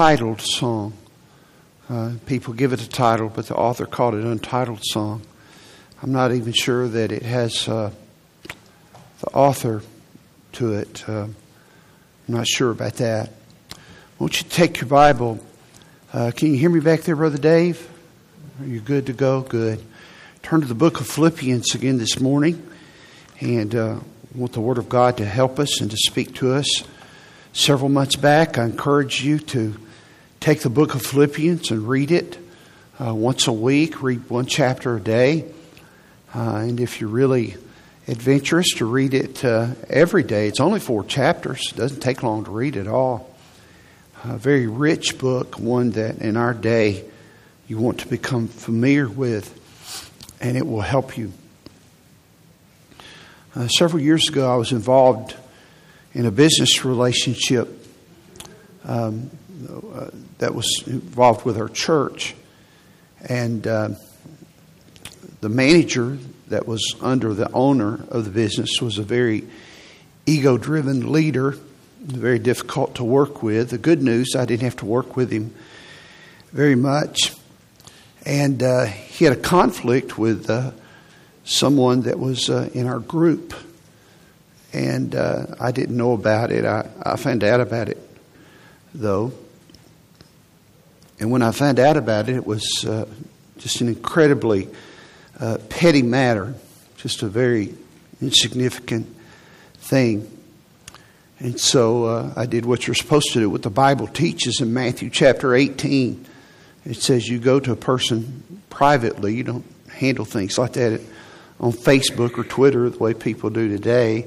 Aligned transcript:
untitled 0.00 0.40
song. 0.40 0.94
Uh, 1.90 2.12
people 2.24 2.54
give 2.54 2.72
it 2.72 2.80
a 2.80 2.88
title, 2.88 3.28
but 3.28 3.46
the 3.48 3.54
author 3.54 3.84
called 3.84 4.14
it 4.14 4.24
Untitled 4.24 4.80
Song. 4.82 5.20
I'm 6.02 6.10
not 6.10 6.32
even 6.32 6.54
sure 6.54 6.88
that 6.88 7.12
it 7.12 7.22
has 7.22 7.68
uh, 7.68 7.90
the 9.20 9.26
author 9.34 9.82
to 10.52 10.72
it. 10.72 11.06
Uh, 11.06 11.24
I'm 11.24 11.34
not 12.28 12.46
sure 12.46 12.70
about 12.70 12.94
that. 12.94 13.30
Won't 14.18 14.40
you 14.40 14.48
take 14.48 14.80
your 14.80 14.88
Bible? 14.88 15.38
Uh, 16.14 16.30
can 16.34 16.50
you 16.50 16.56
hear 16.56 16.70
me 16.70 16.80
back 16.80 17.02
there, 17.02 17.14
Brother 17.14 17.36
Dave? 17.36 17.86
Are 18.58 18.66
you 18.66 18.80
good 18.80 19.04
to 19.04 19.12
go? 19.12 19.42
Good. 19.42 19.84
Turn 20.42 20.62
to 20.62 20.66
the 20.66 20.74
book 20.74 21.00
of 21.00 21.08
Philippians 21.08 21.74
again 21.74 21.98
this 21.98 22.18
morning, 22.18 22.66
and 23.40 23.74
uh, 23.74 24.00
want 24.34 24.54
the 24.54 24.62
Word 24.62 24.78
of 24.78 24.88
God 24.88 25.18
to 25.18 25.26
help 25.26 25.58
us 25.58 25.82
and 25.82 25.90
to 25.90 25.98
speak 25.98 26.36
to 26.36 26.54
us. 26.54 26.84
Several 27.52 27.90
months 27.90 28.16
back, 28.16 28.56
I 28.56 28.64
encouraged 28.64 29.22
you 29.22 29.38
to 29.40 29.74
take 30.40 30.60
the 30.60 30.70
book 30.70 30.94
of 30.94 31.02
Philippians 31.02 31.70
and 31.70 31.86
read 31.86 32.10
it 32.10 32.38
uh, 32.98 33.14
once 33.14 33.46
a 33.46 33.52
week, 33.52 34.02
read 34.02 34.28
one 34.30 34.46
chapter 34.46 34.96
a 34.96 35.00
day. 35.00 35.44
Uh, 36.34 36.56
and 36.56 36.80
if 36.80 36.98
you're 36.98 37.10
really 37.10 37.56
adventurous, 38.08 38.72
to 38.76 38.86
read 38.86 39.12
it 39.12 39.44
uh, 39.44 39.68
every 39.90 40.22
day. 40.22 40.48
It's 40.48 40.60
only 40.60 40.80
four 40.80 41.04
chapters, 41.04 41.70
it 41.70 41.76
doesn't 41.76 42.00
take 42.00 42.22
long 42.22 42.44
to 42.44 42.50
read 42.50 42.78
at 42.78 42.88
all. 42.88 43.36
A 44.24 44.38
very 44.38 44.66
rich 44.66 45.18
book, 45.18 45.58
one 45.58 45.90
that 45.90 46.18
in 46.18 46.38
our 46.38 46.54
day 46.54 47.04
you 47.68 47.76
want 47.76 48.00
to 48.00 48.08
become 48.08 48.48
familiar 48.48 49.08
with, 49.08 49.54
and 50.40 50.56
it 50.56 50.66
will 50.66 50.80
help 50.80 51.18
you. 51.18 51.32
Uh, 53.54 53.68
several 53.68 54.02
years 54.02 54.28
ago, 54.28 54.50
I 54.50 54.56
was 54.56 54.72
involved 54.72 55.36
in 56.14 56.24
a 56.24 56.30
business 56.30 56.82
relationship 56.84 57.86
um, 58.84 59.30
uh, 59.68 60.10
that 60.38 60.54
was 60.54 60.66
involved 60.86 61.44
with 61.44 61.58
our 61.58 61.68
church. 61.68 62.34
And 63.28 63.66
uh, 63.66 63.90
the 65.40 65.48
manager 65.48 66.18
that 66.48 66.66
was 66.66 66.96
under 67.00 67.34
the 67.34 67.50
owner 67.52 68.04
of 68.08 68.24
the 68.24 68.30
business 68.30 68.80
was 68.80 68.98
a 68.98 69.02
very 69.02 69.44
ego 70.26 70.56
driven 70.58 71.12
leader, 71.12 71.56
very 72.00 72.38
difficult 72.38 72.94
to 72.96 73.04
work 73.04 73.42
with. 73.42 73.70
The 73.70 73.78
good 73.78 74.02
news, 74.02 74.34
I 74.36 74.44
didn't 74.44 74.62
have 74.62 74.76
to 74.76 74.86
work 74.86 75.16
with 75.16 75.30
him 75.30 75.54
very 76.52 76.74
much. 76.74 77.34
And 78.26 78.62
uh, 78.62 78.84
he 78.84 79.24
had 79.24 79.36
a 79.36 79.40
conflict 79.40 80.18
with 80.18 80.50
uh, 80.50 80.72
someone 81.44 82.02
that 82.02 82.18
was 82.18 82.50
uh, 82.50 82.68
in 82.74 82.86
our 82.86 82.98
group. 82.98 83.54
And 84.72 85.16
I 85.16 85.72
didn't 85.72 85.96
know 85.96 86.12
about 86.12 86.52
it. 86.52 86.64
I, 86.64 86.88
I 87.02 87.16
found 87.16 87.42
out 87.42 87.60
about 87.60 87.88
it, 87.88 87.98
though. 88.94 89.32
And 91.20 91.30
when 91.30 91.42
I 91.42 91.52
found 91.52 91.78
out 91.78 91.98
about 91.98 92.28
it, 92.30 92.36
it 92.36 92.46
was 92.46 92.84
uh, 92.86 93.06
just 93.58 93.82
an 93.82 93.88
incredibly 93.88 94.68
uh, 95.38 95.58
petty 95.68 96.02
matter, 96.02 96.54
just 96.96 97.22
a 97.22 97.28
very 97.28 97.74
insignificant 98.22 99.06
thing. 99.76 100.28
And 101.38 101.60
so 101.60 102.04
uh, 102.04 102.32
I 102.36 102.46
did 102.46 102.64
what 102.64 102.86
you're 102.86 102.94
supposed 102.94 103.32
to 103.32 103.40
do, 103.40 103.50
what 103.50 103.62
the 103.62 103.70
Bible 103.70 104.06
teaches 104.06 104.60
in 104.60 104.72
Matthew 104.72 105.10
chapter 105.10 105.54
18. 105.54 106.26
It 106.86 106.96
says 106.96 107.28
you 107.28 107.38
go 107.38 107.60
to 107.60 107.72
a 107.72 107.76
person 107.76 108.62
privately, 108.70 109.34
you 109.34 109.42
don't 109.42 109.64
handle 109.88 110.24
things 110.24 110.56
like 110.56 110.72
that 110.74 111.00
on 111.58 111.72
Facebook 111.72 112.38
or 112.38 112.44
Twitter 112.44 112.88
the 112.88 112.98
way 112.98 113.12
people 113.12 113.50
do 113.50 113.68
today. 113.68 114.26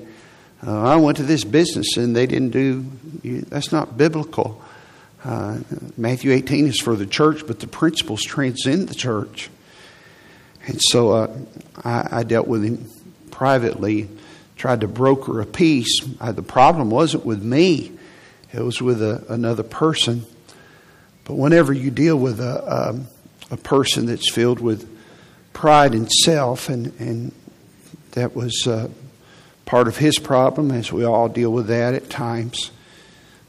Uh, 0.65 0.81
I 0.81 0.95
went 0.97 1.17
to 1.17 1.23
this 1.23 1.43
business 1.43 1.97
and 1.97 2.15
they 2.15 2.27
didn't 2.27 2.51
do, 2.51 2.85
that's 3.49 3.71
not 3.71 3.97
biblical. 3.97 4.61
Uh, 5.23 5.59
Matthew 5.95 6.31
18 6.31 6.67
is 6.67 6.81
for 6.81 6.95
the 6.95 7.05
church, 7.05 7.47
but 7.47 7.59
the 7.59 7.67
principles 7.67 8.21
transcend 8.21 8.89
the 8.89 8.95
church. 8.95 9.49
And 10.67 10.81
so 10.81 11.11
uh, 11.11 11.37
I, 11.83 12.19
I, 12.19 12.23
dealt 12.23 12.47
with 12.47 12.63
him 12.63 12.89
privately, 13.31 14.09
tried 14.57 14.81
to 14.81 14.87
broker 14.87 15.39
a 15.39 15.45
peace. 15.45 16.01
Uh, 16.19 16.33
the 16.33 16.43
problem 16.43 16.89
wasn't 16.89 17.25
with 17.25 17.41
me, 17.41 17.91
it 18.51 18.61
was 18.61 18.81
with 18.81 19.01
a, 19.01 19.25
another 19.29 19.63
person. 19.63 20.25
But 21.25 21.35
whenever 21.35 21.71
you 21.71 21.89
deal 21.89 22.17
with 22.17 22.39
a, 22.39 22.89
um, 22.89 23.07
a 23.49 23.57
person 23.57 24.05
that's 24.07 24.29
filled 24.29 24.59
with 24.59 24.89
pride 25.53 25.93
and 25.93 26.11
self, 26.11 26.67
and, 26.67 26.93
and 26.99 27.31
that 28.11 28.35
was 28.35 28.67
uh, 28.67 28.89
part 29.65 29.87
of 29.87 29.97
his 29.97 30.19
problem, 30.19 30.71
as 30.71 30.91
we 30.91 31.05
all 31.05 31.29
deal 31.29 31.51
with 31.51 31.67
that 31.67 31.93
at 31.93 32.09
times, 32.09 32.71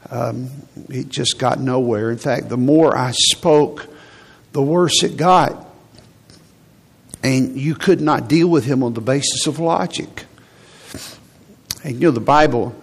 um, 0.09 0.49
it 0.89 1.09
just 1.09 1.39
got 1.39 1.59
nowhere. 1.59 2.11
In 2.11 2.17
fact, 2.17 2.49
the 2.49 2.57
more 2.57 2.95
I 2.95 3.11
spoke, 3.11 3.87
the 4.51 4.61
worse 4.61 5.03
it 5.03 5.17
got 5.17 5.65
and 7.25 7.59
you 7.59 7.73
could 7.73 8.01
not 8.01 8.27
deal 8.27 8.47
with 8.47 8.65
him 8.65 8.83
on 8.83 8.93
the 8.93 9.01
basis 9.01 9.47
of 9.47 9.57
logic. 9.57 10.25
And 11.83 11.95
you 11.95 11.99
know, 12.01 12.11
the 12.11 12.19
Bible 12.19 12.75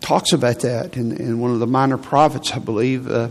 talks 0.00 0.32
about 0.32 0.60
that 0.60 0.96
in, 0.96 1.12
in 1.12 1.38
one 1.38 1.50
of 1.50 1.60
the 1.60 1.66
minor 1.66 1.98
prophets, 1.98 2.50
I 2.52 2.60
believe. 2.60 3.10
Uh, 3.10 3.28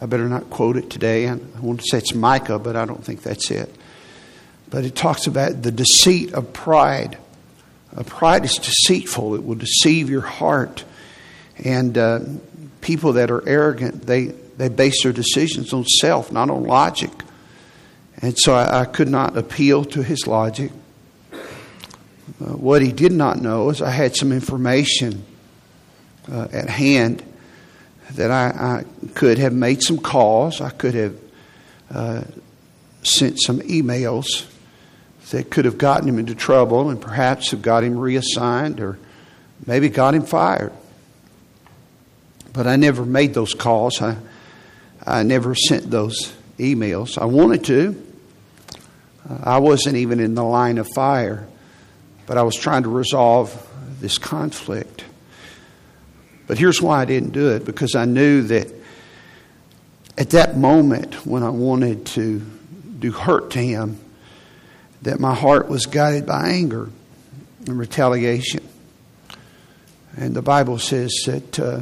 I 0.00 0.06
better 0.06 0.28
not 0.28 0.50
quote 0.50 0.76
it 0.76 0.90
today. 0.90 1.28
I 1.28 1.36
want 1.60 1.78
to 1.78 1.86
say 1.88 1.98
it's 1.98 2.14
Micah, 2.14 2.58
but 2.58 2.74
I 2.74 2.84
don't 2.84 3.04
think 3.04 3.22
that's 3.22 3.48
it. 3.52 3.72
But 4.70 4.84
it 4.84 4.96
talks 4.96 5.28
about 5.28 5.62
the 5.62 5.70
deceit 5.70 6.32
of 6.32 6.52
pride. 6.52 7.16
Pride 8.06 8.44
is 8.44 8.56
deceitful, 8.56 9.36
it 9.36 9.44
will 9.44 9.54
deceive 9.54 10.10
your 10.10 10.22
heart. 10.22 10.82
And 11.64 11.96
uh, 11.96 12.20
people 12.80 13.14
that 13.14 13.30
are 13.30 13.46
arrogant, 13.46 14.06
they, 14.06 14.26
they 14.26 14.68
base 14.68 15.02
their 15.02 15.12
decisions 15.12 15.72
on 15.72 15.84
self, 15.84 16.32
not 16.32 16.50
on 16.50 16.64
logic. 16.64 17.10
And 18.22 18.38
so 18.38 18.54
I, 18.54 18.82
I 18.82 18.84
could 18.84 19.08
not 19.08 19.36
appeal 19.36 19.84
to 19.86 20.02
his 20.02 20.26
logic. 20.26 20.72
Uh, 21.32 22.56
what 22.56 22.82
he 22.82 22.92
did 22.92 23.12
not 23.12 23.40
know 23.40 23.70
is 23.70 23.82
I 23.82 23.90
had 23.90 24.16
some 24.16 24.32
information 24.32 25.24
uh, 26.30 26.48
at 26.52 26.68
hand 26.68 27.22
that 28.12 28.30
I, 28.30 28.48
I, 28.48 29.08
could 29.14 29.38
have 29.38 29.52
made 29.52 29.82
some 29.82 29.98
calls. 29.98 30.60
I 30.60 30.70
could 30.70 30.94
have 30.94 31.16
uh, 31.92 32.22
sent 33.02 33.40
some 33.40 33.60
emails 33.60 34.46
that 35.30 35.50
could 35.50 35.64
have 35.64 35.78
gotten 35.78 36.08
him 36.08 36.18
into 36.18 36.34
trouble 36.34 36.90
and 36.90 37.00
perhaps 37.00 37.50
have 37.52 37.62
got 37.62 37.84
him 37.84 37.96
reassigned 37.96 38.80
or 38.80 38.98
maybe 39.66 39.88
got 39.88 40.14
him 40.14 40.24
fired. 40.24 40.72
But 42.52 42.66
I 42.66 42.76
never 42.76 43.04
made 43.04 43.34
those 43.34 43.54
calls. 43.54 44.00
I, 44.02 44.16
I 45.06 45.22
never 45.22 45.54
sent 45.54 45.90
those 45.90 46.32
emails. 46.58 47.18
I 47.18 47.26
wanted 47.26 47.64
to. 47.64 48.06
I 49.42 49.58
wasn't 49.58 49.96
even 49.96 50.18
in 50.20 50.34
the 50.34 50.44
line 50.44 50.78
of 50.78 50.88
fire, 50.94 51.46
but 52.26 52.36
I 52.36 52.42
was 52.42 52.56
trying 52.56 52.82
to 52.82 52.88
resolve 52.88 53.66
this 54.00 54.18
conflict. 54.18 55.04
But 56.46 56.58
here's 56.58 56.82
why 56.82 57.00
I 57.00 57.04
didn't 57.04 57.30
do 57.30 57.50
it 57.50 57.64
because 57.64 57.94
I 57.94 58.06
knew 58.06 58.42
that 58.42 58.66
at 60.18 60.30
that 60.30 60.56
moment 60.56 61.26
when 61.26 61.42
I 61.42 61.50
wanted 61.50 62.06
to 62.06 62.40
do 62.98 63.12
hurt 63.12 63.52
to 63.52 63.58
him, 63.58 63.98
that 65.02 65.20
my 65.20 65.34
heart 65.34 65.68
was 65.68 65.86
guided 65.86 66.26
by 66.26 66.48
anger 66.48 66.90
and 67.66 67.78
retaliation. 67.78 68.66
And 70.16 70.34
the 70.34 70.42
Bible 70.42 70.78
says 70.78 71.14
that 71.26 71.58
uh, 71.58 71.80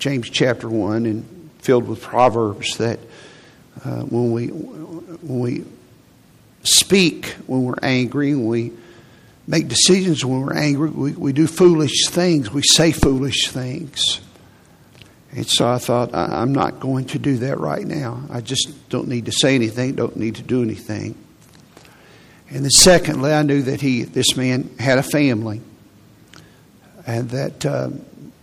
James 0.00 0.30
chapter 0.30 0.68
1 0.68 1.06
and 1.06 1.50
filled 1.58 1.86
with 1.86 2.00
proverbs 2.02 2.78
that 2.78 2.98
uh, 3.84 4.00
when 4.00 4.32
we 4.32 4.46
when 4.48 5.38
we 5.40 5.64
speak 6.62 7.26
when 7.46 7.64
we're 7.64 7.74
angry, 7.82 8.34
when 8.34 8.46
we 8.46 8.72
make 9.46 9.68
decisions 9.68 10.24
when 10.24 10.40
we're 10.40 10.56
angry, 10.56 10.90
we, 10.90 11.12
we 11.12 11.32
do 11.32 11.46
foolish 11.46 12.06
things, 12.08 12.50
we 12.50 12.62
say 12.62 12.92
foolish 12.92 13.48
things. 13.48 14.20
And 15.32 15.46
so 15.46 15.68
I 15.68 15.78
thought, 15.78 16.14
I, 16.14 16.40
I'm 16.40 16.52
not 16.52 16.80
going 16.80 17.04
to 17.06 17.18
do 17.18 17.36
that 17.38 17.60
right 17.60 17.86
now. 17.86 18.22
I 18.30 18.40
just 18.40 18.88
don't 18.88 19.06
need 19.06 19.26
to 19.26 19.32
say 19.32 19.54
anything, 19.54 19.94
don't 19.94 20.16
need 20.16 20.36
to 20.36 20.42
do 20.42 20.62
anything. 20.62 21.14
And 22.48 22.64
then, 22.64 22.70
secondly, 22.70 23.32
I 23.32 23.42
knew 23.42 23.62
that 23.62 23.80
he, 23.80 24.02
this 24.02 24.36
man, 24.36 24.70
had 24.78 24.98
a 24.98 25.04
family, 25.04 25.60
and 27.06 27.30
that 27.30 27.64
uh, 27.64 27.90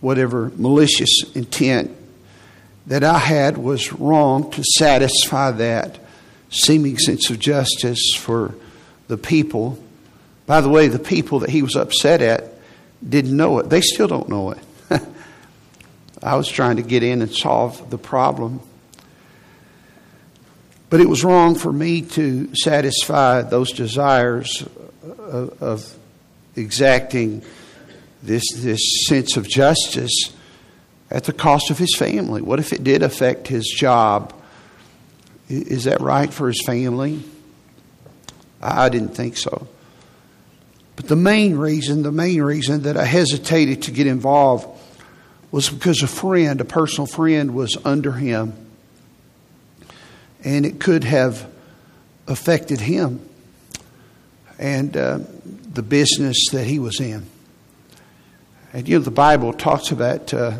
whatever 0.00 0.52
malicious 0.56 1.22
intent 1.34 1.96
that 2.86 3.04
I 3.04 3.18
had 3.18 3.58
was 3.58 3.92
wrong 3.92 4.50
to 4.52 4.62
satisfy 4.64 5.50
that 5.52 5.98
seeming 6.50 6.98
sense 6.98 7.28
of 7.30 7.38
justice 7.38 8.14
for 8.16 8.54
the 9.08 9.18
people. 9.18 9.78
By 10.46 10.60
the 10.60 10.68
way, 10.68 10.88
the 10.88 10.98
people 10.98 11.40
that 11.40 11.50
he 11.50 11.62
was 11.62 11.76
upset 11.76 12.22
at 12.22 12.44
didn't 13.06 13.36
know 13.36 13.58
it. 13.58 13.68
They 13.68 13.82
still 13.82 14.08
don't 14.08 14.28
know 14.28 14.52
it. 14.52 14.58
I 16.22 16.36
was 16.36 16.48
trying 16.48 16.76
to 16.76 16.82
get 16.82 17.02
in 17.02 17.22
and 17.22 17.32
solve 17.32 17.90
the 17.90 17.98
problem. 17.98 18.60
But 20.90 21.00
it 21.00 21.08
was 21.08 21.22
wrong 21.22 21.54
for 21.54 21.72
me 21.72 22.02
to 22.02 22.54
satisfy 22.54 23.42
those 23.42 23.72
desires 23.72 24.66
of, 25.02 25.62
of 25.62 25.98
exacting 26.56 27.42
this, 28.22 28.44
this 28.56 29.06
sense 29.06 29.36
of 29.36 29.48
justice 29.48 30.32
at 31.10 31.24
the 31.24 31.32
cost 31.32 31.70
of 31.70 31.78
his 31.78 31.94
family? 31.96 32.42
What 32.42 32.58
if 32.58 32.72
it 32.72 32.84
did 32.84 33.02
affect 33.02 33.48
his 33.48 33.66
job? 33.66 34.34
Is 35.48 35.84
that 35.84 36.00
right 36.00 36.32
for 36.32 36.48
his 36.48 36.62
family? 36.64 37.22
I 38.60 38.88
didn't 38.88 39.14
think 39.14 39.36
so. 39.36 39.66
But 40.96 41.06
the 41.06 41.16
main 41.16 41.56
reason, 41.56 42.02
the 42.02 42.12
main 42.12 42.42
reason 42.42 42.82
that 42.82 42.96
I 42.96 43.04
hesitated 43.04 43.82
to 43.82 43.92
get 43.92 44.06
involved 44.06 44.66
was 45.50 45.70
because 45.70 46.02
a 46.02 46.08
friend, 46.08 46.60
a 46.60 46.64
personal 46.64 47.06
friend, 47.06 47.54
was 47.54 47.76
under 47.84 48.12
him. 48.12 48.52
And 50.44 50.66
it 50.66 50.80
could 50.80 51.04
have 51.04 51.48
affected 52.26 52.80
him 52.80 53.26
and 54.58 54.96
uh, 54.96 55.20
the 55.72 55.82
business 55.82 56.48
that 56.50 56.64
he 56.64 56.78
was 56.78 57.00
in. 57.00 57.26
And 58.72 58.88
you 58.88 58.98
know, 58.98 59.04
the 59.04 59.10
Bible 59.10 59.52
talks 59.52 59.90
about 59.90 60.32
uh, 60.34 60.58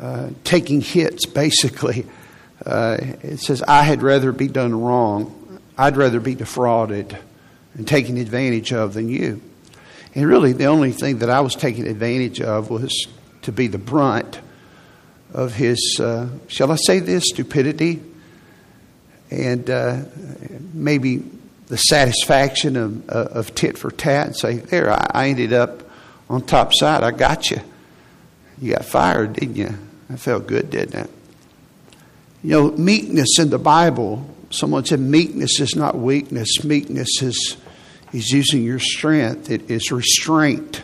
uh, 0.00 0.30
taking 0.44 0.80
hits, 0.80 1.26
basically. 1.26 2.06
Uh, 2.64 2.96
it 3.22 3.40
says, 3.40 3.62
I 3.62 3.82
had 3.82 4.02
rather 4.02 4.32
be 4.32 4.48
done 4.48 4.80
wrong. 4.80 5.60
I'd 5.76 5.96
rather 5.96 6.20
be 6.20 6.34
defrauded 6.34 7.16
and 7.74 7.86
taken 7.86 8.16
advantage 8.16 8.72
of 8.72 8.94
than 8.94 9.08
you. 9.08 9.40
And 10.14 10.26
really, 10.26 10.52
the 10.52 10.64
only 10.64 10.92
thing 10.92 11.18
that 11.18 11.30
I 11.30 11.40
was 11.40 11.54
taking 11.54 11.86
advantage 11.86 12.40
of 12.40 12.70
was 12.70 13.06
to 13.42 13.52
be 13.52 13.68
the 13.68 13.78
brunt 13.78 14.40
of 15.32 15.54
his, 15.54 15.98
uh, 16.00 16.28
shall 16.48 16.72
I 16.72 16.76
say 16.76 17.00
this, 17.00 17.24
stupidity 17.26 18.02
and 19.30 19.68
uh, 19.68 20.02
maybe 20.72 21.22
the 21.66 21.76
satisfaction 21.76 22.76
of, 22.76 23.10
uh, 23.10 23.28
of 23.32 23.54
tit 23.54 23.76
for 23.76 23.90
tat 23.90 24.26
and 24.26 24.36
say, 24.36 24.56
There, 24.56 24.90
I 24.90 25.28
ended 25.28 25.52
up 25.52 25.87
on 26.28 26.42
top 26.42 26.72
side. 26.74 27.02
I 27.02 27.10
got 27.10 27.50
you. 27.50 27.60
You 28.60 28.74
got 28.74 28.84
fired, 28.84 29.34
didn't 29.34 29.56
you? 29.56 29.74
That 30.08 30.18
felt 30.18 30.46
good, 30.46 30.70
didn't 30.70 31.04
it? 31.04 31.10
You 32.42 32.50
know, 32.50 32.70
meekness 32.72 33.38
in 33.38 33.50
the 33.50 33.58
Bible, 33.58 34.24
someone 34.50 34.84
said 34.84 35.00
meekness 35.00 35.60
is 35.60 35.74
not 35.76 35.96
weakness. 35.96 36.64
Meekness 36.64 37.22
is, 37.22 37.56
is 38.12 38.30
using 38.30 38.62
your 38.62 38.78
strength, 38.78 39.50
it 39.50 39.70
is 39.70 39.90
restraint. 39.90 40.82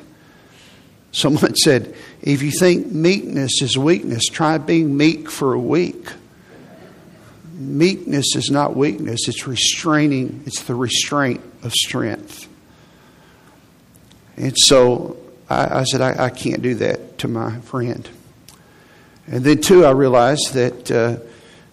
Someone 1.12 1.54
said, 1.56 1.94
if 2.22 2.42
you 2.42 2.50
think 2.50 2.88
meekness 2.88 3.62
is 3.62 3.78
weakness, 3.78 4.24
try 4.24 4.58
being 4.58 4.96
meek 4.96 5.30
for 5.30 5.52
a 5.52 5.60
week. 5.60 6.08
Meekness 7.52 8.34
is 8.34 8.50
not 8.50 8.74
weakness, 8.76 9.28
it's 9.28 9.46
restraining, 9.46 10.42
it's 10.44 10.64
the 10.64 10.74
restraint 10.74 11.40
of 11.62 11.72
strength. 11.72 12.48
And 14.36 14.58
so 14.58 15.16
I, 15.48 15.80
I 15.80 15.84
said, 15.84 16.00
I, 16.00 16.26
I, 16.26 16.30
can't 16.30 16.62
do 16.62 16.74
that 16.76 17.18
to 17.18 17.28
my 17.28 17.60
friend. 17.60 18.08
And 19.26 19.44
then, 19.44 19.60
too, 19.60 19.84
I 19.84 19.90
realized 19.90 20.54
that 20.54 20.90
uh, 20.90 21.16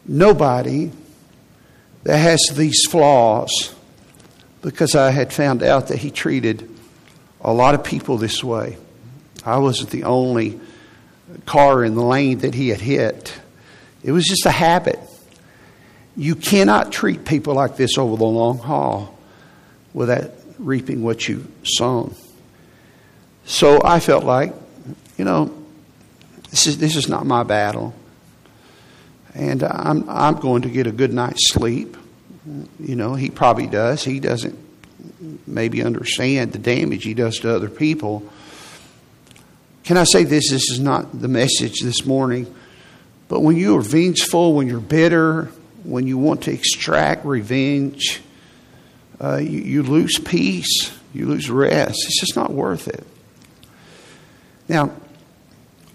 nobody 0.06 0.92
that 2.04 2.18
has 2.18 2.50
these 2.54 2.86
flaws, 2.90 3.74
because 4.62 4.96
I 4.96 5.12
had 5.12 5.32
found 5.32 5.64
out 5.64 5.88
that 5.88 6.00
he 6.00 6.12
treated 6.12 6.70
a 7.42 7.54
lot 7.54 7.76
of 7.76 7.84
people 7.84 8.18
this 8.18 8.44
way. 8.44 8.78
I 9.46 9.58
wasn't 9.58 9.90
the 9.90 10.04
only 10.04 10.60
car 11.46 11.84
in 11.84 11.96
the 11.96 12.04
lane 12.04 12.40
that 12.40 12.54
he 12.54 12.70
had 12.70 12.82
hit. 12.82 13.34
It 14.04 14.12
was 14.12 14.26
just 14.26 14.46
a 14.46 14.52
habit. 14.52 15.00
You 16.16 16.36
cannot 16.36 16.92
treat 16.92 17.26
people 17.26 17.56
like 17.56 17.78
this 17.78 17.98
over 17.98 18.18
the 18.18 18.26
long 18.26 18.58
haul 18.58 19.18
without 19.94 20.32
reaping 20.60 21.04
what 21.04 21.28
you 21.28 21.48
sown. 21.64 22.16
So 23.46 23.82
I 23.84 24.00
felt 24.00 24.24
like, 24.24 24.54
you 25.18 25.26
know, 25.26 25.56
this 26.50 26.68
is, 26.68 26.78
this 26.78 26.96
is 26.96 27.08
not 27.08 27.26
my 27.26 27.44
battle. 27.44 27.94
And 29.34 29.64
I'm, 29.64 30.10
I'm 30.10 30.36
going 30.36 30.64
to 30.64 30.70
get 30.70 30.88
a 30.88 30.92
good 30.92 31.14
night's 31.14 31.50
sleep. 31.50 31.96
You 32.80 32.96
know, 32.96 33.16
he 33.16 33.30
probably 33.30 33.68
does. 33.68 34.04
He 34.04 34.20
doesn't 34.20 34.58
maybe 35.48 35.84
understand 35.84 36.52
the 36.52 36.60
damage 36.60 37.04
he 37.04 37.14
does 37.14 37.40
to 37.40 37.56
other 37.56 37.70
people. 37.70 38.24
Can 39.84 39.98
I 39.98 40.04
say 40.04 40.24
this? 40.24 40.50
This 40.50 40.70
is 40.70 40.80
not 40.80 41.20
the 41.20 41.28
message 41.28 41.80
this 41.82 42.06
morning. 42.06 42.54
But 43.28 43.42
when 43.42 43.56
you 43.56 43.78
are 43.78 43.82
vengeful, 43.82 44.54
when 44.54 44.68
you're 44.68 44.80
bitter, 44.80 45.46
when 45.84 46.06
you 46.06 46.18
want 46.18 46.44
to 46.44 46.52
extract 46.52 47.26
revenge, 47.26 48.22
uh, 49.20 49.38
you, 49.38 49.60
you 49.60 49.84
lose 49.84 50.20
peace, 50.20 50.92
you 51.14 51.28
lose 51.28 51.50
rest. 51.50 51.96
It's 52.06 52.20
just 52.20 52.36
not 52.36 52.52
worth 52.52 52.88
it. 52.88 53.06
Now, 54.72 54.90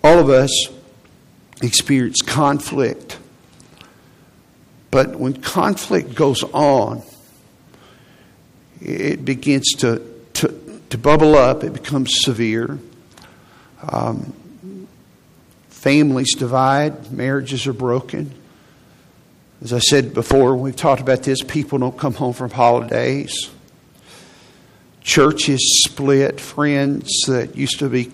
all 0.05 0.19
of 0.19 0.29
us 0.29 0.69
experience 1.63 2.21
conflict. 2.21 3.19
But 4.91 5.19
when 5.19 5.33
conflict 5.41 6.15
goes 6.15 6.43
on, 6.43 7.03
it 8.83 9.25
begins 9.25 9.73
to, 9.79 10.03
to, 10.35 10.83
to 10.91 10.99
bubble 10.99 11.37
up, 11.37 11.65
it 11.65 11.73
becomes 11.73 12.11
severe. 12.17 12.79
Um, 13.91 14.35
families 15.71 16.35
divide, 16.35 17.11
marriages 17.11 17.67
are 17.67 17.73
broken. 17.73 18.31
As 19.63 19.73
I 19.73 19.79
said 19.79 20.13
before, 20.13 20.55
we've 20.55 20.77
talked 20.77 21.01
about 21.01 21.23
this, 21.23 21.43
people 21.43 21.79
don't 21.79 21.97
come 21.97 22.13
home 22.13 22.35
from 22.35 22.51
holidays. 22.51 23.51
Churches 25.01 25.83
split, 25.83 26.39
friends 26.39 27.09
that 27.27 27.57
used 27.57 27.79
to 27.79 27.89
be 27.89 28.11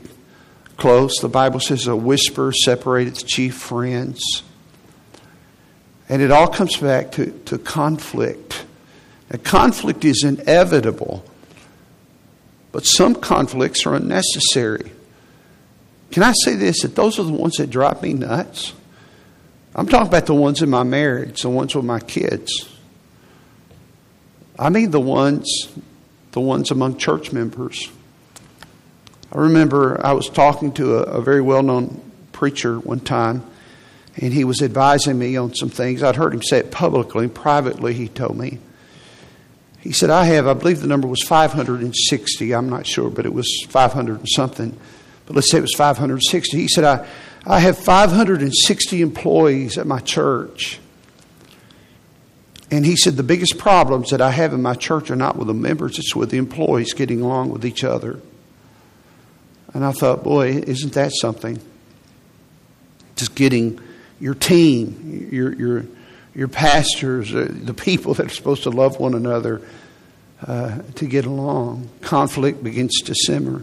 close. 0.77 1.19
The 1.21 1.29
Bible 1.29 1.61
says 1.61 1.87
a 1.87 1.97
whisper 1.97 2.53
separated 2.53 3.17
the 3.17 3.25
chief 3.25 3.55
friends. 3.55 4.43
And 6.09 6.21
it 6.21 6.31
all 6.31 6.49
comes 6.49 6.77
back 6.77 7.13
to, 7.13 7.31
to 7.47 7.59
conflict. 7.59 8.65
A 9.31 9.39
conflict 9.39 10.05
is 10.05 10.25
inevitable, 10.25 11.25
but 12.71 12.85
some 12.85 13.15
conflicts 13.15 13.87
are 13.87 13.95
unnecessary. 13.95 14.93
Can 16.11 16.23
I 16.23 16.33
say 16.45 16.55
this? 16.55 16.83
That 16.83 16.95
those 16.95 17.19
are 17.19 17.23
the 17.23 17.33
ones 17.33 17.57
that 17.57 17.71
drive 17.71 18.03
me 18.03 18.13
nuts. 18.13 18.75
I'm 19.75 19.87
talking 19.87 20.09
about 20.09 20.27
the 20.27 20.35
ones 20.35 20.61
in 20.61 20.69
my 20.69 20.83
marriage, 20.83 21.41
the 21.43 21.49
ones 21.49 21.75
with 21.75 21.87
my 21.87 22.01
kids. 22.01 22.69
I 24.59 24.69
mean 24.69 24.91
the 24.91 25.01
ones, 25.01 25.69
the 26.33 26.41
ones 26.41 26.71
among 26.71 26.99
church 26.99 27.33
members. 27.33 27.91
I 29.33 29.39
remember 29.39 30.05
I 30.05 30.13
was 30.13 30.29
talking 30.29 30.73
to 30.75 30.99
a, 30.99 31.03
a 31.03 31.23
very 31.23 31.41
well-known 31.41 32.01
preacher 32.33 32.79
one 32.79 33.01
time, 33.01 33.45
and 34.17 34.33
he 34.33 34.45
was 34.45 34.63
advising 34.63 35.19
me 35.19 35.37
on 35.37 35.55
some 35.55 35.71
things. 35.71 36.03
I'd 36.03 36.17
heard 36.17 36.35
him 36.35 36.43
say 36.43 36.59
it 36.59 36.71
publicly, 36.71 37.25
and 37.25 37.35
privately 37.35 37.95
he 37.95 38.09
told 38.09 38.37
me. 38.37 38.59
He 39.81 39.93
said, 39.93 40.11
I 40.11 40.25
have, 40.27 40.47
I 40.47 40.55
believe 40.55 40.81
the 40.81 40.87
number 40.87 41.09
was 41.09 41.23
560, 41.25 42.55
I'm 42.55 42.69
not 42.69 42.87
sure, 42.87 43.11
but 43.11 43.27
it 43.27 43.33
was 43.33 43.49
500 43.69 44.19
and 44.21 44.29
something 44.29 44.79
but 45.27 45.37
let's 45.37 45.51
say 45.51 45.59
it 45.59 45.63
was 45.63 45.75
560. 45.77 46.57
He 46.57 46.69
said, 46.69 46.85
I, 46.85 47.09
I 47.47 47.61
have 47.61 47.79
560 47.79 49.01
employees 49.01 49.79
at 49.79 49.87
my 49.87 50.01
church. 50.01 50.79
And 52.71 52.87
he 52.87 52.97
said, 52.97 53.17
The 53.17 53.23
biggest 53.23 53.59
problems 53.59 54.11
that 54.11 54.21
I 54.21 54.31
have 54.31 54.53
in 54.53 54.63
my 54.63 54.75
church 54.75 55.11
are 55.11 55.17
not 55.17 55.37
with 55.37 55.49
the 55.49 55.55
members, 55.55 55.99
it's 55.99 56.17
with 56.17 56.31
the 56.31 56.39
employees 56.39 56.95
getting 56.95 57.21
along 57.21 57.51
with 57.51 57.65
each 57.65 57.85
other. 57.85 58.21
And 59.75 59.85
I 59.85 59.93
thought, 59.93 60.23
boy, 60.23 60.49
isn't 60.49 60.93
that 60.95 61.13
something? 61.15 61.61
Just 63.17 63.35
getting 63.35 63.81
your 64.21 64.35
team, 64.35 65.29
your, 65.33 65.55
your, 65.55 65.85
your 66.35 66.49
pastors, 66.49 67.35
uh, 67.35 67.49
the 67.51 67.75
people 67.75 68.15
that 68.15 68.27
are 68.27 68.35
supposed 68.35 68.65
to 68.65 68.71
love 68.71 69.01
one 69.01 69.15
another 69.15 69.63
uh, 70.47 70.81
to 70.97 71.07
get 71.07 71.25
along. 71.25 71.89
Conflict 72.01 72.63
begins 72.63 72.99
to 73.05 73.15
simmer. 73.15 73.63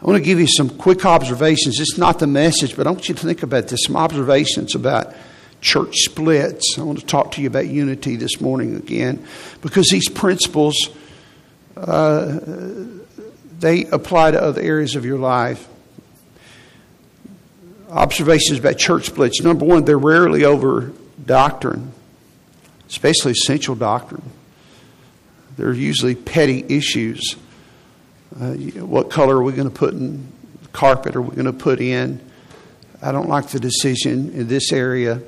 I 0.00 0.04
want 0.04 0.18
to 0.18 0.24
give 0.24 0.38
you 0.38 0.46
some 0.46 0.68
quick 0.68 1.06
observations. 1.06 1.80
It's 1.80 1.96
not 1.96 2.18
the 2.18 2.26
message, 2.26 2.76
but 2.76 2.86
I 2.86 2.90
want 2.90 3.08
you 3.08 3.14
to 3.14 3.26
think 3.26 3.42
about 3.42 3.68
this. 3.68 3.84
Some 3.86 3.96
observations 3.96 4.74
about 4.74 5.14
church 5.60 5.94
splits. 5.96 6.76
I 6.78 6.82
want 6.82 7.00
to 7.00 7.06
talk 7.06 7.32
to 7.32 7.40
you 7.40 7.48
about 7.48 7.66
unity 7.66 8.16
this 8.16 8.40
morning 8.40 8.76
again 8.76 9.26
because 9.62 9.88
these 9.88 10.08
principles 10.08 10.90
uh, 11.76 12.38
they 13.58 13.84
apply 13.86 14.32
to 14.32 14.42
other 14.42 14.60
areas 14.60 14.94
of 14.96 15.04
your 15.04 15.18
life. 15.18 15.66
Observations 17.90 18.58
about 18.58 18.78
church 18.78 19.06
splits. 19.06 19.40
Number 19.40 19.64
one, 19.64 19.84
they're 19.84 19.98
rarely 19.98 20.44
over 20.44 20.92
doctrine, 21.24 21.92
especially 22.88 23.32
essential 23.32 23.74
doctrine. 23.74 24.22
They're 25.56 25.72
usually 25.72 26.14
petty 26.14 26.64
issues 26.68 27.36
uh, 28.40 28.52
what 28.84 29.10
color 29.10 29.36
are 29.36 29.42
we 29.42 29.52
going 29.52 29.68
to 29.68 29.74
put 29.74 29.94
in 29.94 30.30
the 30.62 30.68
carpet? 30.68 31.16
Are 31.16 31.22
we 31.22 31.34
going 31.34 31.46
to 31.46 31.52
put 31.52 31.80
in? 31.80 32.20
I 33.00 33.12
don't 33.12 33.28
like 33.28 33.48
the 33.48 33.60
decision 33.60 34.32
in 34.32 34.48
this 34.48 34.72
area. 34.72 35.22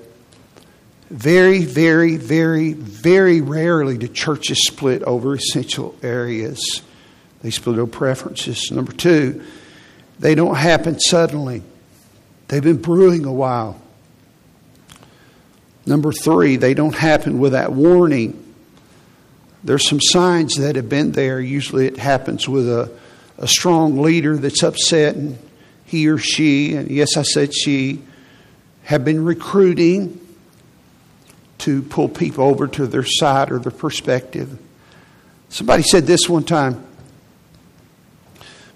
Very, 1.08 1.64
very, 1.64 2.16
very, 2.16 2.74
very 2.74 3.40
rarely 3.40 3.96
do 3.96 4.08
churches 4.08 4.66
split 4.66 5.02
over 5.04 5.34
essential 5.34 5.94
areas. 6.02 6.82
They 7.42 7.50
split 7.50 7.78
over 7.78 7.90
preferences. 7.90 8.70
Number 8.70 8.92
two, 8.92 9.42
they 10.18 10.34
don't 10.34 10.56
happen 10.56 10.98
suddenly. 10.98 11.62
They've 12.48 12.62
been 12.62 12.82
brewing 12.82 13.24
a 13.24 13.32
while. 13.32 13.80
Number 15.86 16.12
three, 16.12 16.56
they 16.56 16.74
don't 16.74 16.94
happen 16.94 17.38
without 17.38 17.72
warning. 17.72 18.44
There's 19.64 19.88
some 19.88 20.00
signs 20.00 20.56
that 20.56 20.76
have 20.76 20.88
been 20.88 21.12
there. 21.12 21.40
Usually 21.40 21.86
it 21.86 21.96
happens 21.96 22.48
with 22.48 22.68
a, 22.68 22.90
a 23.38 23.48
strong 23.48 24.02
leader 24.02 24.36
that's 24.36 24.62
upset, 24.62 25.16
and 25.16 25.38
he 25.84 26.08
or 26.08 26.18
she, 26.18 26.74
and 26.74 26.90
yes, 26.90 27.16
I 27.16 27.22
said 27.22 27.54
she, 27.54 28.02
have 28.84 29.04
been 29.04 29.24
recruiting 29.24 30.20
to 31.58 31.82
pull 31.82 32.08
people 32.08 32.44
over 32.44 32.66
to 32.68 32.86
their 32.86 33.04
side 33.04 33.50
or 33.50 33.58
their 33.58 33.72
perspective. 33.72 34.58
Somebody 35.48 35.82
said 35.82 36.06
this 36.06 36.28
one 36.28 36.44
time 36.44 36.84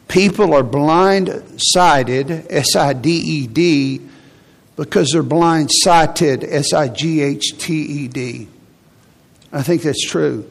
People 0.09 0.55
are 0.55 0.63
blind 0.63 1.43
sighted, 1.57 2.31
S 2.51 2.77
I 2.77 2.93
D 2.93 3.11
E 3.11 3.47
D, 3.47 4.01
because 4.77 5.11
they're 5.13 5.23
blind 5.23 5.71
sighted, 5.73 6.45
S 6.45 6.73
I 6.73 6.89
G 6.89 7.21
H 7.21 7.55
T 7.59 7.75
E 7.75 8.09
D. 8.09 8.49
I 9.53 9.63
think 9.63 9.83
that's 9.83 10.07
true. 10.07 10.51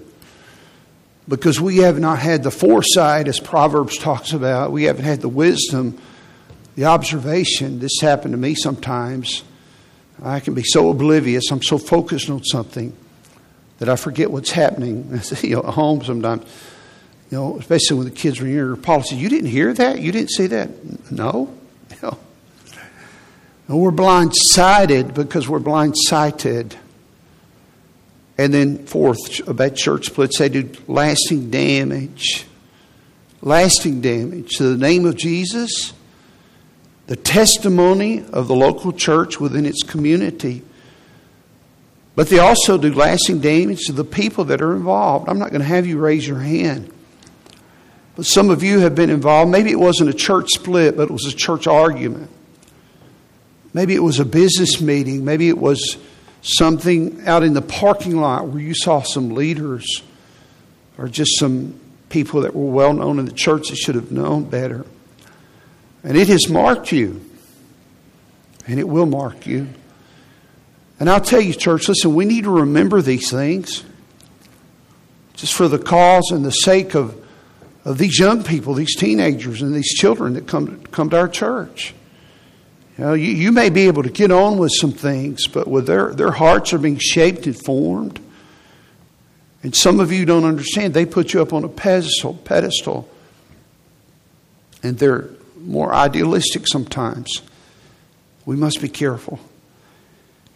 Because 1.28 1.62
we 1.62 1.78
have 1.78 2.00
not 2.00 2.20
had 2.20 2.44
the 2.44 2.52
foresight, 2.52 3.28
as 3.28 3.40
Proverbs 3.40 3.98
talks 3.98 4.34
about, 4.34 4.72
we 4.72 4.84
haven't 4.84 5.06
had 5.06 5.22
the 5.22 5.30
wisdom, 5.30 5.98
the 6.76 6.86
observation. 6.86 7.80
This 7.80 8.00
happened 8.02 8.34
to 8.34 8.38
me 8.38 8.56
sometimes. 8.56 9.44
I 10.22 10.40
can 10.40 10.54
be 10.54 10.64
so 10.64 10.90
oblivious, 10.90 11.52
I'm 11.52 11.64
so 11.64 11.78
focused 11.78 12.30
on 12.30 12.44
something 12.44 12.96
that 13.80 13.90
I 13.90 13.96
forget 13.96 14.30
what's 14.30 14.52
happening 14.52 15.20
you 15.42 15.56
know, 15.56 15.64
at 15.64 15.74
home 15.74 16.04
sometimes. 16.04 16.46
You 17.32 17.38
know, 17.38 17.58
especially 17.58 17.98
when 17.98 18.06
the 18.06 18.12
kids 18.12 18.42
were 18.42 18.48
younger. 18.48 18.76
Paul 18.76 19.04
said, 19.04 19.18
You 19.18 19.30
didn't 19.30 19.50
hear 19.50 19.74
that? 19.74 20.02
You 20.02 20.12
didn't 20.12 20.32
see 20.32 20.48
that? 20.48 21.12
No. 21.12 21.58
No. 22.04 22.18
no 23.70 23.78
we're 23.78 23.92
blindsided 23.92 25.14
because 25.14 25.48
we're 25.48 25.60
blindsided. 25.60 26.76
And 28.38 28.54
then, 28.54 28.86
fourth, 28.86 29.48
about 29.48 29.76
church 29.76 30.08
splits, 30.08 30.40
they 30.40 30.50
do 30.50 30.70
lasting 30.88 31.50
damage. 31.50 32.46
Lasting 33.42 34.02
damage 34.02 34.58
to 34.58 34.76
the 34.76 34.78
name 34.78 35.06
of 35.06 35.16
Jesus, 35.16 35.94
the 37.08 37.16
testimony 37.16 38.26
of 38.26 38.48
the 38.48 38.56
local 38.56 38.92
church 38.92 39.40
within 39.40 39.66
its 39.66 39.84
community. 39.84 40.64
But 42.14 42.28
they 42.28 42.40
also 42.40 42.78
do 42.78 42.94
lasting 42.94 43.40
damage 43.40 43.86
to 43.86 43.94
the 43.94 44.04
people 44.04 44.44
that 44.46 44.62
are 44.62 44.76
involved. 44.76 45.30
I'm 45.30 45.40
not 45.40 45.52
going 45.52 45.62
to 45.62 45.68
have 45.68 45.88
you 45.88 45.98
raise 45.98 46.28
your 46.28 46.40
hand. 46.40 46.92
But 48.16 48.26
some 48.26 48.50
of 48.50 48.62
you 48.62 48.80
have 48.80 48.96
been 48.96 49.10
involved. 49.10 49.52
Maybe 49.52 49.72
it 49.72 49.80
wasn't 49.80 50.10
a 50.10 50.14
church 50.14 50.50
split, 50.54 50.98
but 50.98 51.04
it 51.04 51.12
was 51.12 51.26
a 51.26 51.36
church 51.36 51.68
argument. 51.68 52.30
Maybe 53.74 53.96
it 53.96 54.04
was 54.04 54.20
a 54.20 54.26
business 54.26 54.82
meeting. 54.82 55.24
Maybe 55.24 55.48
it 55.48 55.58
was 55.58 55.98
something 56.42 57.26
out 57.26 57.44
in 57.44 57.54
the 57.54 57.62
parking 57.62 58.18
lot 58.18 58.48
where 58.48 58.62
you 58.62 58.74
saw 58.74 59.02
some 59.02 59.30
leaders 59.30 60.02
or 60.98 61.08
just 61.08 61.40
some 61.40 61.80
people 62.10 62.42
that 62.42 62.54
were 62.56 62.72
well 62.72 62.94
known 62.94 63.18
in 63.20 63.26
the 63.26 63.32
church 63.32 63.70
that 63.70 63.78
should 63.78 63.96
have 63.96 64.12
known 64.12 64.44
better. 64.44 64.86
And 66.04 66.18
it 66.18 66.28
has 66.28 66.50
marked 66.50 66.92
you. 66.92 67.26
And 68.68 68.80
it 68.80 68.88
will 68.88 69.06
mark 69.06 69.48
you. 69.48 69.68
And 71.00 71.10
I'll 71.10 71.22
tell 71.22 71.42
you, 71.42 71.54
church, 71.54 71.88
listen, 71.88 72.14
we 72.14 72.26
need 72.26 72.44
to 72.44 72.52
remember 72.52 73.02
these 73.02 73.32
things 73.32 73.84
just 75.34 75.54
for 75.54 75.68
the 75.68 75.80
cause 75.80 76.30
and 76.32 76.46
the 76.46 76.52
sake 76.52 76.94
of 76.94 77.16
of 77.84 77.98
these 77.98 78.20
young 78.20 78.44
people, 78.44 78.74
these 78.74 78.96
teenagers, 78.96 79.62
and 79.62 79.74
these 79.74 79.94
children 79.94 80.34
that 80.34 80.48
come, 80.48 80.82
come 80.88 81.10
to 81.10 81.18
our 81.18 81.28
church. 81.28 81.94
You 82.98 83.06
know, 83.06 83.14
you, 83.14 83.32
you 83.32 83.52
may 83.52 83.70
be 83.70 83.88
able 83.88 84.04
to 84.04 84.10
get 84.10 84.32
on 84.32 84.58
with 84.58 84.72
some 84.76 84.92
things, 84.92 85.48
but 85.48 85.68
with 85.68 85.88
their, 85.88 86.14
their 86.14 86.32
hearts 86.32 86.74
are 86.74 86.78
being 86.78 87.00
shaped 87.00 87.46
and 87.48 87.58
formed. 87.66 88.20
And 89.64 89.76
some 89.76 90.00
of 90.00 90.12
you 90.12 90.26
don't 90.26 90.44
understand. 90.44 90.94
They 90.94 91.06
put 91.06 91.34
you 91.34 91.42
up 91.42 91.54
on 91.54 91.64
a 91.64 91.70
pedestal, 91.70 92.36
pedestal. 92.36 93.10
And 94.84 94.98
they're 94.98 95.30
more 95.58 95.94
idealistic 95.94 96.68
sometimes. 96.68 97.42
We 98.46 98.56
must 98.56 98.82
be 98.82 98.90
careful. 98.90 99.40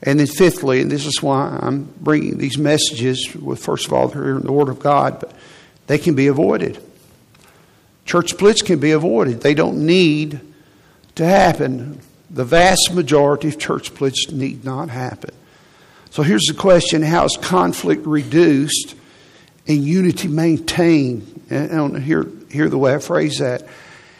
And 0.03 0.19
then, 0.19 0.27
fifthly, 0.27 0.81
and 0.81 0.91
this 0.91 1.05
is 1.05 1.21
why 1.21 1.57
I'm 1.61 1.83
bringing 1.99 2.37
these 2.37 2.57
messages, 2.57 3.33
with 3.33 3.63
first 3.63 3.87
of 3.87 3.93
all, 3.93 4.07
they're 4.07 4.37
in 4.37 4.43
the 4.43 4.51
Word 4.51 4.69
of 4.69 4.79
God, 4.79 5.19
but 5.19 5.33
they 5.87 5.97
can 5.97 6.15
be 6.15 6.27
avoided. 6.27 6.81
Church 8.05 8.29
splits 8.29 8.61
can 8.61 8.79
be 8.79 8.91
avoided, 8.91 9.41
they 9.41 9.53
don't 9.53 9.85
need 9.85 10.39
to 11.15 11.25
happen. 11.25 11.99
The 12.29 12.45
vast 12.45 12.93
majority 12.93 13.47
of 13.47 13.57
church 13.57 13.87
splits 13.87 14.31
need 14.31 14.63
not 14.63 14.89
happen. 14.89 15.33
So 16.11 16.23
here's 16.23 16.45
the 16.47 16.53
question 16.53 17.01
How 17.01 17.25
is 17.25 17.37
conflict 17.41 18.05
reduced 18.05 18.95
and 19.67 19.83
unity 19.83 20.27
maintained? 20.27 21.41
And 21.49 22.01
hear, 22.01 22.27
hear 22.49 22.69
the 22.69 22.77
way 22.77 22.95
I 22.95 22.99
phrase 22.99 23.39
that. 23.39 23.67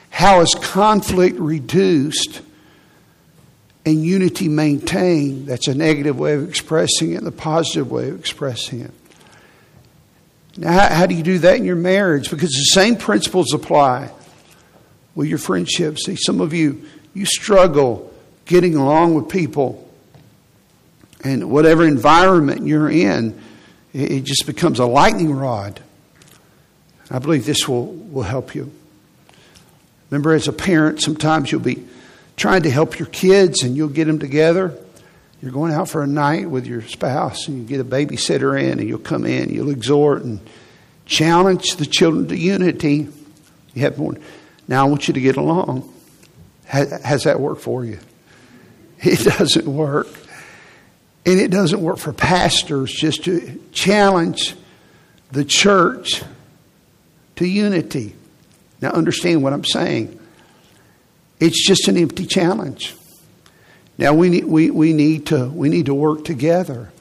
How 0.10 0.42
is 0.42 0.54
conflict 0.56 1.38
reduced 1.39 2.42
and 3.86 4.04
unity 4.04 4.48
maintained? 4.48 5.48
That's 5.48 5.68
a 5.68 5.75
negative 5.75 6.18
way 6.18 6.34
of 6.34 6.48
expressing 6.48 7.13
it, 7.13 7.24
the 7.24 7.32
positive 7.32 7.92
way 7.92 8.10
of 8.10 8.20
expressing 8.20 8.82
it. 8.82 8.92
Now, 10.58 10.90
how, 10.90 11.06
do 11.06 11.16
you 11.16 11.24
do 11.24 11.40
that 11.40 11.58
in 11.58 11.66
your 11.66 11.76
marriage? 11.76 12.30
Because 12.30 12.52
the 12.52 12.72
same 12.72 12.96
principles 12.96 13.54
apply 13.54 14.10
with 15.14 15.28
your 15.28 15.38
friendships. 15.38 16.06
See, 16.06 16.16
some 16.16 16.40
of 16.40 16.54
you, 16.54 16.86
you 17.14 17.26
struggle 17.26 18.14
getting 18.46 18.76
along 18.76 19.16
with 19.16 19.28
people. 19.28 19.82
And 21.24 21.50
whatever 21.50 21.86
environment 21.86 22.66
you're 22.66 22.90
in, 22.90 23.40
it, 23.94 24.12
it 24.12 24.24
just 24.24 24.46
becomes 24.46 24.80
a 24.80 24.86
lightning 24.86 25.34
rod. 25.34 25.82
I 27.12 27.20
believe 27.20 27.46
this 27.46 27.68
will, 27.68 27.88
will 27.88 28.24
help 28.24 28.56
you. 28.56 28.72
Remember, 30.10 30.34
as 30.34 30.48
a 30.48 30.54
parent, 30.54 31.02
sometimes 31.02 31.52
you'll 31.52 31.62
be 31.62 31.86
trying 32.38 32.64
to 32.64 32.72
help 32.72 32.98
your 32.98 33.08
kids 33.08 33.64
and 33.64 33.76
you'll 33.76 33.90
get 33.90 34.06
them 34.06 34.20
together 34.20 34.78
you're 35.42 35.51
going 35.51 35.74
out 35.74 35.89
for 35.89 36.01
a 36.01 36.08
night 36.08 36.50
with 36.50 36.65
your 36.65 36.82
spouse 36.82 37.48
and 37.48 37.58
you 37.58 37.63
get 37.65 37.80
a 37.80 37.84
babysitter 37.84 38.60
in 38.60 38.80
and 38.80 38.88
you'll 38.88 39.00
come 39.00 39.25
in, 39.25 39.50
you'll 39.50 39.70
exhort 39.70 40.24
and 40.24 40.39
challenge 41.06 41.75
the 41.75 41.86
children 41.86 42.27
to 42.27 42.38
unity. 42.38 43.08
You 43.74 43.82
have 43.82 43.98
more. 43.98 44.15
Now 44.68 44.86
I 44.86 44.89
want 44.89 45.08
you 45.08 45.13
to 45.13 45.22
get 45.22 45.38
along. 45.38 45.92
Has 46.65 47.24
that 47.24 47.39
worked 47.39 47.62
for 47.62 47.86
you? 47.86 48.00
It 49.00 49.20
doesn't 49.38 49.68
work. 49.68 50.08
And 51.25 51.39
it 51.39 51.51
doesn't 51.51 51.82
work 51.82 51.98
for 51.98 52.13
pastors 52.13 52.92
just 52.92 53.25
to 53.25 53.62
challenge 53.72 54.56
the 55.32 55.44
church 55.44 56.24
to 57.36 57.46
unity. 57.48 58.15
Now, 58.82 58.92
understand 58.92 59.44
what 59.44 59.54
I'm 59.54 59.65
saying. 59.65 60.20
It's 61.39 61.68
just 61.68 61.88
an 61.88 61.98
empty 61.98 62.25
challenge. 62.25 62.96
Now 63.98 64.14
we 64.14 64.30
need, 64.30 64.46
we, 64.46 64.72
we, 64.72 64.94
need 64.94 65.28
to, 65.28 65.48
we 65.48 65.70
need 65.70 65.86
to 65.86 65.94
work 65.94 66.25
together. 66.25 66.92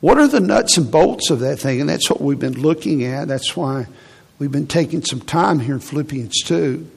What 0.00 0.18
are 0.18 0.28
the 0.28 0.40
nuts 0.40 0.76
and 0.76 0.90
bolts 0.90 1.30
of 1.30 1.40
that 1.40 1.58
thing? 1.58 1.80
And 1.80 1.88
that's 1.88 2.10
what 2.10 2.20
we've 2.20 2.38
been 2.38 2.60
looking 2.60 3.04
at. 3.04 3.28
That's 3.28 3.56
why 3.56 3.86
we've 4.38 4.52
been 4.52 4.66
taking 4.66 5.02
some 5.02 5.20
time 5.20 5.60
here 5.60 5.74
in 5.74 5.80
Philippians 5.80 6.42
2. 6.44 6.90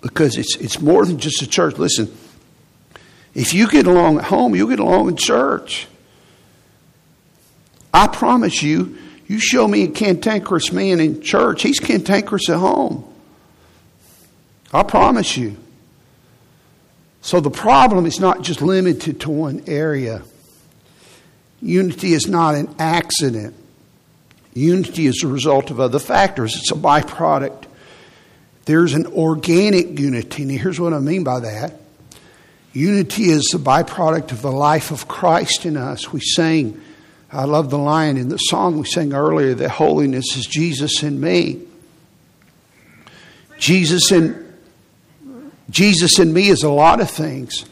Because 0.00 0.36
it's, 0.36 0.56
it's 0.56 0.80
more 0.80 1.04
than 1.04 1.18
just 1.18 1.42
a 1.42 1.46
church. 1.46 1.76
Listen, 1.76 2.14
if 3.34 3.52
you 3.52 3.68
get 3.68 3.86
along 3.86 4.18
at 4.18 4.24
home, 4.24 4.54
you'll 4.54 4.68
get 4.68 4.80
along 4.80 5.08
in 5.08 5.16
church. 5.16 5.86
I 7.92 8.06
promise 8.06 8.62
you, 8.62 8.98
you 9.26 9.38
show 9.38 9.66
me 9.66 9.84
a 9.84 9.88
cantankerous 9.88 10.72
man 10.72 11.00
in 11.00 11.22
church, 11.22 11.62
he's 11.62 11.78
cantankerous 11.78 12.48
at 12.48 12.58
home. 12.58 13.04
I 14.74 14.82
promise 14.82 15.36
you. 15.36 15.56
So 17.22 17.40
the 17.40 17.50
problem 17.50 18.04
is 18.04 18.18
not 18.18 18.42
just 18.42 18.60
limited 18.60 19.20
to 19.20 19.30
one 19.30 19.62
area. 19.68 20.22
Unity 21.62 22.12
is 22.12 22.26
not 22.26 22.56
an 22.56 22.74
accident. 22.78 23.54
Unity 24.52 25.06
is 25.06 25.22
a 25.22 25.28
result 25.28 25.70
of 25.70 25.80
other 25.80 26.00
factors, 26.00 26.56
it's 26.56 26.72
a 26.72 26.74
byproduct. 26.74 27.66
There's 28.66 28.94
an 28.94 29.06
organic 29.06 29.98
unity. 29.98 30.42
And 30.42 30.50
here's 30.52 30.80
what 30.80 30.92
I 30.92 30.98
mean 30.98 31.22
by 31.22 31.40
that 31.40 31.80
unity 32.72 33.24
is 33.24 33.44
the 33.52 33.58
byproduct 33.58 34.32
of 34.32 34.42
the 34.42 34.50
life 34.50 34.90
of 34.90 35.06
Christ 35.06 35.64
in 35.64 35.76
us. 35.76 36.12
We 36.12 36.20
sang, 36.20 36.80
I 37.30 37.44
love 37.44 37.70
the 37.70 37.78
line 37.78 38.16
in 38.16 38.28
the 38.28 38.38
song 38.38 38.78
we 38.78 38.86
sang 38.86 39.12
earlier 39.12 39.54
that 39.54 39.68
holiness 39.68 40.36
is 40.36 40.46
Jesus 40.46 41.02
in 41.02 41.20
me. 41.20 41.62
Jesus 43.58 44.10
in 44.10 44.43
Jesus 45.70 46.18
in 46.18 46.32
me 46.32 46.48
is 46.48 46.62
a 46.62 46.70
lot 46.70 47.00
of 47.00 47.10
things. 47.10 47.64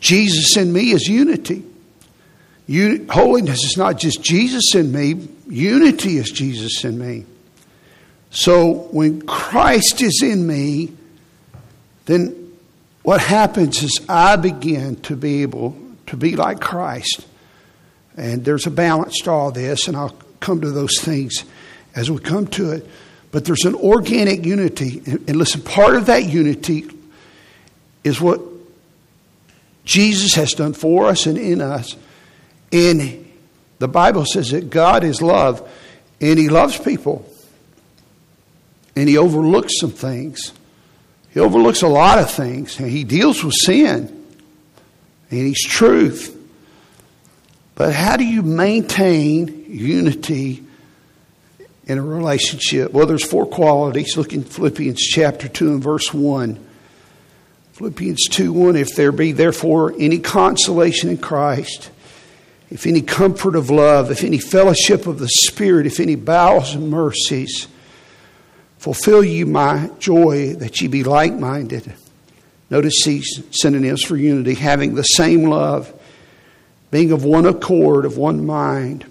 Jesus 0.00 0.56
in 0.56 0.72
me 0.72 0.90
is 0.92 1.08
unity. 1.08 1.64
holiness 3.08 3.64
is 3.64 3.76
not 3.76 3.98
just 3.98 4.22
Jesus 4.22 4.74
in 4.74 4.92
me, 4.92 5.28
unity 5.48 6.18
is 6.18 6.30
Jesus 6.30 6.84
in 6.84 6.98
me. 6.98 7.24
So 8.30 8.88
when 8.90 9.22
Christ 9.22 10.02
is 10.02 10.20
in 10.22 10.46
me, 10.46 10.92
then 12.04 12.52
what 13.02 13.20
happens 13.20 13.82
is 13.82 14.04
I 14.08 14.36
begin 14.36 14.96
to 15.02 15.16
be 15.16 15.42
able 15.42 15.76
to 16.08 16.16
be 16.16 16.36
like 16.36 16.60
Christ. 16.60 17.26
And 18.16 18.44
there's 18.44 18.66
a 18.66 18.70
balance 18.70 19.20
to 19.22 19.30
all 19.30 19.50
this, 19.52 19.88
and 19.88 19.96
I'll 19.96 20.16
come 20.40 20.60
to 20.60 20.70
those 20.70 21.00
things 21.00 21.44
as 21.94 22.10
we 22.10 22.18
come 22.18 22.46
to 22.48 22.72
it. 22.72 22.86
But 23.30 23.44
there's 23.44 23.64
an 23.64 23.74
organic 23.74 24.44
unity. 24.44 25.02
And 25.06 25.36
listen, 25.36 25.60
part 25.60 25.96
of 25.96 26.06
that 26.06 26.24
unity 26.24 26.88
is 28.06 28.20
what 28.20 28.40
Jesus 29.84 30.34
has 30.34 30.52
done 30.52 30.74
for 30.74 31.06
us 31.06 31.26
and 31.26 31.36
in 31.36 31.60
us. 31.60 31.96
And 32.70 33.28
the 33.80 33.88
Bible 33.88 34.24
says 34.24 34.52
that 34.52 34.70
God 34.70 35.02
is 35.02 35.20
love, 35.20 35.68
and 36.20 36.38
He 36.38 36.48
loves 36.48 36.78
people. 36.78 37.28
And 38.94 39.08
He 39.08 39.18
overlooks 39.18 39.80
some 39.80 39.90
things. 39.90 40.52
He 41.34 41.40
overlooks 41.40 41.82
a 41.82 41.88
lot 41.88 42.20
of 42.20 42.30
things. 42.30 42.78
And 42.78 42.88
He 42.88 43.02
deals 43.02 43.42
with 43.42 43.54
sin. 43.54 44.24
And 45.30 45.40
He's 45.40 45.66
truth. 45.66 46.32
But 47.74 47.92
how 47.92 48.16
do 48.16 48.24
you 48.24 48.42
maintain 48.42 49.66
unity 49.68 50.62
in 51.86 51.98
a 51.98 52.02
relationship? 52.02 52.92
Well, 52.92 53.06
there's 53.06 53.28
four 53.28 53.46
qualities. 53.46 54.16
Look 54.16 54.32
in 54.32 54.44
Philippians 54.44 55.00
chapter 55.00 55.48
2 55.48 55.72
and 55.72 55.82
verse 55.82 56.14
1. 56.14 56.65
Philippians 57.76 58.28
2 58.28 58.54
1 58.54 58.74
If 58.74 58.96
there 58.96 59.12
be 59.12 59.32
therefore 59.32 59.92
any 59.98 60.18
consolation 60.18 61.10
in 61.10 61.18
Christ, 61.18 61.90
if 62.70 62.86
any 62.86 63.02
comfort 63.02 63.54
of 63.54 63.68
love, 63.68 64.10
if 64.10 64.24
any 64.24 64.38
fellowship 64.38 65.06
of 65.06 65.18
the 65.18 65.28
Spirit, 65.28 65.84
if 65.84 66.00
any 66.00 66.14
bowels 66.14 66.74
and 66.74 66.88
mercies, 66.88 67.68
fulfill 68.78 69.22
you 69.22 69.44
my 69.44 69.90
joy 69.98 70.54
that 70.54 70.80
ye 70.80 70.88
be 70.88 71.04
like 71.04 71.34
minded. 71.34 71.92
Notice 72.70 73.04
these 73.04 73.42
synonyms 73.50 74.02
for 74.02 74.16
unity 74.16 74.54
having 74.54 74.94
the 74.94 75.04
same 75.04 75.44
love, 75.44 75.92
being 76.90 77.12
of 77.12 77.24
one 77.24 77.44
accord, 77.44 78.06
of 78.06 78.16
one 78.16 78.46
mind, 78.46 79.04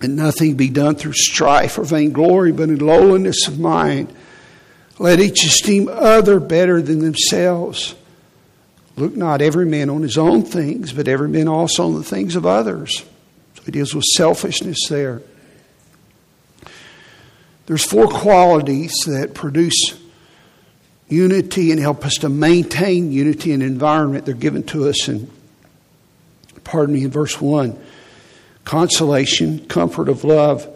and 0.00 0.14
nothing 0.14 0.54
be 0.54 0.68
done 0.68 0.94
through 0.94 1.14
strife 1.14 1.78
or 1.78 1.84
vainglory, 1.84 2.52
but 2.52 2.68
in 2.68 2.78
lowliness 2.78 3.48
of 3.48 3.58
mind. 3.58 4.14
Let 4.98 5.20
each 5.20 5.44
esteem 5.44 5.88
other 5.88 6.38
better 6.38 6.80
than 6.80 7.00
themselves. 7.00 7.94
Look 8.96 9.16
not 9.16 9.42
every 9.42 9.66
man 9.66 9.90
on 9.90 10.02
his 10.02 10.16
own 10.16 10.42
things, 10.42 10.92
but 10.92 11.08
every 11.08 11.28
man 11.28 11.48
also 11.48 11.86
on 11.86 11.94
the 11.94 12.04
things 12.04 12.36
of 12.36 12.46
others. 12.46 13.04
So 13.54 13.62
he 13.64 13.72
deals 13.72 13.94
with 13.94 14.04
selfishness 14.04 14.78
there. 14.88 15.20
There's 17.66 17.84
four 17.84 18.06
qualities 18.06 18.92
that 19.06 19.34
produce 19.34 19.98
unity 21.08 21.70
and 21.70 21.80
help 21.80 22.04
us 22.04 22.18
to 22.18 22.28
maintain 22.28 23.10
unity 23.10 23.52
in 23.52 23.62
environment. 23.62 24.26
They're 24.26 24.34
given 24.34 24.62
to 24.64 24.88
us 24.88 25.08
in, 25.08 25.30
pardon 26.62 26.94
me, 26.94 27.04
in 27.04 27.10
verse 27.10 27.40
1 27.40 27.78
consolation, 28.64 29.66
comfort 29.66 30.08
of 30.08 30.24
love, 30.24 30.66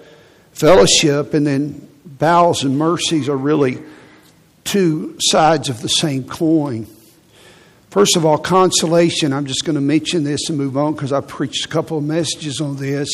fellowship, 0.52 1.32
and 1.32 1.46
then 1.46 1.88
bowels 2.04 2.62
and 2.62 2.76
mercies 2.78 3.30
are 3.30 3.36
really 3.36 3.82
two 4.68 5.16
sides 5.18 5.68
of 5.68 5.80
the 5.80 5.88
same 5.88 6.24
coin. 6.24 6.86
First 7.90 8.16
of 8.16 8.26
all, 8.26 8.36
consolation. 8.36 9.32
I'm 9.32 9.46
just 9.46 9.64
going 9.64 9.74
to 9.74 9.80
mention 9.80 10.24
this 10.24 10.50
and 10.50 10.58
move 10.58 10.76
on 10.76 10.92
because 10.92 11.12
I 11.12 11.22
preached 11.22 11.64
a 11.64 11.68
couple 11.68 11.96
of 11.98 12.04
messages 12.04 12.60
on 12.60 12.76
this. 12.76 13.08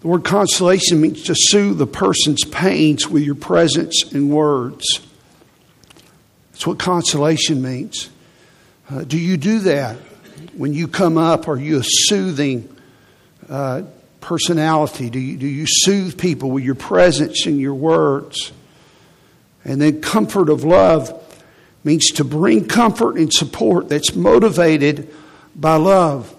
The 0.00 0.08
word 0.08 0.24
consolation 0.24 1.00
means 1.00 1.24
to 1.24 1.34
soothe 1.36 1.78
the 1.78 1.86
person's 1.86 2.44
pains 2.44 3.08
with 3.08 3.24
your 3.24 3.34
presence 3.34 4.04
and 4.12 4.30
words. 4.30 4.84
That's 6.52 6.66
what 6.66 6.78
consolation 6.78 7.60
means. 7.60 8.08
Uh, 8.88 9.02
do 9.02 9.18
you 9.18 9.36
do 9.36 9.58
that 9.60 9.96
when 10.54 10.72
you 10.72 10.86
come 10.88 11.18
up? 11.18 11.48
Are 11.48 11.56
you 11.56 11.78
a 11.80 11.84
soothing 11.84 12.74
uh, 13.48 13.82
personality? 14.20 15.10
Do 15.10 15.18
you, 15.18 15.36
do 15.36 15.46
you 15.46 15.66
soothe 15.66 16.16
people 16.16 16.50
with 16.50 16.64
your 16.64 16.76
presence 16.76 17.46
and 17.46 17.60
your 17.60 17.74
words? 17.74 18.52
And 19.64 19.80
then 19.80 20.00
comfort 20.00 20.48
of 20.48 20.64
love 20.64 21.16
means 21.84 22.10
to 22.12 22.24
bring 22.24 22.66
comfort 22.66 23.16
and 23.16 23.32
support 23.32 23.88
that's 23.88 24.14
motivated 24.14 25.12
by 25.54 25.76
love. 25.76 26.34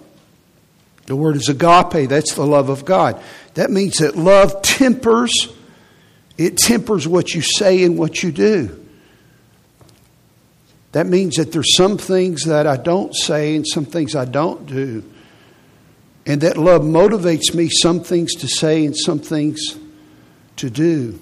The 1.05 1.15
word 1.15 1.35
is 1.35 1.49
agape, 1.49 2.09
that's 2.09 2.35
the 2.35 2.45
love 2.45 2.69
of 2.69 2.85
God. 2.85 3.21
That 3.55 3.69
means 3.69 3.97
that 3.97 4.15
love 4.15 4.61
tempers, 4.61 5.53
it 6.37 6.57
tempers 6.57 7.07
what 7.07 7.33
you 7.33 7.41
say 7.41 7.83
and 7.83 7.97
what 7.97 8.23
you 8.23 8.31
do. 8.31 8.77
That 10.93 11.07
means 11.07 11.35
that 11.35 11.51
there's 11.51 11.75
some 11.75 11.97
things 11.97 12.45
that 12.45 12.67
I 12.67 12.77
don't 12.77 13.15
say 13.15 13.55
and 13.55 13.65
some 13.67 13.85
things 13.85 14.15
I 14.15 14.25
don't 14.25 14.65
do. 14.65 15.03
And 16.25 16.41
that 16.41 16.57
love 16.57 16.81
motivates 16.81 17.53
me 17.53 17.69
some 17.69 18.01
things 18.01 18.35
to 18.35 18.47
say 18.47 18.85
and 18.85 18.95
some 18.95 19.19
things 19.19 19.77
to 20.57 20.69
do. 20.69 21.19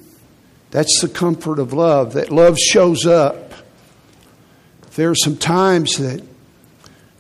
That's 0.71 1.01
the 1.01 1.09
comfort 1.09 1.59
of 1.59 1.73
love, 1.73 2.13
that 2.13 2.31
love 2.31 2.57
shows 2.57 3.05
up 3.05 3.49
there 4.99 5.09
are 5.09 5.15
some 5.15 5.37
times 5.37 5.95
that, 5.95 6.21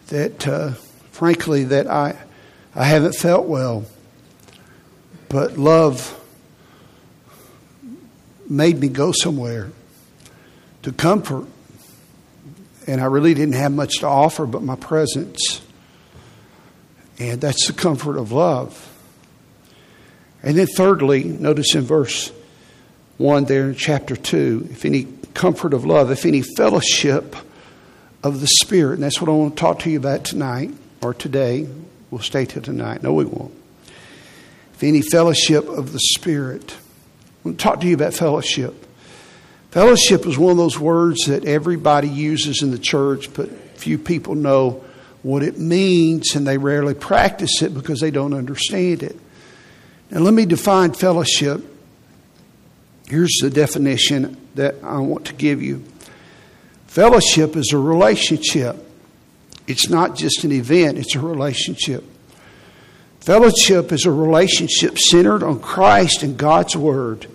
that 0.07 0.45
uh, 0.45 0.71
frankly, 1.11 1.63
that 1.63 1.87
I, 1.87 2.17
I 2.75 2.83
haven't 2.83 3.13
felt 3.13 3.47
well, 3.47 3.85
but 5.29 5.57
love 5.57 6.13
made 8.49 8.79
me 8.81 8.89
go 8.89 9.13
somewhere 9.13 9.71
to 10.81 10.91
comfort. 10.91 11.45
And 12.85 12.99
I 12.99 13.05
really 13.05 13.33
didn't 13.33 13.53
have 13.53 13.71
much 13.71 13.99
to 13.99 14.07
offer 14.07 14.45
but 14.45 14.61
my 14.61 14.75
presence. 14.75 15.61
And 17.17 17.39
that's 17.39 17.65
the 17.67 17.73
comfort 17.73 18.17
of 18.17 18.33
love. 18.33 18.87
And 20.43 20.57
then, 20.57 20.67
thirdly, 20.67 21.23
notice 21.23 21.75
in 21.75 21.83
verse 21.83 22.33
1 23.19 23.45
there 23.45 23.67
in 23.67 23.75
chapter 23.75 24.15
2 24.15 24.69
if 24.71 24.85
any 24.85 25.03
comfort 25.33 25.73
of 25.73 25.85
love, 25.85 26.09
if 26.09 26.25
any 26.25 26.41
fellowship 26.41 27.35
of 28.23 28.41
the 28.41 28.47
Spirit. 28.47 28.95
And 28.95 29.03
that's 29.03 29.21
what 29.21 29.29
I 29.29 29.33
want 29.33 29.55
to 29.55 29.59
talk 29.59 29.79
to 29.79 29.89
you 29.89 29.99
about 29.99 30.23
tonight 30.23 30.71
or 31.01 31.13
today. 31.13 31.67
We'll 32.09 32.21
stay 32.21 32.45
till 32.45 32.61
tonight. 32.61 33.03
No, 33.03 33.13
we 33.13 33.25
won't. 33.25 33.53
If 34.73 34.83
any 34.83 35.01
fellowship 35.01 35.67
of 35.67 35.91
the 35.91 35.99
Spirit. 35.99 36.71
I 36.73 37.49
want 37.49 37.59
to 37.59 37.63
talk 37.63 37.81
to 37.81 37.87
you 37.87 37.93
about 37.93 38.13
fellowship. 38.13 38.85
Fellowship 39.71 40.25
is 40.25 40.37
one 40.37 40.51
of 40.51 40.57
those 40.57 40.79
words 40.79 41.25
that 41.25 41.45
everybody 41.45 42.07
uses 42.07 42.63
in 42.63 42.71
the 42.71 42.79
church, 42.79 43.33
but 43.33 43.49
few 43.77 43.97
people 43.97 44.35
know 44.35 44.83
what 45.23 45.43
it 45.43 45.59
means 45.59 46.35
and 46.35 46.47
they 46.47 46.57
rarely 46.57 46.93
practice 46.93 47.61
it 47.61 47.73
because 47.73 47.99
they 47.99 48.11
don't 48.11 48.33
understand 48.33 49.03
it. 49.03 49.17
Now, 50.09 50.21
let 50.21 50.33
me 50.33 50.45
define 50.45 50.93
fellowship. 50.93 51.63
Here's 53.09 53.37
the 53.41 53.49
definition 53.49 54.37
that 54.55 54.75
I 54.83 54.99
want 54.99 55.25
to 55.25 55.33
give 55.33 55.61
you 55.61 55.83
Fellowship 56.87 57.55
is 57.55 57.71
a 57.71 57.77
relationship. 57.77 58.75
It's 59.67 59.89
not 59.89 60.15
just 60.15 60.43
an 60.43 60.51
event, 60.51 60.97
it's 60.97 61.15
a 61.15 61.19
relationship. 61.19 62.03
Fellowship 63.19 63.91
is 63.91 64.05
a 64.05 64.11
relationship 64.11 64.97
centered 64.97 65.43
on 65.43 65.59
Christ 65.59 66.23
and 66.23 66.35
God's 66.35 66.75
Word, 66.75 67.27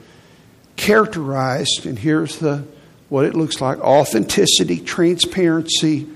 characterized, 0.75 1.87
and 1.87 1.97
here's 1.97 2.39
the 2.39 2.65
what 3.09 3.27
it 3.27 3.37
looks 3.37 3.61
like 3.61 3.79
authenticity, 3.79 4.81
transparency, 4.81 6.09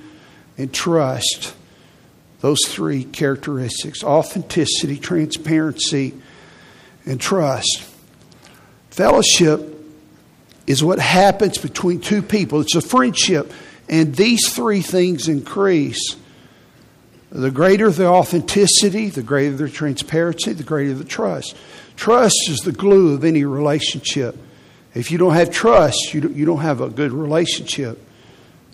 and 0.56 0.72
trust. 0.74 1.54
Those 2.40 2.58
three 2.66 3.04
characteristics 3.04 4.02
authenticity, 4.02 4.98
transparency, 4.98 6.14
and 7.06 7.20
trust. 7.20 7.87
Fellowship 8.90 9.74
is 10.66 10.84
what 10.84 10.98
happens 10.98 11.58
between 11.58 12.00
two 12.00 12.22
people. 12.22 12.60
It's 12.60 12.74
a 12.74 12.80
friendship. 12.80 13.52
And 13.88 14.14
these 14.14 14.52
three 14.52 14.82
things 14.82 15.28
increase. 15.28 16.16
The 17.30 17.50
greater 17.50 17.90
the 17.90 18.06
authenticity, 18.06 19.08
the 19.10 19.22
greater 19.22 19.56
the 19.56 19.68
transparency, 19.68 20.52
the 20.52 20.62
greater 20.62 20.94
the 20.94 21.04
trust. 21.04 21.56
Trust 21.96 22.36
is 22.48 22.58
the 22.60 22.72
glue 22.72 23.14
of 23.14 23.24
any 23.24 23.44
relationship. 23.44 24.36
If 24.94 25.10
you 25.10 25.18
don't 25.18 25.34
have 25.34 25.50
trust, 25.50 26.14
you 26.14 26.20
don't, 26.22 26.34
you 26.34 26.44
don't 26.44 26.60
have 26.60 26.80
a 26.80 26.88
good 26.88 27.12
relationship. 27.12 28.02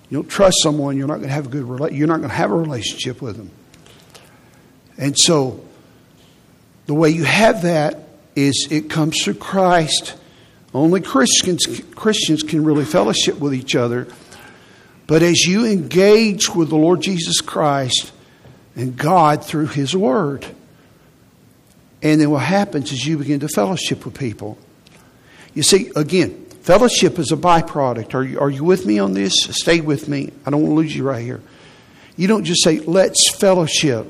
You 0.09 0.19
don't 0.19 0.29
trust 0.29 0.57
someone, 0.63 0.97
you're 0.97 1.09
not 1.09 1.17
going 1.17 1.29
to 1.29 1.35
have 1.35 1.47
a 1.47 1.49
good 1.49 1.93
you're 1.93 2.07
not 2.07 2.19
going 2.19 2.29
to 2.29 2.35
have 2.35 2.51
a 2.51 2.57
relationship 2.57 3.21
with 3.21 3.37
them. 3.37 3.51
And 4.97 5.19
so 5.19 5.65
the 6.87 6.95
way 6.95 7.11
you 7.11 7.25
have 7.25 7.63
that 7.63 8.04
is 8.37 8.69
it 8.71 8.91
comes 8.91 9.23
through 9.23 9.35
Christ 9.35 10.17
only 10.75 11.01
Christians, 11.01 11.67
Christians 11.95 12.43
can 12.43 12.65
really 12.65 12.85
fellowship 12.85 13.39
with 13.39 13.55
each 13.55 13.77
other. 13.77 14.09
But 15.07 15.23
as 15.23 15.47
you 15.47 15.65
engage 15.65 16.49
with 16.49 16.69
the 16.69 16.77
Lord 16.77 17.01
Jesus 17.01 17.41
Christ 17.41 18.13
and 18.75 18.97
God 18.97 19.45
through 19.45 19.69
His 19.69 19.97
Word, 19.97 20.45
and 22.03 22.21
then 22.21 22.31
what 22.31 22.43
happens 22.43 22.91
is 22.91 23.07
you 23.07 23.17
begin 23.17 23.41
to 23.41 23.49
fellowship 23.49 24.05
with 24.05 24.19
people. 24.19 24.59
You 25.55 25.63
see, 25.63 25.93
again, 25.95 26.45
fellowship 26.63 27.21
is 27.21 27.31
a 27.31 27.37
byproduct. 27.37 28.15
Are 28.15 28.25
you, 28.25 28.41
are 28.41 28.51
you 28.51 28.65
with 28.65 28.85
me 28.85 28.99
on 28.99 29.13
this? 29.13 29.33
Stay 29.51 29.81
with 29.81 30.09
me. 30.09 30.33
I 30.45 30.51
don't 30.51 30.63
want 30.63 30.73
to 30.73 30.77
lose 30.77 30.97
you 30.97 31.05
right 31.05 31.23
here. 31.23 31.41
You 32.17 32.27
don't 32.27 32.45
just 32.45 32.65
say, 32.65 32.81
let's 32.81 33.31
fellowship. 33.31 34.09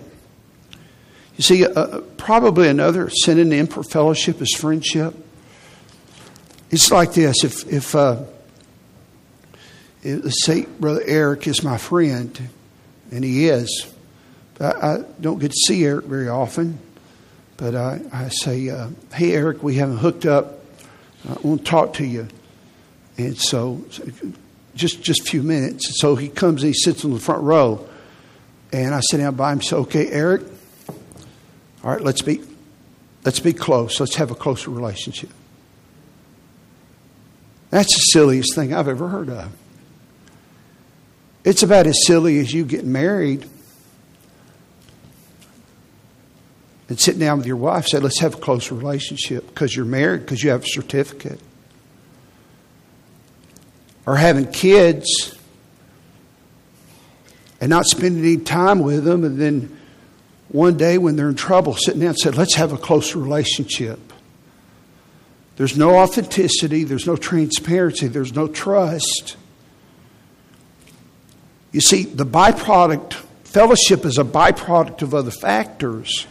You 1.37 1.42
see, 1.42 1.66
uh, 1.66 2.01
probably 2.16 2.68
another 2.68 3.11
synonym 3.11 3.66
for 3.66 3.83
fellowship 3.83 4.40
is 4.40 4.55
friendship. 4.55 5.14
It's 6.70 6.90
like 6.90 7.14
this 7.14 7.42
if, 7.44 7.66
if 7.73 7.94
uh, 7.94 8.23
let's 10.05 10.44
say 10.44 10.66
Brother 10.79 11.03
Eric 11.05 11.47
is 11.47 11.62
my 11.62 11.77
friend, 11.77 12.49
and 13.11 13.25
he 13.25 13.49
is. 13.49 13.92
I, 14.61 14.64
I 14.64 15.05
don't 15.20 15.38
get 15.38 15.51
to 15.51 15.57
see 15.66 15.85
Eric 15.85 16.07
very 16.07 16.29
often, 16.29 16.79
but 17.57 17.75
I, 17.75 18.01
I 18.12 18.29
say, 18.29 18.70
uh, 18.70 18.90
Hey, 19.12 19.33
Eric, 19.33 19.62
we 19.62 19.77
haven't 19.77 19.99
hooked 19.99 20.27
up. 20.27 20.61
I 21.29 21.37
want 21.42 21.64
to 21.64 21.70
talk 21.70 21.94
to 21.94 22.05
you. 22.05 22.29
And 23.16 23.37
so, 23.38 23.85
just 24.75 25.03
just 25.03 25.20
a 25.20 25.25
few 25.25 25.42
minutes. 25.42 26.01
So 26.01 26.16
he 26.16 26.29
comes 26.29 26.62
and 26.62 26.75
he 26.75 26.79
sits 26.79 27.05
on 27.05 27.12
the 27.12 27.20
front 27.20 27.42
row, 27.42 27.88
and 28.73 28.94
I 28.94 29.01
sit 29.01 29.18
down 29.18 29.35
by 29.35 29.53
him. 29.53 29.62
So, 29.62 29.79
okay, 29.79 30.09
Eric. 30.09 30.42
All 31.85 31.90
right, 31.90 32.01
let's 32.01 32.23
be 32.23 32.42
let's 33.25 33.40
be 33.40 33.53
close. 33.53 34.01
Let's 34.01 34.16
have 34.16 34.31
a 34.31 34.35
closer 34.35 34.70
relationship. 34.70 35.31
That's 37.68 37.92
the 37.92 38.01
silliest 38.12 38.55
thing 38.55 38.73
I've 38.73 38.88
ever 38.88 39.09
heard 39.09 39.29
of. 39.29 39.53
It's 41.44 41.62
about 41.62 41.87
as 41.87 42.07
silly 42.07 42.38
as 42.38 42.55
you 42.55 42.64
getting 42.64 42.92
married 42.92 43.47
and 46.88 46.99
sitting 46.99 47.20
down 47.20 47.38
with 47.38 47.47
your 47.47 47.57
wife, 47.57 47.87
say, 47.87 47.99
let's 47.99 48.20
have 48.20 48.35
a 48.35 48.38
closer 48.38 48.75
relationship 48.75 49.47
because 49.49 49.75
you're 49.75 49.85
married, 49.85 50.20
because 50.20 50.42
you 50.42 50.51
have 50.51 50.62
a 50.62 50.66
certificate. 50.66 51.40
Or 54.07 54.16
having 54.16 54.51
kids 54.51 55.37
and 57.61 57.70
not 57.70 57.87
spending 57.87 58.25
any 58.25 58.37
time 58.38 58.81
with 58.81 59.05
them, 59.05 59.25
and 59.25 59.38
then 59.38 59.79
one 60.49 60.77
day 60.77 60.99
when 60.99 61.17
they're 61.17 61.29
in 61.29 61.35
trouble, 61.35 61.75
sitting 61.75 62.01
down 62.01 62.11
and 62.11 62.19
say, 62.19 62.31
let's 62.31 62.55
have 62.55 62.73
a 62.73 62.79
closer 62.79 63.19
relationship. 63.19 64.13
There's 65.57 65.77
no 65.77 65.97
authenticity, 65.97 66.85
there's 66.85 67.07
no 67.07 67.17
transparency, 67.17 68.09
there's 68.09 68.35
no 68.35 68.49
trust. 68.49 69.37
You 71.73 71.81
see, 71.81 72.05
the 72.05 72.27
byproduct, 72.27 73.15
fellowship 73.45 74.05
is 74.05 74.19
a 74.19 74.25
byproduct 74.25 75.03
of 75.03 75.15
other 75.15 75.31
factors. 75.31 76.27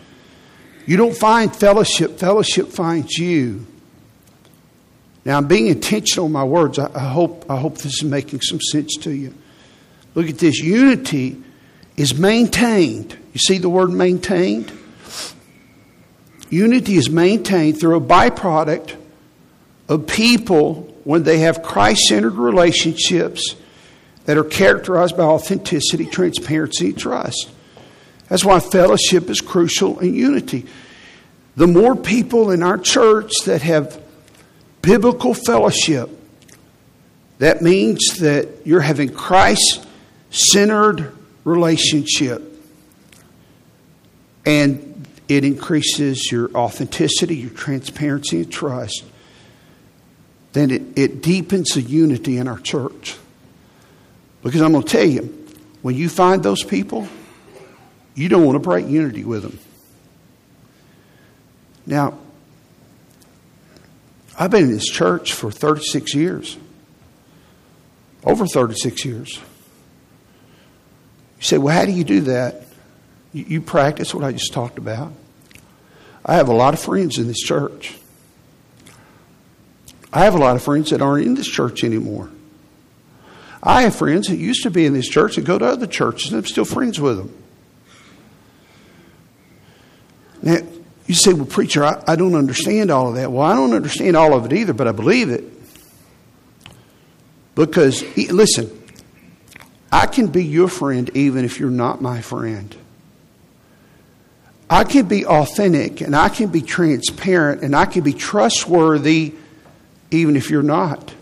You 0.85 0.97
don't 0.97 1.15
find 1.15 1.55
fellowship, 1.55 2.19
fellowship 2.19 2.69
finds 2.69 3.17
you. 3.17 3.65
Now, 5.25 5.37
I'm 5.37 5.47
being 5.47 5.67
intentional 5.67 6.25
in 6.25 6.33
my 6.33 6.43
words. 6.43 6.77
I, 6.77 6.91
I, 6.93 7.07
hope, 7.07 7.45
I 7.49 7.57
hope 7.57 7.77
this 7.77 7.95
is 7.95 8.03
making 8.03 8.41
some 8.41 8.59
sense 8.59 8.97
to 9.01 9.11
you. 9.11 9.33
Look 10.15 10.27
at 10.27 10.37
this 10.37 10.59
unity 10.59 11.41
is 11.95 12.17
maintained. 12.17 13.17
You 13.33 13.39
see 13.39 13.57
the 13.57 13.69
word 13.69 13.89
maintained? 13.89 14.71
Unity 16.49 16.95
is 16.95 17.09
maintained 17.09 17.79
through 17.79 17.97
a 17.97 18.01
byproduct 18.01 18.95
of 19.89 20.05
people 20.07 20.95
when 21.03 21.23
they 21.23 21.39
have 21.39 21.63
Christ 21.63 22.07
centered 22.07 22.35
relationships 22.35 23.55
that 24.25 24.37
are 24.37 24.43
characterized 24.43 25.17
by 25.17 25.23
authenticity, 25.23 26.05
transparency, 26.05 26.89
and 26.89 26.97
trust. 26.97 27.49
That's 28.29 28.45
why 28.45 28.59
fellowship 28.59 29.29
is 29.29 29.41
crucial 29.41 29.99
in 29.99 30.13
unity. 30.13 30.65
The 31.55 31.67
more 31.67 31.95
people 31.95 32.51
in 32.51 32.63
our 32.63 32.77
church 32.77 33.31
that 33.45 33.63
have 33.63 34.01
biblical 34.81 35.33
fellowship, 35.33 36.09
that 37.39 37.61
means 37.61 38.19
that 38.19 38.47
you're 38.63 38.81
having 38.81 39.09
Christ 39.09 39.85
centered 40.29 41.11
relationship. 41.43 42.52
And 44.45 45.07
it 45.27 45.45
increases 45.45 46.31
your 46.31 46.51
authenticity, 46.55 47.37
your 47.37 47.49
transparency, 47.51 48.41
and 48.41 48.51
trust. 48.51 49.03
Then 50.51 50.69
it, 50.69 50.81
it 50.95 51.23
deepens 51.23 51.69
the 51.73 51.81
unity 51.81 52.37
in 52.37 52.47
our 52.47 52.59
church. 52.59 53.17
Because 54.43 54.61
I'm 54.61 54.73
going 54.73 54.83
to 54.83 54.89
tell 54.89 55.05
you, 55.05 55.47
when 55.81 55.95
you 55.95 56.09
find 56.09 56.43
those 56.43 56.63
people, 56.63 57.07
you 58.15 58.29
don't 58.29 58.45
want 58.45 58.55
to 58.55 58.59
break 58.59 58.87
unity 58.87 59.23
with 59.23 59.41
them. 59.43 59.59
Now, 61.85 62.17
I've 64.37 64.51
been 64.51 64.65
in 64.65 64.71
this 64.71 64.87
church 64.87 65.33
for 65.33 65.51
36 65.51 66.13
years, 66.13 66.57
over 68.23 68.45
36 68.45 69.05
years. 69.05 69.39
You 71.37 71.43
say, 71.43 71.57
well, 71.57 71.75
how 71.75 71.85
do 71.85 71.91
you 71.91 72.03
do 72.03 72.21
that? 72.21 72.63
You, 73.33 73.61
practice 73.61 74.13
what 74.13 74.23
I 74.23 74.31
just 74.31 74.53
talked 74.53 74.77
about. 74.77 75.11
I 76.23 76.35
have 76.35 76.47
a 76.47 76.53
lot 76.53 76.73
of 76.73 76.79
friends 76.79 77.17
in 77.17 77.27
this 77.27 77.39
church. 77.39 77.97
I 80.13 80.23
have 80.25 80.35
a 80.35 80.37
lot 80.37 80.55
of 80.55 80.61
friends 80.61 80.91
that 80.91 81.01
aren't 81.01 81.25
in 81.25 81.33
this 81.33 81.47
church 81.47 81.83
anymore. 81.83 82.29
I 83.61 83.81
have 83.81 83.95
friends 83.95 84.27
that 84.27 84.35
used 84.35 84.63
to 84.63 84.69
be 84.69 84.85
in 84.85 84.93
this 84.93 85.09
church 85.09 85.37
and 85.37 85.45
go 85.47 85.57
to 85.57 85.65
other 85.65 85.87
churches, 85.87 86.31
and 86.31 86.37
I'm 86.37 86.45
still 86.45 86.65
friends 86.65 86.99
with 86.99 87.17
them. 87.17 87.33
Now, 90.43 90.57
you 91.07 91.15
say, 91.15 91.33
well, 91.33 91.45
preacher, 91.45 91.83
I, 91.83 92.03
I 92.07 92.15
don't 92.15 92.35
understand 92.35 92.91
all 92.91 93.09
of 93.09 93.15
that. 93.15 93.31
Well, 93.31 93.41
I 93.41 93.55
don't 93.55 93.73
understand 93.73 94.15
all 94.15 94.33
of 94.33 94.45
it 94.45 94.53
either, 94.53 94.73
but 94.73 94.87
I 94.87 94.91
believe 94.91 95.29
it. 95.29 95.43
Because, 97.55 98.03
listen, 98.17 98.69
I 99.91 100.05
can 100.05 100.27
be 100.27 100.43
your 100.43 100.67
friend 100.67 101.09
even 101.15 101.45
if 101.45 101.59
you're 101.59 101.69
not 101.69 102.01
my 102.01 102.21
friend. 102.21 102.75
I 104.73 104.85
can 104.85 105.07
be 105.07 105.23
authentic 105.23 106.01
and 106.01 106.15
I 106.15 106.29
can 106.29 106.49
be 106.49 106.63
transparent 106.63 107.61
and 107.61 107.75
I 107.75 107.85
can 107.85 108.03
be 108.03 108.11
trustworthy 108.11 109.35
even 110.09 110.35
if 110.35 110.49
you're 110.49 110.63
not. 110.63 111.13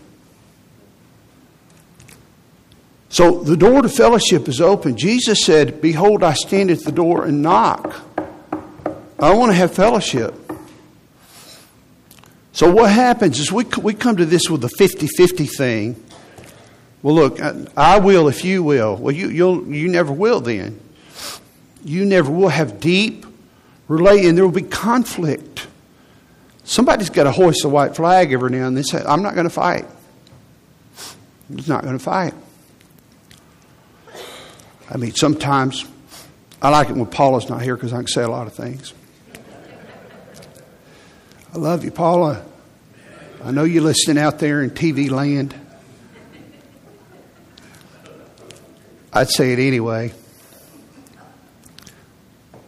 So 3.10 3.42
the 3.42 3.58
door 3.58 3.82
to 3.82 3.90
fellowship 3.90 4.48
is 4.48 4.62
open. 4.62 4.96
Jesus 4.96 5.44
said, 5.44 5.82
Behold, 5.82 6.22
I 6.22 6.32
stand 6.32 6.70
at 6.70 6.82
the 6.82 6.92
door 6.92 7.26
and 7.26 7.42
knock. 7.42 7.94
I 9.18 9.34
want 9.34 9.52
to 9.52 9.56
have 9.56 9.74
fellowship. 9.74 10.34
So 12.52 12.72
what 12.72 12.90
happens 12.90 13.38
is 13.38 13.52
we, 13.52 13.64
we 13.82 13.92
come 13.92 14.16
to 14.16 14.24
this 14.24 14.48
with 14.48 14.64
a 14.64 14.70
50 14.78 15.06
50 15.06 15.44
thing. 15.44 16.02
Well, 17.02 17.14
look, 17.14 17.38
I 17.76 17.98
will 17.98 18.28
if 18.28 18.46
you 18.46 18.62
will. 18.62 18.96
Well, 18.96 19.14
you, 19.14 19.28
you'll, 19.28 19.66
you 19.66 19.88
never 19.88 20.10
will 20.10 20.40
then. 20.40 20.80
You 21.84 22.06
never 22.06 22.30
will 22.32 22.48
have 22.48 22.80
deep 22.80 23.26
relate, 23.92 24.24
and 24.24 24.36
there 24.36 24.44
will 24.44 24.52
be 24.52 24.62
conflict. 24.62 25.66
Somebody's 26.64 27.10
got 27.10 27.24
to 27.24 27.32
hoist 27.32 27.64
a 27.64 27.68
white 27.68 27.94
flag 27.96 28.32
every 28.32 28.50
now 28.50 28.66
and 28.66 28.76
then 28.76 28.84
say, 28.84 29.02
I'm 29.06 29.22
not 29.22 29.34
going 29.34 29.44
to 29.44 29.50
fight. 29.50 29.84
I'm 31.50 31.64
not 31.66 31.82
going 31.82 31.98
to 31.98 32.02
fight. 32.02 32.34
I 34.88 34.96
mean, 34.96 35.14
sometimes 35.14 35.84
I 36.60 36.70
like 36.70 36.88
it 36.88 36.96
when 36.96 37.06
Paula's 37.06 37.48
not 37.48 37.62
here 37.62 37.76
because 37.76 37.92
I 37.92 37.96
can 37.96 38.06
say 38.06 38.22
a 38.22 38.28
lot 38.28 38.46
of 38.46 38.54
things. 38.54 38.94
I 41.54 41.58
love 41.58 41.84
you, 41.84 41.90
Paula. 41.90 42.44
I 43.44 43.50
know 43.50 43.64
you're 43.64 43.82
listening 43.82 44.22
out 44.22 44.38
there 44.38 44.62
in 44.62 44.70
TV 44.70 45.10
land. 45.10 45.54
I'd 49.12 49.28
say 49.28 49.52
it 49.52 49.58
anyway. 49.58 50.14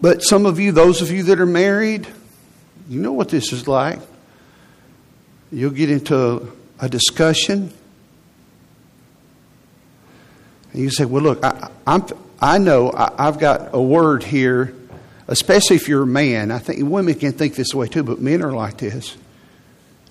But 0.05 0.23
some 0.23 0.45
of 0.45 0.61
you, 0.61 0.71
those 0.71 1.01
of 1.01 1.11
you 1.11 1.23
that 1.23 1.40
are 1.40 1.47
married, 1.47 2.07
you 2.90 3.01
know 3.01 3.14
what 3.14 3.31
this 3.31 3.55
is 3.55 3.67
like. 3.67 4.01
You'll 5.51 5.71
get 5.71 5.88
into 5.90 6.53
a 6.79 6.90
discussion. 6.90 7.73
And 10.75 10.83
you 10.83 10.90
say, 10.90 11.07
well, 11.07 11.23
look, 11.23 11.43
I, 11.43 11.71
I'm, 11.87 12.05
I 12.38 12.59
know 12.59 12.90
I, 12.93 13.29
I've 13.29 13.38
got 13.38 13.71
a 13.73 13.81
word 13.81 14.23
here 14.23 14.75
especially 15.27 15.77
if 15.77 15.88
you're 15.88 16.03
a 16.03 16.07
man. 16.07 16.51
I 16.51 16.59
think 16.59 16.87
women 16.87 17.14
can 17.14 17.33
think 17.33 17.55
this 17.55 17.73
way 17.75 17.88
too, 17.88 18.03
but 18.03 18.21
men 18.21 18.43
are 18.43 18.53
like 18.53 18.77
this. 18.77 19.17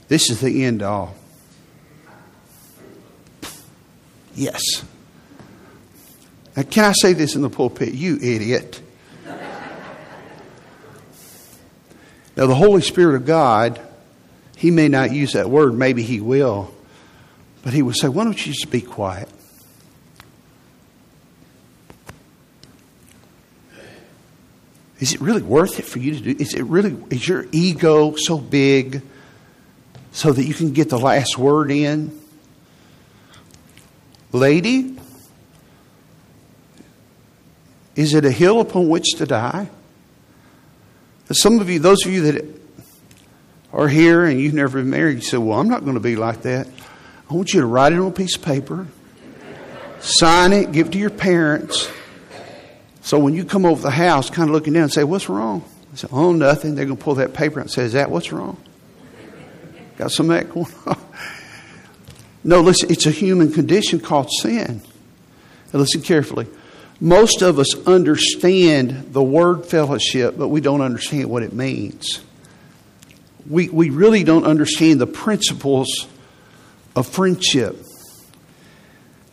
This 0.07 0.31
is 0.31 0.41
the 0.41 0.65
end 0.65 0.81
all. 0.81 1.13
Yes. 4.33 4.83
Now, 6.57 6.63
can 6.63 6.83
I 6.83 6.93
say 6.93 7.13
this 7.13 7.35
in 7.35 7.43
the 7.43 7.49
pulpit? 7.51 7.93
You 7.93 8.15
idiot. 8.15 8.81
Now, 12.35 12.47
the 12.47 12.55
Holy 12.55 12.81
Spirit 12.81 13.15
of 13.15 13.25
God, 13.25 13.79
He 14.57 14.71
may 14.71 14.87
not 14.87 15.11
use 15.11 15.33
that 15.33 15.49
word, 15.49 15.75
maybe 15.75 16.01
He 16.01 16.19
will, 16.19 16.73
but 17.61 17.73
He 17.73 17.81
will 17.81 17.93
say, 17.93 18.07
Why 18.07 18.23
don't 18.23 18.45
you 18.45 18.53
just 18.53 18.71
be 18.71 18.81
quiet? 18.81 19.29
Is 24.99 25.13
it 25.13 25.21
really 25.21 25.41
worth 25.41 25.79
it 25.79 25.85
for 25.85 25.99
you 25.99 26.15
to 26.15 26.33
do? 26.33 26.35
Is 26.41 26.53
it 26.53 26.63
really, 26.63 26.95
is 27.09 27.27
your 27.27 27.45
ego 27.51 28.15
so 28.15 28.37
big 28.37 29.01
so 30.13 30.31
that 30.31 30.45
you 30.45 30.53
can 30.53 30.71
get 30.71 30.89
the 30.89 30.97
last 30.97 31.37
word 31.37 31.71
in? 31.71 32.17
Lady, 34.31 34.97
is 37.95 38.13
it 38.13 38.23
a 38.25 38.31
hill 38.31 38.61
upon 38.61 38.87
which 38.87 39.15
to 39.17 39.25
die? 39.25 39.69
Some 41.31 41.59
of 41.59 41.69
you, 41.69 41.79
those 41.79 42.05
of 42.05 42.11
you 42.11 42.31
that 42.31 42.45
are 43.71 43.87
here 43.87 44.25
and 44.25 44.39
you've 44.39 44.53
never 44.53 44.79
been 44.79 44.89
married, 44.89 45.15
you 45.15 45.21
say, 45.21 45.37
Well, 45.37 45.59
I'm 45.59 45.69
not 45.69 45.81
going 45.83 45.95
to 45.95 45.99
be 45.99 46.15
like 46.15 46.43
that. 46.43 46.67
I 47.29 47.33
want 47.33 47.53
you 47.53 47.61
to 47.61 47.65
write 47.65 47.93
it 47.93 47.99
on 47.99 48.07
a 48.07 48.11
piece 48.11 48.35
of 48.35 48.43
paper, 48.43 48.87
sign 49.99 50.53
it, 50.53 50.71
give 50.71 50.87
it 50.87 50.91
to 50.91 50.99
your 50.99 51.09
parents. 51.09 51.89
So 53.01 53.19
when 53.19 53.33
you 53.33 53.43
come 53.43 53.65
over 53.65 53.81
the 53.81 53.91
house, 53.91 54.29
kind 54.29 54.49
of 54.49 54.53
looking 54.53 54.73
down 54.73 54.83
and 54.83 54.93
say, 54.93 55.03
What's 55.03 55.29
wrong? 55.29 55.63
I 55.93 55.95
say, 55.95 56.07
Oh, 56.11 56.33
nothing. 56.33 56.75
They're 56.75 56.85
going 56.85 56.97
to 56.97 57.03
pull 57.03 57.15
that 57.15 57.33
paper 57.33 57.59
out 57.59 57.63
and 57.63 57.71
say, 57.71 57.83
Is 57.83 57.93
that 57.93 58.11
what's 58.11 58.31
wrong? 58.31 58.61
Got 59.97 60.11
some 60.11 60.29
of 60.29 60.37
that 60.37 60.53
going 60.53 60.67
on? 60.85 60.97
No, 62.43 62.59
listen, 62.59 62.91
it's 62.91 63.05
a 63.05 63.11
human 63.11 63.53
condition 63.53 63.99
called 63.99 64.29
sin. 64.41 64.81
Now 65.71 65.79
listen 65.79 66.01
carefully. 66.01 66.47
Most 67.03 67.41
of 67.41 67.59
us 67.59 67.75
understand 67.85 69.11
the 69.11 69.21
word 69.21 69.65
fellowship, 69.65 70.37
but 70.37 70.47
we 70.47 70.61
don't 70.61 70.79
understand 70.79 71.29
what 71.29 71.43
it 71.43 71.51
means. 71.51 72.21
We, 73.45 73.67
we 73.67 73.89
really 73.89 74.23
don't 74.23 74.45
understand 74.45 75.01
the 75.01 75.05
principles 75.05 76.07
of 76.95 77.05
friendship. 77.05 77.75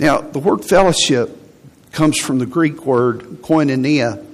Now, 0.01 0.21
the 0.21 0.41
word 0.41 0.65
fellowship 0.65 1.31
comes 1.93 2.19
from 2.19 2.41
the 2.41 2.47
Greek 2.47 2.87
word 2.87 3.21
koinonia, 3.41 4.27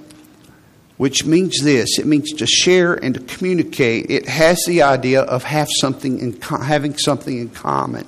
which 0.97 1.23
means 1.23 1.61
this 1.61 1.99
it 1.99 2.07
means 2.07 2.31
to 2.31 2.47
share 2.47 2.95
and 2.95 3.13
to 3.13 3.21
communicate. 3.21 4.09
It 4.09 4.27
has 4.27 4.63
the 4.65 4.81
idea 4.81 5.21
of 5.21 5.43
have 5.43 5.67
something 5.79 6.17
in, 6.17 6.41
having 6.41 6.97
something 6.97 7.37
in 7.37 7.49
common. 7.49 8.07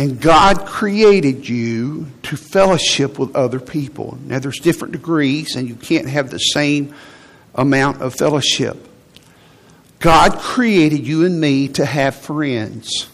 And 0.00 0.18
God 0.18 0.64
created 0.64 1.46
you 1.46 2.06
to 2.22 2.34
fellowship 2.34 3.18
with 3.18 3.36
other 3.36 3.60
people. 3.60 4.16
Now, 4.24 4.38
there's 4.38 4.58
different 4.58 4.92
degrees, 4.92 5.56
and 5.56 5.68
you 5.68 5.74
can't 5.74 6.08
have 6.08 6.30
the 6.30 6.38
same 6.38 6.94
amount 7.54 8.00
of 8.00 8.14
fellowship. 8.14 8.78
God 9.98 10.38
created 10.38 11.06
you 11.06 11.26
and 11.26 11.38
me 11.38 11.68
to 11.68 11.84
have 11.84 12.16
friends. 12.16 13.10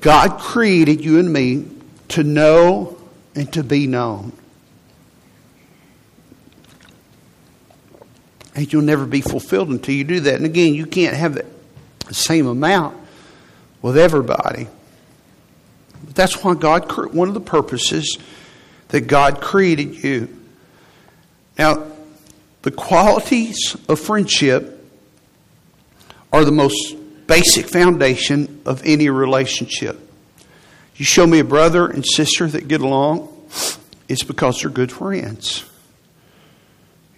God 0.00 0.38
created 0.38 1.04
you 1.04 1.18
and 1.18 1.32
me 1.32 1.66
to 2.10 2.22
know 2.22 2.96
and 3.34 3.52
to 3.52 3.64
be 3.64 3.88
known. 3.88 4.32
And 8.54 8.72
you'll 8.72 8.82
never 8.82 9.06
be 9.06 9.22
fulfilled 9.22 9.70
until 9.70 9.96
you 9.96 10.04
do 10.04 10.20
that. 10.20 10.36
And 10.36 10.46
again, 10.46 10.72
you 10.74 10.86
can't 10.86 11.16
have 11.16 11.34
the 11.34 12.14
same 12.14 12.46
amount 12.46 12.96
with 13.82 13.98
everybody. 13.98 14.68
That's 16.14 16.42
why 16.42 16.54
God, 16.54 16.90
one 17.14 17.28
of 17.28 17.34
the 17.34 17.40
purposes 17.40 18.18
that 18.88 19.02
God 19.02 19.40
created 19.40 20.02
you. 20.02 20.28
Now, 21.58 21.86
the 22.62 22.70
qualities 22.70 23.76
of 23.88 24.00
friendship 24.00 24.84
are 26.32 26.44
the 26.44 26.52
most 26.52 26.96
basic 27.26 27.68
foundation 27.68 28.60
of 28.66 28.82
any 28.84 29.08
relationship. 29.08 30.00
You 30.96 31.04
show 31.04 31.26
me 31.26 31.40
a 31.40 31.44
brother 31.44 31.86
and 31.86 32.04
sister 32.04 32.46
that 32.48 32.68
get 32.68 32.80
along, 32.80 33.28
it's 34.08 34.22
because 34.22 34.60
they're 34.60 34.70
good 34.70 34.92
friends. 34.92 35.64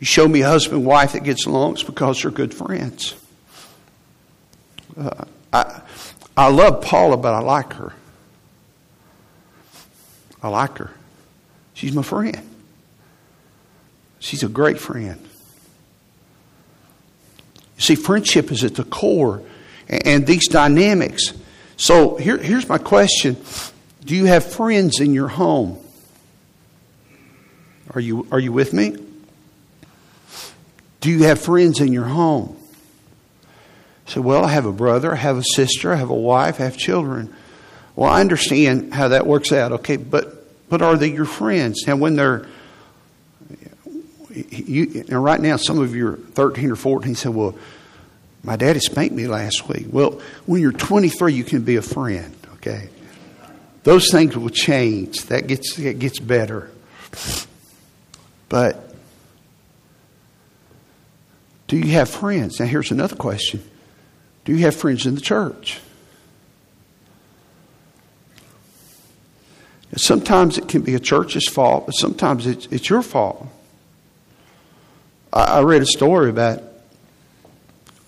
You 0.01 0.07
show 0.07 0.27
me 0.29 0.43
a 0.43 0.49
husband 0.49 0.79
and 0.79 0.87
wife 0.87 1.13
that 1.13 1.25
gets 1.25 1.47
along, 1.47 1.75
it's 1.75 1.83
because 1.83 2.23
they're 2.23 2.31
good 2.31 2.55
friends. 2.55 3.15
Uh, 4.97 5.25
I, 5.53 5.81
I 6.37 6.51
love 6.51 6.83
Paula, 6.83 7.17
but 7.17 7.35
I 7.35 7.41
like 7.41 7.73
her. 7.75 7.93
I 10.43 10.49
like 10.49 10.79
her. 10.79 10.91
She's 11.75 11.93
my 11.93 12.03
friend. 12.03 12.41
She's 14.19 14.43
a 14.43 14.49
great 14.49 14.79
friend. 14.79 15.21
You 17.77 17.83
see, 17.83 17.95
friendship 17.95 18.51
is 18.51 18.65
at 18.65 18.75
the 18.75 18.85
core, 18.85 19.43
and 19.89 20.27
these 20.27 20.49
dynamics. 20.49 21.33
So 21.77 22.17
here, 22.17 22.37
here's 22.37 22.69
my 22.69 22.79
question 22.79 23.37
Do 24.05 24.17
you 24.17 24.25
have 24.27 24.45
friends 24.45 25.01
in 25.01 25.15
your 25.15 25.29
home? 25.29 25.79
Are 27.95 28.01
you, 28.01 28.27
are 28.31 28.41
you 28.41 28.53
with 28.53 28.73
me? 28.73 28.97
Do 31.01 31.11
you 31.11 31.25
have 31.25 31.41
friends 31.41 31.81
in 31.81 31.93
your 31.93 32.05
home? 32.05 32.57
So, 34.07 34.21
well, 34.21 34.45
I 34.45 34.49
have 34.49 34.67
a 34.67 34.73
brother, 34.73 35.13
I 35.13 35.17
have 35.17 35.37
a 35.37 35.45
sister, 35.45 35.93
I 35.93 35.97
have 35.97 36.11
a 36.11 36.15
wife, 36.15 36.61
I 36.61 36.65
have 36.65 36.77
children. 36.77 37.35
Well, 37.99 38.09
I 38.09 38.21
understand 38.21 38.95
how 38.95 39.09
that 39.09 39.27
works 39.27 39.51
out, 39.51 39.73
okay, 39.73 39.97
but 39.97 40.69
but 40.69 40.83
are 40.83 40.97
they 40.97 41.11
your 41.11 41.25
friends? 41.25 41.83
Now, 41.85 41.97
when 41.97 42.15
they're 42.15 42.47
you, 44.31 45.05
now 45.09 45.19
right 45.19 45.41
now, 45.41 45.57
some 45.57 45.81
of 45.81 45.97
you 45.97 46.07
are 46.07 46.17
13 46.17 46.71
or 46.71 46.77
14 46.77 47.17
say, 47.17 47.29
well, 47.29 47.59
my 48.45 48.55
daddy 48.55 48.79
spanked 48.79 49.17
me 49.17 49.27
last 49.27 49.69
week. 49.69 49.87
Well, 49.91 50.21
when 50.47 50.63
you're 50.63 50.71
23, 50.71 51.33
you 51.33 51.43
can 51.43 51.63
be 51.63 51.75
a 51.75 51.83
friend, 51.83 52.37
okay? 52.55 52.89
Those 53.83 54.13
things 54.13 54.37
will 54.37 54.49
change. 54.49 55.25
That 55.25 55.49
gets, 55.49 55.75
that 55.75 55.99
gets 55.99 56.21
better. 56.21 56.71
But 58.49 58.95
do 61.67 61.77
you 61.77 61.91
have 61.95 62.09
friends? 62.09 62.61
Now, 62.61 62.67
here's 62.67 62.93
another 62.93 63.17
question 63.17 63.61
Do 64.45 64.53
you 64.53 64.59
have 64.67 64.77
friends 64.77 65.05
in 65.05 65.17
the 65.17 65.21
church? 65.21 65.81
Sometimes 69.99 70.59
it 70.59 70.69
can 70.69 70.83
be 70.83 70.95
a 70.95 71.01
church's 71.01 71.49
fault, 71.49 71.87
but 71.87 71.93
sometimes 71.93 72.47
it's, 72.47 72.67
it's 72.67 72.89
your 72.89 73.03
fault. 73.03 73.47
I, 75.33 75.59
I 75.59 75.63
read 75.63 75.83
a 75.83 75.87
story 75.87 76.31
about 76.31 76.63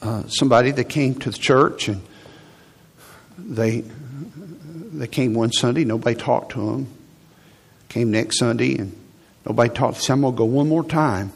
uh, 0.03 0.27
somebody 0.29 0.71
that 0.71 0.85
came 0.85 1.15
to 1.17 1.31
the 1.31 1.39
church 1.39 1.89
and 1.89 2.01
they 3.39 3.85
they 4.93 5.07
came 5.07 5.35
one 5.35 5.53
Sunday, 5.53 5.85
nobody 5.85 6.15
talked 6.15 6.53
to 6.53 6.67
them. 6.67 6.89
Came 7.89 8.11
next 8.11 8.39
Sunday 8.39 8.77
and 8.77 8.95
nobody 9.47 9.73
talked. 9.73 9.99
Said, 9.99 10.13
I'm 10.13 10.23
to 10.23 10.33
go 10.33 10.45
one 10.45 10.69
more 10.69 10.85
time. 10.85 11.33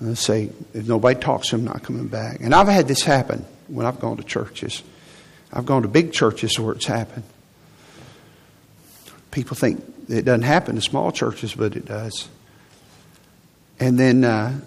And 0.00 0.10
they 0.10 0.14
say, 0.14 0.50
if 0.72 0.86
nobody 0.86 1.18
talks, 1.18 1.52
I'm 1.52 1.64
not 1.64 1.82
coming 1.82 2.06
back. 2.06 2.40
And 2.40 2.54
I've 2.54 2.68
had 2.68 2.88
this 2.88 3.02
happen 3.02 3.44
when 3.66 3.86
I've 3.86 4.00
gone 4.00 4.16
to 4.16 4.22
churches. 4.22 4.82
I've 5.52 5.66
gone 5.66 5.82
to 5.82 5.88
big 5.88 6.12
churches 6.12 6.58
where 6.58 6.74
it's 6.74 6.86
happened. 6.86 7.24
People 9.30 9.56
think 9.56 9.82
it 10.08 10.24
doesn't 10.24 10.42
happen 10.42 10.76
in 10.76 10.82
small 10.82 11.12
churches, 11.12 11.54
but 11.54 11.76
it 11.76 11.84
does. 11.84 12.28
And 13.80 13.98
then 13.98 14.24
uh, 14.24 14.58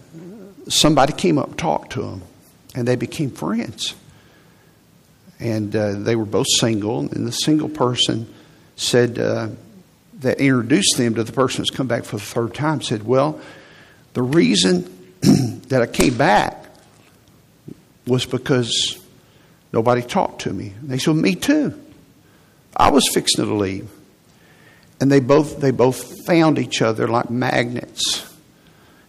somebody 0.68 1.14
came 1.14 1.38
up 1.38 1.50
and 1.50 1.58
talked 1.58 1.94
to 1.94 2.02
them, 2.02 2.22
and 2.76 2.88
they 2.88 2.96
became 2.96 3.32
friends. 3.32 3.96
And 5.40 5.76
uh, 5.76 5.94
they 5.94 6.16
were 6.16 6.26
both 6.26 6.48
single, 6.60 7.00
and 7.00 7.26
the 7.26 7.32
single 7.32 7.70
person 7.70 8.32
said 8.76 9.18
uh, 9.18 9.50
that 10.20 10.40
introduced 10.40 10.98
them 10.98 11.16
to 11.16 11.24
the 11.24 11.32
person 11.32 11.62
that's 11.62 11.72
come 11.72 11.88
back 11.88 12.04
for 12.04 12.18
the 12.18 12.24
third 12.24 12.54
time 12.54 12.82
said, 12.82 13.04
Well, 13.04 13.42
the 14.14 14.22
reason 14.22 14.84
that 15.70 15.82
I 15.82 15.88
came 15.88 16.16
back 16.16 16.64
was 18.06 18.26
because 18.26 19.00
nobody 19.74 20.02
talked 20.02 20.42
to 20.42 20.54
me. 20.54 20.74
And 20.80 20.90
they 20.90 21.00
said, 21.00 21.16
Me 21.16 21.34
too. 21.34 21.80
I 22.78 22.92
was 22.92 23.10
fixing 23.12 23.44
to 23.44 23.54
leave 23.54 23.90
and 25.02 25.12
they 25.12 25.20
both 25.20 25.60
they 25.60 25.72
both 25.72 26.26
found 26.26 26.60
each 26.60 26.82
other 26.82 27.08
like 27.08 27.30
magnets 27.30 28.26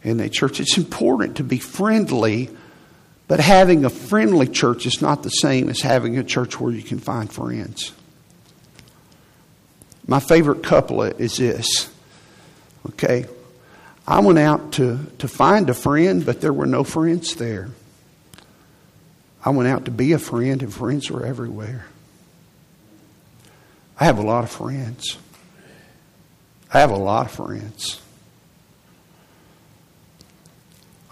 in 0.02 0.18
a 0.18 0.28
church. 0.28 0.59
It's 0.59 0.78
important 0.78 1.37
to 1.37 1.44
be 1.44 1.59
friendly, 1.59 2.48
but 3.28 3.38
having 3.38 3.85
a 3.85 3.90
friendly 3.90 4.48
church 4.48 4.87
is 4.87 5.02
not 5.02 5.22
the 5.22 5.28
same 5.28 5.68
as 5.68 5.81
having 5.81 6.18
a 6.18 6.24
church 6.24 6.59
where 6.59 6.72
you 6.72 6.83
can 6.83 6.98
find 6.98 7.31
friends. 7.31 7.92
My 10.07 10.18
favorite 10.18 10.62
couplet 10.64 11.20
is 11.20 11.37
this. 11.37 11.88
Okay. 12.88 13.26
I 14.05 14.18
went 14.18 14.40
out 14.40 14.72
to, 14.72 14.98
to 15.18 15.28
find 15.28 15.70
a 15.70 15.74
friend, 15.74 16.26
but 16.26 16.40
there 16.40 16.52
were 16.52 16.66
no 16.66 16.83
friends 16.83 17.37
there. 17.37 17.68
I 19.44 19.50
went 19.50 19.68
out 19.68 19.85
to 19.85 19.92
be 19.92 20.11
a 20.11 20.18
friend, 20.18 20.61
and 20.61 20.74
friends 20.74 21.09
were 21.09 21.24
everywhere. 21.24 21.87
I 24.00 24.07
have 24.07 24.18
a 24.18 24.22
lot 24.22 24.42
of 24.42 24.50
friends. 24.50 25.18
I 26.72 26.80
have 26.80 26.90
a 26.90 26.96
lot 26.96 27.26
of 27.26 27.32
friends. 27.32 28.00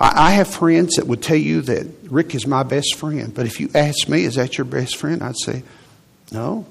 I, 0.02 0.30
have 0.30 0.48
friends 0.48 0.96
that 0.96 1.06
would 1.06 1.22
tell 1.22 1.36
you 1.36 1.60
that 1.60 1.86
Rick 2.04 2.34
is 2.34 2.46
my 2.46 2.62
best 2.62 2.94
friend. 2.94 3.34
But 3.34 3.44
if 3.44 3.60
you 3.60 3.68
ask 3.74 4.08
me, 4.08 4.24
is 4.24 4.36
that 4.36 4.56
your 4.56 4.64
best 4.64 4.96
friend? 4.96 5.22
I'd 5.22 5.36
say, 5.36 5.62
no. 6.32 6.64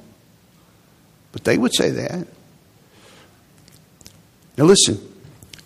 But 1.32 1.44
they 1.44 1.56
would 1.56 1.76
say 1.76 1.92
that. 1.92 2.28
Now, 4.58 4.64
listen, 4.64 5.00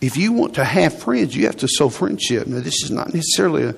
if 0.01 0.17
you 0.17 0.33
want 0.33 0.55
to 0.55 0.65
have 0.65 1.01
friends, 1.01 1.37
you 1.37 1.45
have 1.45 1.55
to 1.57 1.67
sow 1.69 1.87
friendship. 1.87 2.47
Now, 2.47 2.59
this 2.59 2.83
is 2.83 2.91
not 2.91 3.13
necessarily 3.13 3.63
a, 3.63 3.75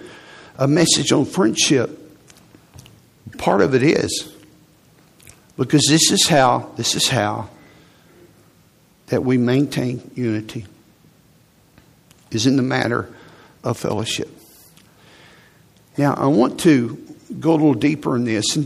a 0.57 0.67
message 0.67 1.11
on 1.11 1.25
friendship, 1.25 2.05
Part 3.37 3.61
of 3.61 3.73
it 3.75 3.83
is 3.83 4.31
because 5.57 5.85
this 5.89 6.11
is 6.11 6.27
how 6.27 6.71
this 6.77 6.95
is 6.95 7.07
how 7.07 7.49
that 9.07 9.23
we 9.23 9.37
maintain 9.37 10.11
unity 10.15 10.65
is 12.31 12.47
in 12.47 12.55
the 12.57 12.63
matter 12.63 13.13
of 13.63 13.77
fellowship. 13.77 14.29
Now, 15.97 16.13
I 16.13 16.27
want 16.27 16.59
to 16.61 16.97
go 17.39 17.51
a 17.51 17.53
little 17.53 17.73
deeper 17.73 18.15
in 18.15 18.25
this 18.25 18.57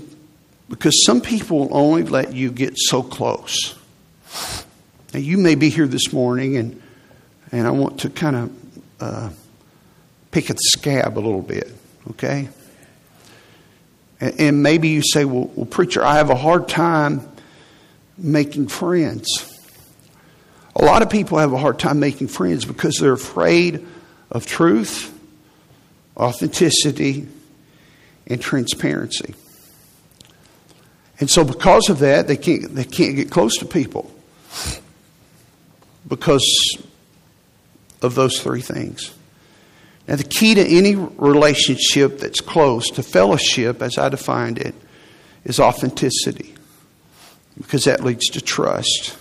because 0.70 1.04
some 1.06 1.22
people 1.22 1.68
only 1.72 2.04
let 2.04 2.34
you 2.34 2.52
get 2.52 2.74
so 2.78 3.04
close. 3.04 3.76
Now, 5.14 5.20
you 5.20 5.38
may 5.38 5.56
be 5.56 5.70
here 5.70 5.88
this 5.88 6.14
morning, 6.14 6.58
and, 6.58 6.82
and 7.52 7.68
I 7.68 7.72
want 7.72 8.02
to 8.02 8.10
kind 8.10 8.36
of 8.36 8.52
uh, 9.00 9.30
pick 10.32 10.50
at 10.50 10.56
the 10.56 10.64
scab 10.64 11.18
a 11.18 11.22
little 11.22 11.42
bit, 11.42 11.72
okay? 12.12 12.50
And, 14.20 14.40
and 14.40 14.64
maybe 14.64 14.90
you 14.90 15.02
say, 15.02 15.26
well, 15.26 15.52
well, 15.56 15.66
preacher, 15.66 16.04
I 16.04 16.16
have 16.18 16.30
a 16.30 16.36
hard 16.36 16.68
time 16.68 17.28
making 18.18 18.68
friends. 18.68 19.49
A 20.80 20.86
lot 20.86 21.02
of 21.02 21.10
people 21.10 21.38
have 21.38 21.52
a 21.52 21.58
hard 21.58 21.78
time 21.78 22.00
making 22.00 22.30
friends 22.30 22.64
because 22.64 22.98
they're 22.98 23.12
afraid 23.12 23.86
of 24.32 24.46
truth, 24.46 25.14
authenticity, 26.16 27.28
and 28.28 28.40
transparency. 28.40 29.36
And 31.20 31.30
so 31.30 31.44
because 31.44 31.90
of 31.90 32.00
that, 32.00 32.30
they 32.30 32.38
can't, 32.38 32.74
they 32.74 32.86
can't 32.86 33.18
get 33.18 33.30
close 33.30 33.58
to 33.58 33.66
people 33.66 34.10
because 36.08 36.82
of 38.02 38.16
those 38.16 38.40
three 38.40 38.62
things. 38.62 39.14
Now, 40.08 40.16
the 40.16 40.24
key 40.24 40.56
to 40.56 40.66
any 40.66 40.96
relationship 40.96 42.20
that's 42.20 42.40
close 42.40 42.90
to 42.92 43.04
fellowship, 43.04 43.82
as 43.82 43.98
I 43.98 44.08
defined 44.08 44.58
it, 44.58 44.74
is 45.44 45.60
authenticity 45.60 46.56
because 47.58 47.84
that 47.84 48.02
leads 48.04 48.28
to 48.28 48.42
trust. 48.42 49.18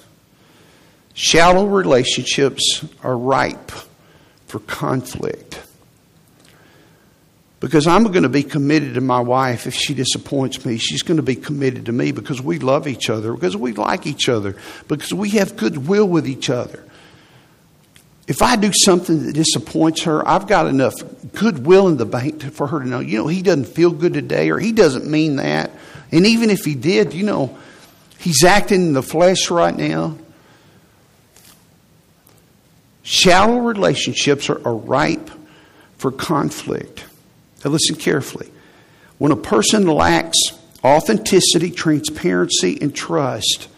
Shallow 1.19 1.67
relationships 1.67 2.85
are 3.03 3.19
ripe 3.19 3.73
for 4.47 4.61
conflict. 4.61 5.61
Because 7.59 7.89
I'm 7.89 8.05
going 8.05 8.23
to 8.23 8.29
be 8.29 8.45
committed 8.45 8.95
to 8.95 9.01
my 9.01 9.19
wife 9.19 9.67
if 9.67 9.75
she 9.75 9.95
disappoints 9.95 10.65
me. 10.65 10.79
She's 10.79 11.03
going 11.03 11.17
to 11.17 11.25
be 11.25 11.35
committed 11.35 11.87
to 11.87 11.93
me 11.93 12.13
because 12.13 12.41
we 12.41 12.61
love 12.61 12.87
each 12.87 13.11
other, 13.11 13.33
because 13.33 13.57
we 13.57 13.73
like 13.73 14.07
each 14.07 14.29
other, 14.29 14.55
because 14.87 15.13
we 15.13 15.31
have 15.31 15.57
goodwill 15.57 16.07
with 16.07 16.29
each 16.29 16.51
other. 16.51 16.85
If 18.29 18.41
I 18.41 18.55
do 18.55 18.73
something 18.73 19.27
that 19.27 19.33
disappoints 19.33 20.03
her, 20.03 20.27
I've 20.27 20.47
got 20.47 20.69
enough 20.69 20.95
goodwill 21.33 21.89
in 21.89 21.97
the 21.97 22.07
bank 22.07 22.45
for 22.53 22.69
her 22.69 22.79
to 22.79 22.87
know, 22.87 23.01
you 23.01 23.19
know, 23.19 23.27
he 23.27 23.43
doesn't 23.43 23.67
feel 23.67 23.91
good 23.91 24.15
today 24.15 24.51
or 24.51 24.61
he 24.61 24.71
doesn't 24.71 25.11
mean 25.11 25.35
that. 25.37 25.73
And 26.13 26.25
even 26.27 26.49
if 26.51 26.65
he 26.65 26.77
did, 26.77 27.13
you 27.13 27.25
know, 27.25 27.59
he's 28.21 28.45
acting 28.45 28.83
in 28.83 28.93
the 28.93 29.03
flesh 29.03 29.51
right 29.51 29.77
now. 29.77 30.17
Shallow 33.11 33.61
relationships 33.61 34.51
are, 34.51 34.61
are 34.69 34.77
ripe 34.77 35.31
for 35.97 36.13
conflict. 36.13 37.07
Now, 37.65 37.71
listen 37.71 37.97
carefully. 37.97 38.51
When 39.17 39.33
a 39.33 39.37
person 39.37 39.87
lacks 39.87 40.37
authenticity, 40.85 41.71
transparency, 41.71 42.77
and 42.83 42.95
trust, 42.95 43.69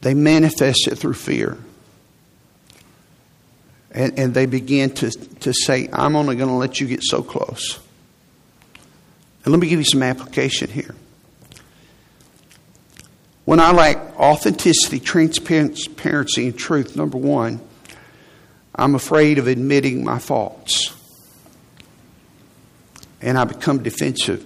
they 0.00 0.14
manifest 0.14 0.88
it 0.88 0.96
through 0.96 1.12
fear. 1.12 1.58
And, 3.90 4.18
and 4.18 4.32
they 4.32 4.46
begin 4.46 4.94
to, 4.94 5.10
to 5.10 5.52
say, 5.52 5.90
I'm 5.92 6.16
only 6.16 6.34
going 6.34 6.48
to 6.48 6.54
let 6.54 6.80
you 6.80 6.86
get 6.86 7.02
so 7.02 7.22
close. 7.22 7.80
And 9.44 9.52
let 9.52 9.60
me 9.60 9.68
give 9.68 9.78
you 9.78 9.84
some 9.84 10.02
application 10.02 10.70
here. 10.70 10.94
When 13.44 13.60
I 13.60 13.72
lack 13.72 13.98
authenticity, 14.18 15.00
transparency, 15.00 16.46
and 16.46 16.58
truth, 16.58 16.96
number 16.96 17.18
one, 17.18 17.60
I'm 18.74 18.94
afraid 18.94 19.38
of 19.38 19.46
admitting 19.46 20.04
my 20.04 20.18
faults 20.18 20.94
and 23.22 23.38
I 23.38 23.44
become 23.44 23.82
defensive. 23.82 24.44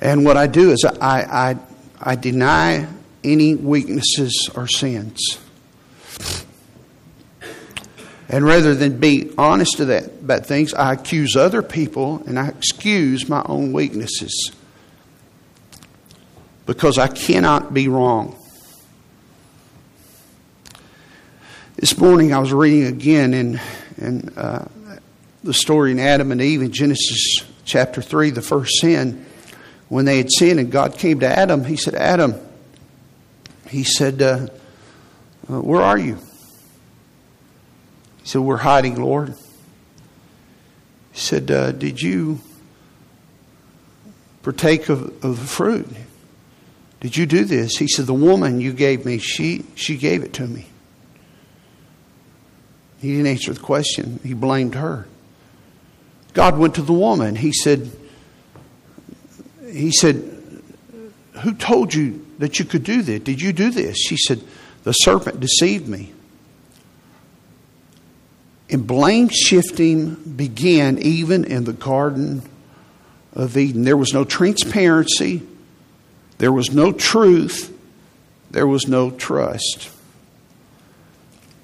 And 0.00 0.24
what 0.24 0.36
I 0.36 0.46
do 0.46 0.70
is 0.70 0.84
I, 0.84 1.22
I, 1.22 1.56
I 2.00 2.16
deny 2.16 2.86
any 3.24 3.54
weaknesses 3.54 4.48
or 4.54 4.68
sins. 4.68 5.38
And 8.28 8.44
rather 8.44 8.74
than 8.74 8.98
be 8.98 9.32
honest 9.38 9.76
to 9.78 9.86
that 9.86 10.04
about 10.04 10.46
things, 10.46 10.74
I 10.74 10.92
accuse 10.92 11.36
other 11.36 11.62
people 11.62 12.22
and 12.26 12.38
I 12.38 12.48
excuse 12.48 13.28
my 13.28 13.42
own 13.46 13.72
weaknesses. 13.72 14.52
Because 16.66 16.98
I 16.98 17.06
cannot 17.06 17.72
be 17.72 17.88
wrong. 17.88 18.36
This 21.76 21.98
morning 21.98 22.32
I 22.32 22.38
was 22.38 22.54
reading 22.54 22.86
again 22.86 23.34
in, 23.34 23.60
in 23.98 24.30
uh, 24.30 24.66
the 25.44 25.52
story 25.52 25.90
in 25.90 25.98
Adam 25.98 26.32
and 26.32 26.40
Eve 26.40 26.62
in 26.62 26.72
Genesis 26.72 27.44
chapter 27.66 28.00
3, 28.00 28.30
the 28.30 28.40
first 28.40 28.80
sin. 28.80 29.26
When 29.90 30.06
they 30.06 30.16
had 30.16 30.32
sinned 30.32 30.58
and 30.58 30.72
God 30.72 30.96
came 30.96 31.20
to 31.20 31.28
Adam, 31.28 31.64
he 31.64 31.76
said, 31.76 31.94
Adam, 31.94 32.34
he 33.68 33.84
said, 33.84 34.22
uh, 34.22 34.46
uh, 35.50 35.60
Where 35.60 35.82
are 35.82 35.98
you? 35.98 36.14
He 38.22 38.28
said, 38.28 38.40
We're 38.40 38.56
hiding, 38.56 38.98
Lord. 38.98 39.34
He 41.12 41.20
said, 41.20 41.50
uh, 41.50 41.72
Did 41.72 42.00
you 42.00 42.40
partake 44.42 44.88
of, 44.88 45.22
of 45.22 45.40
the 45.40 45.46
fruit? 45.46 45.88
Did 47.00 47.18
you 47.18 47.26
do 47.26 47.44
this? 47.44 47.76
He 47.76 47.86
said, 47.86 48.06
The 48.06 48.14
woman 48.14 48.62
you 48.62 48.72
gave 48.72 49.04
me, 49.04 49.18
she, 49.18 49.66
she 49.74 49.98
gave 49.98 50.22
it 50.22 50.32
to 50.32 50.46
me. 50.46 50.68
He 53.06 53.12
didn't 53.12 53.28
answer 53.28 53.52
the 53.52 53.60
question, 53.60 54.18
he 54.24 54.34
blamed 54.34 54.74
her. 54.74 55.06
God 56.32 56.58
went 56.58 56.74
to 56.74 56.82
the 56.82 56.92
woman. 56.92 57.36
He 57.36 57.52
said, 57.52 57.88
He 59.70 59.92
said, 59.92 60.28
Who 61.44 61.54
told 61.54 61.94
you 61.94 62.26
that 62.40 62.58
you 62.58 62.64
could 62.64 62.82
do 62.82 63.02
this? 63.02 63.20
Did 63.20 63.40
you 63.40 63.52
do 63.52 63.70
this? 63.70 63.96
She 63.96 64.16
said, 64.16 64.42
The 64.82 64.90
serpent 64.90 65.38
deceived 65.38 65.86
me. 65.86 66.14
And 68.68 68.84
blame 68.88 69.28
shifting 69.28 70.16
began 70.16 70.98
even 70.98 71.44
in 71.44 71.62
the 71.62 71.72
Garden 71.72 72.42
of 73.34 73.56
Eden. 73.56 73.84
There 73.84 73.96
was 73.96 74.12
no 74.12 74.24
transparency, 74.24 75.42
there 76.38 76.50
was 76.50 76.72
no 76.72 76.90
truth, 76.90 77.72
there 78.50 78.66
was 78.66 78.88
no 78.88 79.12
trust. 79.12 79.95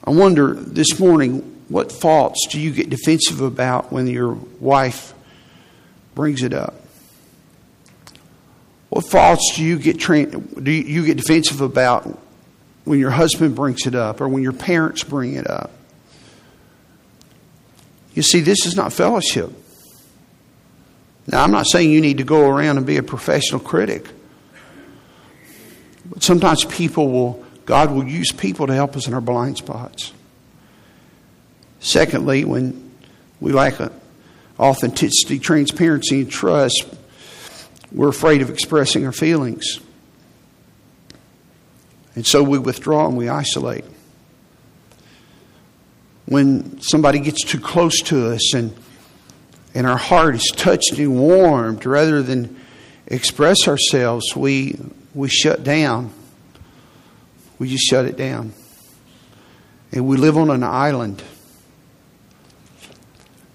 I 0.05 0.11
wonder 0.11 0.55
this 0.55 0.99
morning 0.99 1.63
what 1.69 1.93
faults 1.93 2.47
do 2.51 2.61
you 2.61 2.73
get 2.73 2.91
defensive 2.91 3.41
about 3.41 3.93
when 3.93 4.07
your 4.07 4.33
wife 4.33 5.15
brings 6.15 6.43
it 6.43 6.53
up? 6.53 6.75
What 8.89 9.09
faults 9.11 9.55
do 9.57 9.65
you 9.65 9.79
get 9.79 9.99
do 9.99 10.71
you 10.71 11.07
get 11.07 11.17
defensive 11.17 11.61
about 11.61 12.19
when 12.85 12.99
your 12.99 13.11
husband 13.11 13.55
brings 13.55 13.87
it 13.87 13.95
up 13.95 14.21
or 14.21 14.29
when 14.29 14.43
your 14.43 14.53
parents 14.53 15.05
bring 15.05 15.35
it 15.35 15.49
up? 15.49 15.71
You 18.15 18.23
see, 18.23 18.41
this 18.41 18.67
is 18.67 18.77
not 18.77 18.93
fellowship. 18.93 19.51
Now, 21.27 21.45
I'm 21.45 21.51
not 21.51 21.67
saying 21.67 21.91
you 21.91 22.01
need 22.01 22.19
to 22.19 22.25
go 22.25 22.49
around 22.49 22.77
and 22.77 22.87
be 22.87 22.97
a 22.97 23.03
professional 23.03 23.61
critic. 23.61 24.07
But 26.05 26.23
sometimes 26.23 26.65
people 26.65 27.11
will, 27.11 27.42
God 27.65 27.91
will 27.93 28.05
use 28.05 28.33
people 28.33 28.67
to 28.67 28.75
help 28.75 28.97
us 28.97 29.07
in 29.07 29.15
our 29.15 29.21
blind 29.21 29.59
spots. 29.59 30.13
Secondly, 31.81 32.45
when 32.45 32.93
we 33.41 33.53
lack 33.53 33.75
authenticity, 34.59 35.39
transparency, 35.39 36.21
and 36.23 36.31
trust, 36.31 36.87
we're 37.91 38.09
afraid 38.09 38.43
of 38.43 38.51
expressing 38.51 39.05
our 39.05 39.13
feelings. 39.13 39.81
And 42.15 42.27
so 42.27 42.43
we 42.43 42.59
withdraw 42.59 43.09
and 43.09 43.17
we 43.17 43.29
isolate. 43.29 43.85
When 46.27 46.81
somebody 46.81 47.19
gets 47.19 47.45
too 47.45 47.61
close 47.61 48.01
to 48.03 48.29
us 48.29 48.55
and, 48.55 48.75
and 49.75 49.87
our 49.87 49.97
heart 49.97 50.35
is 50.35 50.53
touched 50.55 50.93
and 50.93 51.19
warmed, 51.19 51.85
rather 51.85 52.23
than 52.23 52.59
express 53.07 53.67
ourselves, 53.67 54.37
we, 54.37 54.79
we 55.15 55.29
shut 55.29 55.65
down. 55.65 56.13
We 57.63 57.69
just 57.69 57.89
shut 57.89 58.07
it 58.07 58.17
down. 58.17 58.53
And 59.93 60.05
we 60.09 60.17
live 60.17 60.37
on 60.37 60.51
an 60.51 60.65
island. 60.65 61.23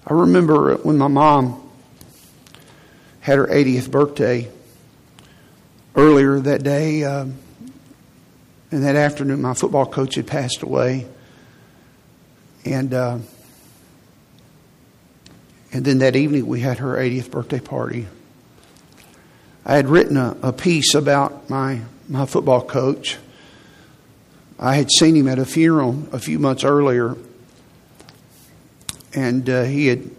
I 0.05 0.13
remember 0.13 0.75
when 0.77 0.97
my 0.97 1.09
mom 1.09 1.69
had 3.19 3.37
her 3.37 3.47
80th 3.47 3.91
birthday 3.91 4.49
earlier 5.93 6.39
that 6.39 6.63
day, 6.63 7.03
um, 7.03 7.35
and 8.71 8.85
that 8.85 8.95
afternoon, 8.95 9.41
my 9.41 9.53
football 9.53 9.85
coach 9.85 10.15
had 10.15 10.25
passed 10.25 10.61
away. 10.61 11.05
And, 12.63 12.93
uh, 12.93 13.17
And 15.73 15.83
then 15.83 15.97
that 15.97 16.15
evening 16.15 16.47
we 16.47 16.61
had 16.61 16.77
her 16.77 16.95
80th 16.95 17.29
birthday 17.29 17.59
party. 17.59 18.07
I 19.65 19.75
had 19.75 19.89
written 19.89 20.15
a, 20.15 20.37
a 20.41 20.53
piece 20.53 20.95
about 20.95 21.49
my, 21.49 21.81
my 22.07 22.25
football 22.25 22.61
coach. 22.63 23.17
I 24.59 24.75
had 24.75 24.89
seen 24.91 25.15
him 25.15 25.27
at 25.27 25.37
a 25.37 25.45
funeral 25.45 26.07
a 26.11 26.19
few 26.19 26.39
months 26.39 26.63
earlier, 26.63 27.15
and 29.13 29.47
uh, 29.49 29.63
he 29.63 29.87
had 29.87 30.09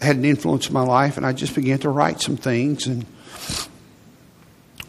had 0.00 0.16
an 0.16 0.24
influence 0.24 0.68
in 0.68 0.72
my 0.72 0.82
life, 0.82 1.16
and 1.16 1.26
I 1.26 1.32
just 1.32 1.54
began 1.54 1.78
to 1.80 1.90
write 1.90 2.20
some 2.20 2.36
things, 2.36 2.86
and 2.86 3.04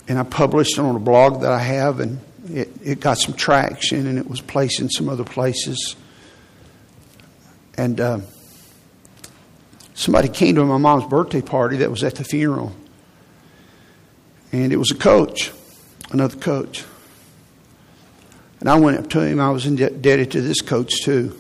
and 0.08 0.20
I 0.20 0.24
published 0.24 0.78
it 0.78 0.82
on 0.82 0.96
a 0.96 1.00
blog 1.00 1.42
that 1.42 1.52
I 1.52 1.60
have, 1.60 2.00
and 2.00 2.20
it, 2.50 2.70
it 2.84 3.00
got 3.00 3.18
some 3.18 3.34
traction, 3.34 4.06
and 4.06 4.20
it 4.20 4.30
was 4.30 4.40
placed 4.40 4.80
in 4.82 4.90
some 4.90 5.10
other 5.10 5.24
places, 5.24 5.96
and 7.76 8.00
uh, 8.00 8.20
somebody 9.96 10.30
came 10.30 10.56
to 10.56 10.66
my 10.66 10.78
mom's 10.78 11.06
birthday 11.06 11.42
party 11.42 11.78
that 11.78 11.90
was 11.90 12.04
at 12.04 12.16
the 12.16 12.24
funeral, 12.24 12.72
and 14.52 14.72
it 14.72 14.78
was 14.78 14.92
a 14.92 14.96
coach, 14.96 15.52
another 16.12 16.38
coach. 16.38 16.86
And 18.60 18.70
I 18.70 18.80
went 18.80 18.98
up 18.98 19.10
to 19.12 19.22
him. 19.22 19.40
I 19.40 19.52
was 19.52 19.66
indebted 19.66 20.32
to 20.32 20.42
this 20.42 20.62
coach 20.62 21.04
too. 21.04 21.40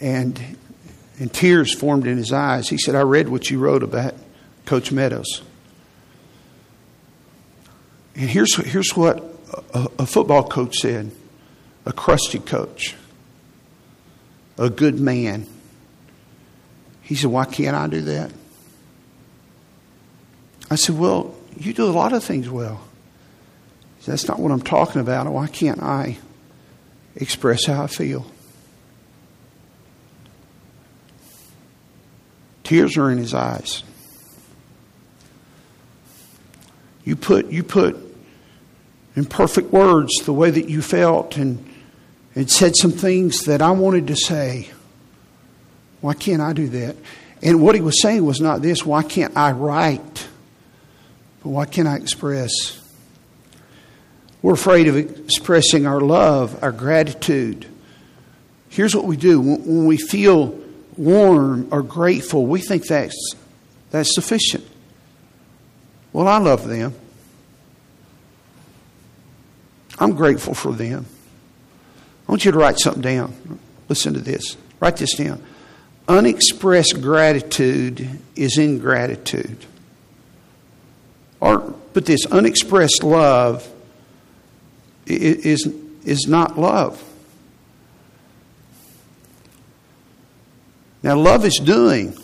And, 0.00 0.40
and 1.18 1.32
tears 1.32 1.74
formed 1.74 2.06
in 2.06 2.18
his 2.18 2.32
eyes. 2.32 2.68
He 2.68 2.76
said, 2.76 2.94
I 2.94 3.00
read 3.00 3.28
what 3.28 3.50
you 3.50 3.58
wrote 3.58 3.82
about 3.82 4.14
Coach 4.66 4.92
Meadows. 4.92 5.42
And 8.14 8.28
here's, 8.28 8.54
here's 8.56 8.94
what 8.96 9.24
a, 9.72 9.88
a 10.00 10.06
football 10.06 10.46
coach 10.48 10.76
said 10.78 11.12
a 11.84 11.92
crusty 11.92 12.40
coach, 12.40 12.96
a 14.58 14.68
good 14.68 14.98
man. 14.98 15.46
He 17.02 17.14
said, 17.14 17.30
Why 17.30 17.44
can't 17.44 17.76
I 17.76 17.86
do 17.86 18.00
that? 18.02 18.32
I 20.68 20.74
said, 20.74 20.98
Well, 20.98 21.36
you 21.56 21.72
do 21.72 21.84
a 21.84 21.92
lot 21.92 22.12
of 22.12 22.24
things 22.24 22.50
well. 22.50 22.85
That's 24.06 24.28
not 24.28 24.38
what 24.38 24.52
I'm 24.52 24.62
talking 24.62 25.00
about. 25.00 25.26
Why 25.26 25.48
can't 25.48 25.82
I 25.82 26.18
express 27.16 27.66
how 27.66 27.82
I 27.82 27.86
feel? 27.88 28.24
Tears 32.62 32.96
are 32.96 33.10
in 33.10 33.18
his 33.18 33.34
eyes. 33.34 33.82
You 37.04 37.14
put, 37.16 37.46
you 37.50 37.62
put 37.62 37.96
in 39.14 39.24
perfect 39.24 39.72
words 39.72 40.12
the 40.24 40.32
way 40.32 40.50
that 40.50 40.68
you 40.68 40.82
felt 40.82 41.36
and, 41.36 41.64
and 42.34 42.50
said 42.50 42.76
some 42.76 42.92
things 42.92 43.44
that 43.44 43.62
I 43.62 43.70
wanted 43.70 44.08
to 44.08 44.16
say. 44.16 44.70
Why 46.00 46.14
can't 46.14 46.42
I 46.42 46.52
do 46.52 46.68
that? 46.68 46.96
And 47.42 47.60
what 47.60 47.74
he 47.74 47.80
was 47.80 48.00
saying 48.00 48.24
was 48.24 48.40
not 48.40 48.62
this 48.62 48.84
why 48.84 49.02
can't 49.02 49.36
I 49.36 49.52
write? 49.52 50.28
But 51.42 51.50
why 51.50 51.66
can't 51.66 51.86
I 51.86 51.96
express? 51.96 52.80
We're 54.46 54.54
afraid 54.54 54.86
of 54.86 54.96
expressing 54.96 55.86
our 55.86 56.00
love, 56.00 56.62
our 56.62 56.70
gratitude. 56.70 57.66
Here's 58.68 58.94
what 58.94 59.04
we 59.04 59.16
do 59.16 59.40
when 59.40 59.86
we 59.86 59.96
feel 59.96 60.56
warm 60.96 61.66
or 61.72 61.82
grateful, 61.82 62.46
we 62.46 62.60
think 62.60 62.86
that's, 62.86 63.34
that's 63.90 64.14
sufficient. 64.14 64.64
Well, 66.12 66.28
I 66.28 66.38
love 66.38 66.68
them. 66.68 66.94
I'm 69.98 70.12
grateful 70.12 70.54
for 70.54 70.70
them. 70.70 71.06
I 72.28 72.30
want 72.30 72.44
you 72.44 72.52
to 72.52 72.58
write 72.58 72.78
something 72.78 73.02
down. 73.02 73.58
Listen 73.88 74.14
to 74.14 74.20
this. 74.20 74.56
Write 74.78 74.96
this 74.98 75.16
down. 75.16 75.42
Unexpressed 76.06 77.02
gratitude 77.02 78.20
is 78.36 78.58
ingratitude. 78.58 79.66
Or 81.40 81.58
put 81.92 82.06
this 82.06 82.24
unexpressed 82.26 83.02
love 83.02 83.72
is, 85.06 85.66
is 86.04 86.26
not 86.28 86.58
love. 86.58 87.02
Now, 91.02 91.16
love 91.16 91.44
is 91.44 91.60
doing, 91.62 92.16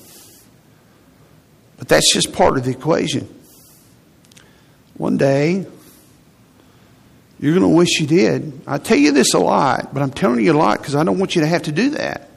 but 1.79 1.89
that's 1.89 2.13
just 2.13 2.33
part 2.33 2.57
of 2.57 2.65
the 2.65 2.73
equation. 2.73 3.33
One 4.95 5.17
day, 5.17 5.67
you're 7.39 7.53
going 7.53 7.63
to 7.63 7.77
wish 7.77 8.01
you 8.01 8.07
did. 8.07 8.63
I 8.67 8.79
tell 8.79 8.97
you 8.97 9.13
this 9.13 9.35
a 9.35 9.39
lot, 9.39 9.93
but 9.93 10.03
I'm 10.03 10.13
telling 10.13 10.45
you 10.45 10.53
a 10.53 10.59
lot 10.59 10.79
because 10.79 10.95
I 10.95 11.05
don't 11.05 11.19
want 11.19 11.35
you 11.35 11.43
to 11.43 11.47
have 11.47 11.63
to 11.65 11.73
do 11.73 11.91
that. 11.91 12.29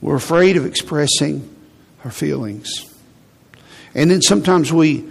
We're 0.00 0.16
afraid 0.16 0.56
of 0.56 0.66
expressing 0.66 1.48
our 2.04 2.10
feelings. 2.10 2.92
And 3.94 4.10
then 4.10 4.20
sometimes 4.20 4.72
we, 4.72 5.08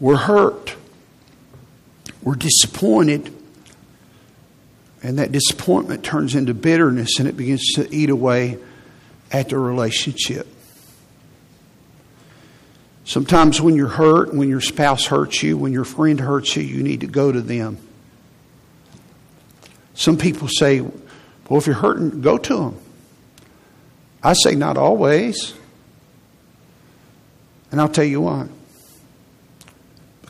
we're 0.00 0.16
hurt. 0.16 0.76
We're 2.24 2.34
disappointed. 2.34 3.32
And 5.02 5.18
that 5.18 5.30
disappointment 5.30 6.02
turns 6.02 6.34
into 6.34 6.54
bitterness 6.54 7.18
and 7.18 7.28
it 7.28 7.36
begins 7.36 7.72
to 7.74 7.94
eat 7.94 8.08
away 8.08 8.58
at 9.30 9.50
the 9.50 9.58
relationship. 9.58 10.48
Sometimes 13.04 13.60
when 13.60 13.76
you're 13.76 13.86
hurt, 13.86 14.32
when 14.32 14.48
your 14.48 14.62
spouse 14.62 15.04
hurts 15.04 15.42
you, 15.42 15.58
when 15.58 15.74
your 15.74 15.84
friend 15.84 16.18
hurts 16.18 16.56
you, 16.56 16.62
you 16.62 16.82
need 16.82 17.00
to 17.00 17.06
go 17.06 17.30
to 17.30 17.42
them. 17.42 17.76
Some 19.92 20.16
people 20.16 20.48
say, 20.48 20.80
well, 20.80 21.58
if 21.58 21.66
you're 21.66 21.76
hurting, 21.76 22.22
go 22.22 22.38
to 22.38 22.56
them. 22.56 22.78
I 24.22 24.32
say 24.32 24.54
not 24.54 24.78
always. 24.78 25.52
And 27.70 27.78
I'll 27.78 27.90
tell 27.90 28.04
you 28.04 28.22
why. 28.22 28.48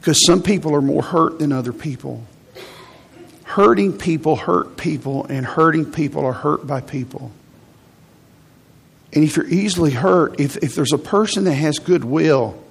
Because 0.05 0.27
some 0.27 0.43
people 0.43 0.75
are 0.75 0.83
more 0.83 1.01
hurt 1.01 1.39
than 1.39 1.51
other 1.51 1.73
people. 1.73 2.23
Hurting 3.45 3.97
people 3.97 4.37
hurt 4.37 4.77
people, 4.77 5.25
and 5.25 5.47
hurting 5.47 5.91
people 5.93 6.27
are 6.27 6.35
hurt 6.35 6.67
by 6.67 6.83
people. 6.83 7.33
And 9.15 9.25
if 9.25 9.35
you're 9.35 9.49
easily 9.49 9.93
hurt, 9.93 10.39
if, 10.39 10.59
if 10.59 10.75
there's 10.75 10.93
a 10.93 10.99
person 10.99 11.45
that 11.45 11.55
has 11.55 11.79
goodwill 11.79 12.63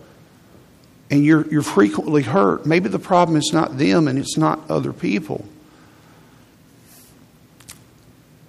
and 1.10 1.26
you're, 1.26 1.48
you're 1.48 1.64
frequently 1.64 2.22
hurt, 2.22 2.68
maybe 2.68 2.88
the 2.88 3.00
problem 3.00 3.36
is 3.36 3.50
not 3.52 3.80
them 3.80 4.08
and 4.08 4.20
it's 4.20 4.38
not 4.38 4.70
other 4.70 4.94
people. 4.94 5.44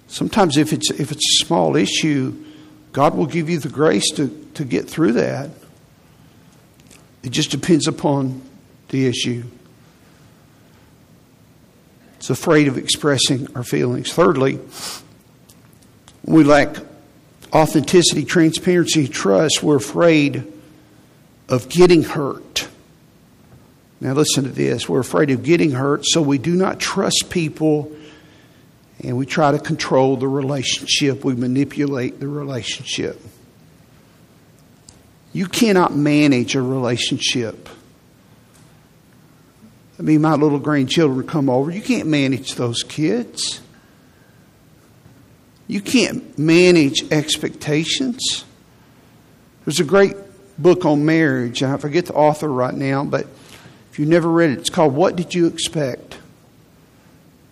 Sometimes, 0.09 0.57
if 0.57 0.71
it's, 0.71 0.91
if 0.91 1.11
it's 1.11 1.41
a 1.41 1.43
small 1.43 1.75
issue, 1.75 2.35
God 2.91 3.15
will 3.15 3.25
give 3.25 3.49
you 3.49 3.57
the 3.57 3.69
grace 3.69 4.11
to, 4.11 4.27
to 4.53 4.63
get 4.63 4.87
through 4.87 5.13
that. 5.13 5.49
It 7.23 7.31
just 7.31 7.49
depends 7.49 7.87
upon 7.87 8.44
the 8.89 9.07
issue. 9.07 9.43
It's 12.17 12.29
afraid 12.29 12.67
of 12.67 12.77
expressing 12.77 13.47
our 13.55 13.63
feelings. 13.63 14.11
Thirdly, 14.13 14.59
we 16.23 16.43
lack 16.43 16.77
authenticity, 17.53 18.25
transparency, 18.25 19.07
trust. 19.07 19.61
We're 19.61 19.77
afraid 19.77 20.51
of 21.47 21.69
getting 21.69 22.03
hurt. 22.03 22.67
Now, 24.01 24.13
listen 24.13 24.43
to 24.43 24.49
this. 24.49 24.89
We're 24.89 24.99
afraid 24.99 25.29
of 25.29 25.43
getting 25.43 25.71
hurt, 25.71 26.05
so 26.05 26.21
we 26.21 26.37
do 26.37 26.55
not 26.55 26.79
trust 26.79 27.27
people 27.29 27.95
and 29.03 29.17
we 29.17 29.25
try 29.25 29.51
to 29.51 29.59
control 29.59 30.17
the 30.17 30.27
relationship, 30.27 31.23
we 31.23 31.35
manipulate 31.35 32.19
the 32.19 32.27
relationship. 32.27 33.21
You 35.33 35.47
cannot 35.47 35.93
manage 35.95 36.55
a 36.55 36.61
relationship. 36.61 37.67
I 39.97 40.01
mean, 40.01 40.21
my 40.21 40.35
little 40.35 40.59
grandchildren 40.59 41.25
come 41.25 41.49
over. 41.49 41.71
You 41.71 41.81
can't 41.81 42.07
manage 42.07 42.55
those 42.55 42.83
kids. 42.83 43.61
You 45.67 45.81
can't 45.81 46.37
manage 46.37 47.11
expectations. 47.11 48.45
There's 49.63 49.79
a 49.79 49.85
great 49.85 50.15
book 50.57 50.85
on 50.85 51.05
marriage, 51.05 51.63
I 51.63 51.77
forget 51.77 52.05
the 52.05 52.13
author 52.13 52.47
right 52.47 52.73
now, 52.73 53.03
but 53.03 53.27
if 53.91 53.99
you've 53.99 54.07
never 54.07 54.29
read 54.29 54.51
it, 54.51 54.59
it's 54.59 54.69
called 54.69 54.93
What 54.93 55.15
Did 55.15 55.33
You 55.33 55.47
Expect? 55.47 56.17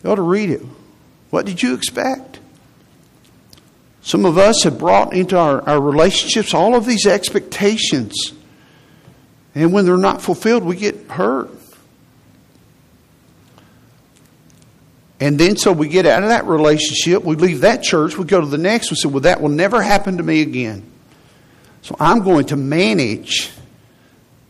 You 0.03 0.11
ought 0.11 0.15
to 0.15 0.21
read 0.21 0.49
it. 0.49 0.61
What 1.29 1.45
did 1.45 1.63
you 1.63 1.73
expect? 1.73 2.39
Some 4.01 4.25
of 4.25 4.37
us 4.37 4.63
have 4.63 4.77
brought 4.77 5.13
into 5.13 5.37
our, 5.37 5.67
our 5.67 5.81
relationships 5.81 6.53
all 6.53 6.75
of 6.75 6.85
these 6.85 7.07
expectations. 7.07 8.33
And 9.55 9.71
when 9.71 9.85
they're 9.85 9.97
not 9.97 10.21
fulfilled, 10.21 10.63
we 10.63 10.75
get 10.75 11.09
hurt. 11.09 11.49
And 15.23 15.39
then 15.39 15.55
so 15.55 15.71
we 15.71 15.87
get 15.87 16.05
out 16.05 16.23
of 16.23 16.29
that 16.29 16.45
relationship, 16.45 17.23
we 17.23 17.35
leave 17.35 17.61
that 17.61 17.81
church, 17.81 18.17
we 18.17 18.25
go 18.25 18.41
to 18.41 18.47
the 18.47 18.57
next, 18.57 18.91
we 18.91 18.97
say, 18.97 19.07
Well, 19.07 19.21
that 19.21 19.41
will 19.41 19.49
never 19.49 19.81
happen 19.81 20.17
to 20.17 20.23
me 20.23 20.41
again. 20.41 20.83
So 21.81 21.95
I'm 21.99 22.23
going 22.23 22.45
to 22.47 22.55
manage. 22.55 23.51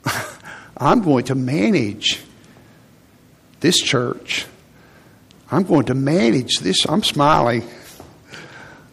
I'm 0.77 1.01
going 1.01 1.25
to 1.25 1.35
manage 1.35 2.19
this 3.59 3.77
church 3.79 4.47
I'm 5.53 5.63
going 5.63 5.85
to 5.85 5.93
manage 5.93 6.57
this. 6.61 6.83
I'm 6.89 7.03
smiling. 7.03 7.63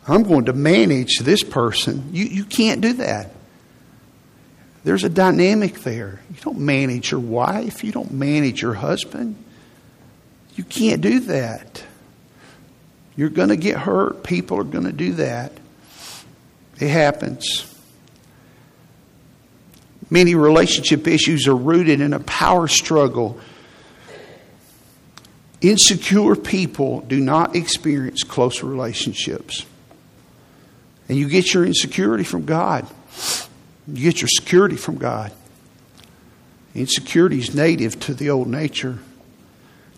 I'm 0.06 0.24
going 0.24 0.44
to 0.44 0.52
manage 0.52 1.18
this 1.20 1.42
person. 1.42 2.10
You, 2.12 2.26
you 2.26 2.44
can't 2.44 2.82
do 2.82 2.92
that. 2.94 3.30
There's 4.84 5.02
a 5.02 5.08
dynamic 5.08 5.80
there. 5.80 6.20
You 6.28 6.36
don't 6.42 6.58
manage 6.58 7.12
your 7.12 7.20
wife, 7.20 7.82
you 7.82 7.92
don't 7.92 8.12
manage 8.12 8.60
your 8.60 8.74
husband. 8.74 9.42
You 10.60 10.64
can't 10.64 11.00
do 11.00 11.20
that. 11.20 11.82
You're 13.16 13.30
going 13.30 13.48
to 13.48 13.56
get 13.56 13.78
hurt. 13.78 14.22
People 14.22 14.58
are 14.58 14.64
going 14.64 14.84
to 14.84 14.92
do 14.92 15.14
that. 15.14 15.52
It 16.78 16.88
happens. 16.88 17.74
Many 20.10 20.34
relationship 20.34 21.08
issues 21.08 21.48
are 21.48 21.56
rooted 21.56 22.02
in 22.02 22.12
a 22.12 22.20
power 22.20 22.68
struggle. 22.68 23.40
Insecure 25.62 26.36
people 26.36 27.00
do 27.00 27.20
not 27.20 27.56
experience 27.56 28.22
close 28.22 28.62
relationships. 28.62 29.64
And 31.08 31.16
you 31.16 31.30
get 31.30 31.54
your 31.54 31.64
insecurity 31.64 32.24
from 32.24 32.44
God. 32.44 32.86
You 33.88 34.02
get 34.02 34.20
your 34.20 34.28
security 34.28 34.76
from 34.76 34.98
God. 34.98 35.32
Insecurity 36.74 37.38
is 37.38 37.54
native 37.54 37.98
to 38.00 38.12
the 38.12 38.28
old 38.28 38.48
nature. 38.48 38.98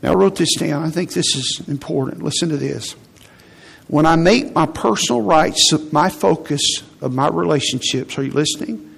Now, 0.03 0.13
I 0.13 0.15
wrote 0.15 0.37
this 0.37 0.55
down. 0.57 0.83
I 0.83 0.91
think 0.91 1.13
this 1.13 1.37
is 1.37 1.63
important. 1.69 2.23
Listen 2.23 2.49
to 2.49 2.57
this. 2.57 2.97
When 3.89 4.05
I 4.05 4.17
make 4.17 4.53
my 4.55 4.67
personal 4.67 5.23
rights 5.23 5.73
my 5.93 6.09
focus 6.09 6.61
of 7.01 7.13
my 7.13 7.29
relationships, 7.29 8.19
are 8.19 8.25
you 8.25 8.33
listening? 8.33 8.89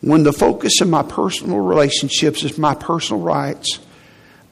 When 0.00 0.24
the 0.24 0.32
focus 0.32 0.80
of 0.80 0.88
my 0.88 1.02
personal 1.02 1.58
relationships 1.58 2.42
is 2.42 2.58
my 2.58 2.74
personal 2.74 3.22
rights, 3.22 3.78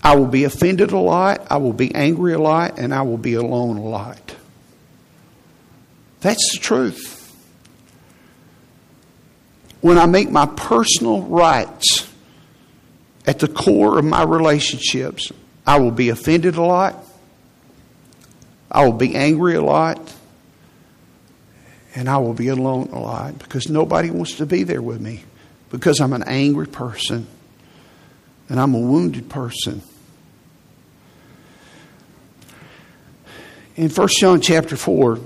I 0.02 0.16
will 0.16 0.26
be 0.26 0.44
offended 0.44 0.92
a 0.92 0.98
lot, 0.98 1.46
I 1.50 1.58
will 1.58 1.72
be 1.72 1.94
angry 1.94 2.32
a 2.32 2.38
lot, 2.38 2.78
and 2.78 2.94
I 2.94 3.02
will 3.02 3.18
be 3.18 3.34
alone 3.34 3.76
a 3.76 3.84
lot. 3.84 4.36
That's 6.20 6.52
the 6.52 6.58
truth. 6.58 7.18
When 9.80 9.98
I 9.98 10.06
make 10.06 10.30
my 10.30 10.46
personal 10.46 11.22
rights 11.22 12.09
at 13.26 13.38
the 13.38 13.48
core 13.48 13.98
of 13.98 14.04
my 14.04 14.22
relationships, 14.22 15.30
I 15.66 15.78
will 15.78 15.90
be 15.90 16.08
offended 16.08 16.56
a 16.56 16.62
lot, 16.62 16.96
I 18.70 18.84
will 18.84 18.92
be 18.92 19.14
angry 19.14 19.54
a 19.54 19.62
lot, 19.62 20.14
and 21.94 22.08
I 22.08 22.18
will 22.18 22.34
be 22.34 22.48
alone 22.48 22.90
a 22.92 22.98
lot 22.98 23.38
because 23.38 23.68
nobody 23.68 24.10
wants 24.10 24.34
to 24.36 24.46
be 24.46 24.62
there 24.62 24.82
with 24.82 25.00
me 25.00 25.24
because 25.70 26.00
I'm 26.00 26.12
an 26.12 26.24
angry 26.24 26.66
person 26.66 27.26
and 28.48 28.60
I'm 28.60 28.74
a 28.74 28.78
wounded 28.78 29.28
person. 29.28 29.82
In 33.76 33.88
1 33.88 34.08
John 34.18 34.40
chapter 34.40 34.76
4, 34.76 35.18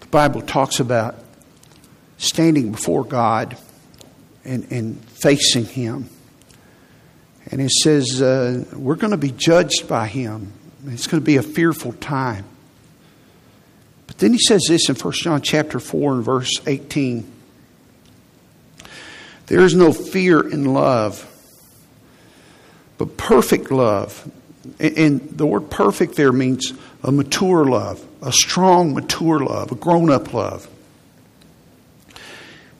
the 0.00 0.06
Bible 0.10 0.40
talks 0.40 0.80
about 0.80 1.16
standing 2.16 2.72
before 2.72 3.04
God 3.04 3.56
and, 4.44 4.66
and 4.70 5.04
facing 5.04 5.66
Him. 5.66 6.08
And 7.50 7.60
it 7.60 7.70
says, 7.70 8.20
uh, 8.20 8.64
we're 8.76 8.96
going 8.96 9.12
to 9.12 9.16
be 9.16 9.30
judged 9.30 9.88
by 9.88 10.06
Him. 10.06 10.52
It's 10.86 11.06
going 11.06 11.22
to 11.22 11.26
be 11.26 11.36
a 11.36 11.42
fearful 11.42 11.92
time. 11.94 12.44
But 14.06 14.18
then 14.18 14.32
he 14.32 14.38
says 14.38 14.62
this 14.68 14.88
in 14.88 14.96
1 14.96 15.12
John 15.14 15.42
chapter 15.42 15.78
4 15.78 16.14
and 16.14 16.24
verse 16.24 16.50
18. 16.66 17.30
There 19.46 19.60
is 19.60 19.74
no 19.74 19.92
fear 19.92 20.46
in 20.46 20.64
love, 20.64 21.24
but 22.98 23.16
perfect 23.16 23.70
love. 23.70 24.30
And 24.78 25.20
the 25.30 25.46
word 25.46 25.70
perfect 25.70 26.16
there 26.16 26.32
means 26.32 26.72
a 27.02 27.12
mature 27.12 27.64
love, 27.64 28.04
a 28.22 28.32
strong, 28.32 28.94
mature 28.94 29.40
love, 29.40 29.72
a 29.72 29.74
grown 29.74 30.10
up 30.10 30.34
love. 30.34 30.68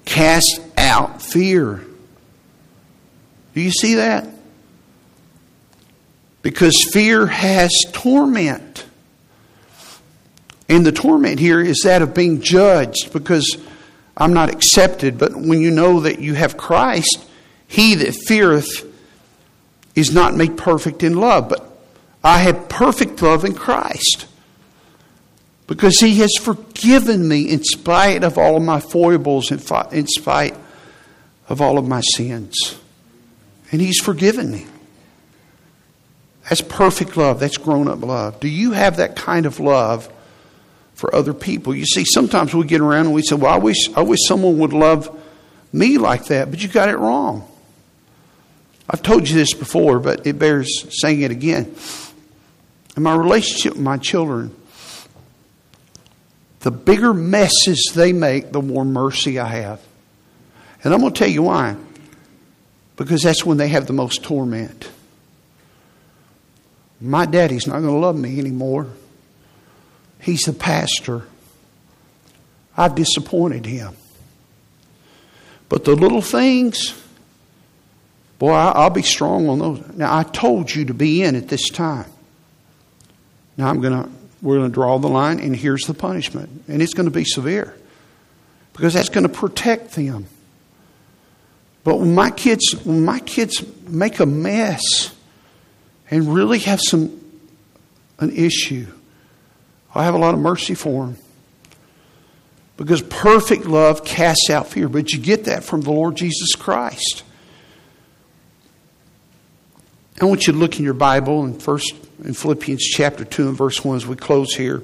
Cast 0.05 0.61
out 0.77 1.23
fear. 1.23 1.85
Do 3.55 3.61
you 3.61 3.71
see 3.71 3.95
that? 3.95 4.29
Because 6.43 6.85
fear 6.85 7.27
has 7.27 7.85
torment. 7.93 8.87
And 10.69 10.85
the 10.85 10.93
torment 10.93 11.41
here 11.41 11.61
is 11.61 11.81
that 11.85 12.03
of 12.03 12.15
being 12.15 12.41
judged 12.41 13.13
because 13.13 13.57
I'm 14.17 14.35
not 14.35 14.51
accepted. 14.51 15.19
But 15.19 15.35
when 15.35 15.61
you 15.61 15.71
know 15.71 16.01
that 16.01 16.21
you 16.21 16.35
have 16.35 16.57
Christ, 16.57 17.25
he 17.67 17.95
that 17.97 18.15
feareth 18.15 18.85
is 19.95 20.13
not 20.13 20.35
made 20.35 20.57
perfect 20.57 21.03
in 21.03 21.15
love. 21.15 21.49
But 21.49 21.65
I 22.23 22.39
have 22.39 22.69
perfect 22.69 23.23
love 23.23 23.45
in 23.45 23.55
Christ 23.55 24.27
because 25.67 26.01
he 26.01 26.19
has 26.19 26.35
forgiven 26.41 27.29
me 27.29 27.49
in 27.49 27.63
spite 27.63 28.25
of 28.25 28.39
all 28.39 28.57
of 28.57 28.63
my 28.63 28.81
foibles, 28.81 29.51
in 29.53 30.07
spite 30.07 30.57
of 31.49 31.61
all 31.61 31.79
of 31.79 31.87
my 31.87 32.01
sins. 32.01 32.79
And 33.71 33.81
he's 33.81 34.01
forgiven 34.01 34.51
me. 34.51 34.67
That's 36.49 36.63
perfect 36.63 37.17
love. 37.17 37.41
That's 37.41 37.59
grown 37.59 37.89
up 37.89 38.03
love. 38.03 38.41
Do 38.41 38.49
you 38.49 38.73
have 38.73 38.97
that 38.97 39.17
kind 39.17 39.47
of 39.47 39.61
love 39.61 40.11
for 40.99 41.15
other 41.15 41.33
people. 41.33 41.77
You 41.77 41.87
see, 41.87 42.05
sometimes 42.05 42.53
we 42.53 42.67
get 42.67 42.81
around 42.81 43.07
and 43.07 43.15
we 43.15 43.23
say, 43.23 43.37
Well, 43.37 43.55
I 43.55 43.59
wish, 43.59 43.89
I 43.95 44.03
wish 44.03 44.19
someone 44.27 44.59
would 44.59 44.73
love 44.73 45.17
me 45.73 45.97
like 45.97 46.25
that, 46.25 46.51
but 46.51 46.61
you 46.61 46.69
got 46.69 46.89
it 46.89 46.99
wrong. 46.99 47.49
I've 48.91 49.03
told 49.03 49.29
you 49.29 49.37
this 49.37 49.55
before, 49.55 50.01
but 50.01 50.27
it 50.27 50.41
bears 50.41 50.87
saying 51.01 51.21
it 51.21 51.31
again. 51.31 51.73
In 52.97 53.05
my 53.05 53.15
relationship 53.15 53.75
with 53.75 53.83
my 53.83 53.97
children, 53.97 54.57
the 56.61 56.73
bigger 56.73 57.15
messes 57.15 57.93
they 57.95 58.13
make, 58.13 58.51
the 58.51 58.61
more 58.61 58.85
mercy 58.85 59.39
I 59.39 59.47
have. 59.47 59.81
And 60.83 60.93
I'm 60.93 61.01
going 61.01 61.13
to 61.13 61.19
tell 61.19 61.29
you 61.29 61.45
why. 61.45 61.77
Because 62.97 63.23
that's 63.23 63.45
when 63.45 63.57
they 63.57 63.69
have 63.69 63.87
the 63.87 63.93
most 63.93 64.25
torment. 64.25 64.91
My 67.01 67.27
daddy's 67.27 67.67
not 67.67 67.81
going 67.81 67.95
to 67.95 68.01
love 68.01 68.17
me 68.17 68.39
anymore. 68.39 68.89
He's 70.21 70.41
the 70.43 70.53
pastor. 70.53 71.23
I've 72.77 72.95
disappointed 72.95 73.67
him. 73.67 73.95
But 75.69 75.85
the 75.85 75.95
little 75.95 76.23
things, 76.23 77.01
boy, 78.39 78.53
I'll 78.53 78.91
be 78.91 79.03
strong 79.03 79.49
on 79.49 79.59
those. 79.59 79.87
Now, 79.95 80.17
I 80.17 80.23
told 80.23 80.75
you 80.75 80.87
to 80.87 80.95
be 80.95 81.23
in 81.23 81.37
at 81.37 81.49
this 81.49 81.69
time. 81.69 82.11
Now, 83.57 83.69
I'm 83.69 83.81
going 83.81 84.05
to, 84.05 84.11
we're 84.41 84.57
going 84.57 84.71
to 84.71 84.75
draw 84.75 84.99
the 84.99 85.09
line, 85.09 85.41
and 85.41 85.55
here's 85.55 85.83
the 85.83 85.95
punishment. 85.95 86.65
And 86.69 86.81
it's 86.81 86.95
going 86.95 87.07
to 87.09 87.15
be 87.15 87.25
severe 87.25 87.77
because 88.73 88.95
that's 88.95 89.09
going 89.09 89.27
to 89.27 89.33
protect 89.33 89.93
them. 89.93 90.27
But 91.85 91.99
when 91.99 92.15
my 92.15 92.31
kids, 92.31 92.73
when 92.85 93.05
my 93.05 93.19
kids 93.21 93.65
make 93.87 94.21
a 94.21 94.27
mess 94.27 95.13
and 96.11 96.33
really 96.33 96.59
have 96.61 96.81
some, 96.81 97.21
an 98.19 98.33
issue, 98.33 98.87
I 99.95 100.05
have 100.05 100.15
a 100.15 100.19
lot 100.19 100.35
of 100.35 100.41
mercy 100.41 100.75
for 100.75 101.07
them. 101.07 101.17
Because 102.77 103.03
perfect 103.03 103.67
love 103.67 104.05
casts 104.05 104.51
out 104.51 104.69
fear. 104.69 104.89
But 104.89 105.13
you 105.13 105.19
get 105.19 105.45
that 105.45 105.65
from 105.65 105.81
the 105.81 105.91
Lord 105.91 106.17
Jesus 106.17 106.55
Christ. 106.55 107.25
I 110.21 110.25
want 110.25 110.47
you 110.47 110.53
to 110.53 110.59
look 110.59 110.79
in 110.79 110.85
your 110.85 110.95
Bible 110.95 111.45
in 111.45 111.59
first 111.59 111.95
in 112.25 112.35
Philippians 112.35 112.83
chapter 112.83 113.25
2 113.25 113.49
and 113.49 113.57
verse 113.57 113.85
1 113.85 113.97
as 113.97 114.07
we 114.07 114.17
close 114.17 114.55
here. 114.55 114.83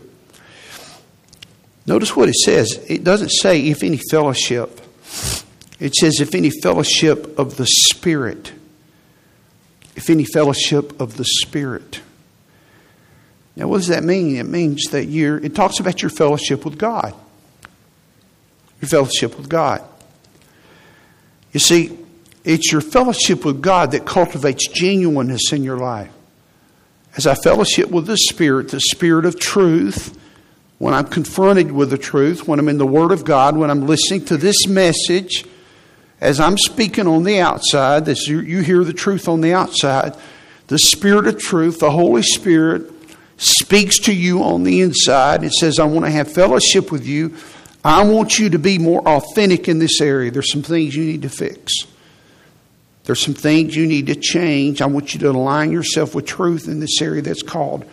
Notice 1.86 2.16
what 2.16 2.28
it 2.28 2.36
says. 2.36 2.84
It 2.88 3.04
doesn't 3.04 3.30
say 3.30 3.68
if 3.68 3.82
any 3.82 4.00
fellowship. 4.10 4.80
It 5.80 5.94
says 5.94 6.20
if 6.20 6.34
any 6.34 6.50
fellowship 6.50 7.38
of 7.38 7.56
the 7.56 7.66
Spirit. 7.66 8.52
If 9.96 10.10
any 10.10 10.24
fellowship 10.24 11.00
of 11.00 11.16
the 11.16 11.24
Spirit. 11.24 12.00
Now, 13.56 13.68
what 13.68 13.78
does 13.78 13.88
that 13.88 14.02
mean? 14.02 14.36
It 14.36 14.46
means 14.46 14.84
that 14.90 15.06
you're, 15.06 15.38
it 15.38 15.54
talks 15.54 15.78
about 15.78 16.02
your 16.02 16.10
fellowship 16.10 16.64
with 16.64 16.76
God. 16.76 17.14
Your 18.80 18.88
fellowship 18.88 19.36
with 19.36 19.48
God. 19.48 19.82
You 21.52 21.60
see, 21.60 21.96
it's 22.42 22.72
your 22.72 22.80
fellowship 22.80 23.44
with 23.44 23.62
God 23.62 23.92
that 23.92 24.04
cultivates 24.04 24.66
genuineness 24.68 25.52
in 25.52 25.62
your 25.62 25.78
life. 25.78 26.10
As 27.16 27.28
I 27.28 27.34
fellowship 27.36 27.90
with 27.90 28.06
the 28.06 28.16
Spirit, 28.16 28.70
the 28.70 28.80
Spirit 28.80 29.24
of 29.24 29.38
truth, 29.38 30.18
when 30.78 30.92
I'm 30.92 31.06
confronted 31.06 31.70
with 31.70 31.90
the 31.90 31.98
truth, 31.98 32.48
when 32.48 32.58
I'm 32.58 32.68
in 32.68 32.78
the 32.78 32.86
Word 32.86 33.12
of 33.12 33.24
God, 33.24 33.56
when 33.56 33.70
I'm 33.70 33.86
listening 33.86 34.24
to 34.26 34.36
this 34.36 34.66
message, 34.66 35.44
as 36.20 36.40
I'm 36.40 36.58
speaking 36.58 37.06
on 37.06 37.24
the 37.24 37.40
outside, 37.40 38.08
as 38.08 38.26
you, 38.26 38.40
you 38.40 38.60
hear 38.62 38.84
the 38.84 38.92
truth 38.92 39.28
on 39.28 39.40
the 39.40 39.52
outside, 39.52 40.16
the 40.68 40.78
Spirit 40.78 41.26
of 41.26 41.38
truth, 41.38 41.80
the 41.80 41.90
Holy 41.90 42.22
Spirit, 42.22 42.90
speaks 43.36 43.98
to 44.00 44.14
you 44.14 44.42
on 44.42 44.62
the 44.62 44.80
inside. 44.80 45.44
It 45.44 45.52
says, 45.52 45.78
I 45.78 45.84
want 45.84 46.04
to 46.04 46.10
have 46.10 46.32
fellowship 46.32 46.90
with 46.90 47.06
you. 47.06 47.36
I 47.84 48.04
want 48.04 48.38
you 48.38 48.50
to 48.50 48.58
be 48.58 48.78
more 48.78 49.06
authentic 49.06 49.68
in 49.68 49.78
this 49.78 50.00
area. 50.00 50.30
There's 50.30 50.50
some 50.50 50.62
things 50.62 50.96
you 50.96 51.04
need 51.04 51.22
to 51.22 51.28
fix. 51.28 51.72
There's 53.04 53.20
some 53.20 53.34
things 53.34 53.76
you 53.76 53.86
need 53.86 54.06
to 54.06 54.14
change. 54.14 54.80
I 54.80 54.86
want 54.86 55.12
you 55.12 55.20
to 55.20 55.30
align 55.30 55.70
yourself 55.70 56.14
with 56.14 56.24
truth 56.24 56.68
in 56.68 56.80
this 56.80 57.02
area 57.02 57.20
that's 57.20 57.42
called 57.42 57.84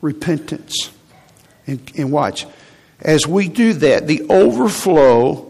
repentance. 0.00 0.90
And, 1.66 1.80
and 1.96 2.12
watch, 2.12 2.46
as 3.00 3.26
we 3.26 3.48
do 3.48 3.72
that, 3.74 4.06
the 4.06 4.22
overflow 4.28 5.49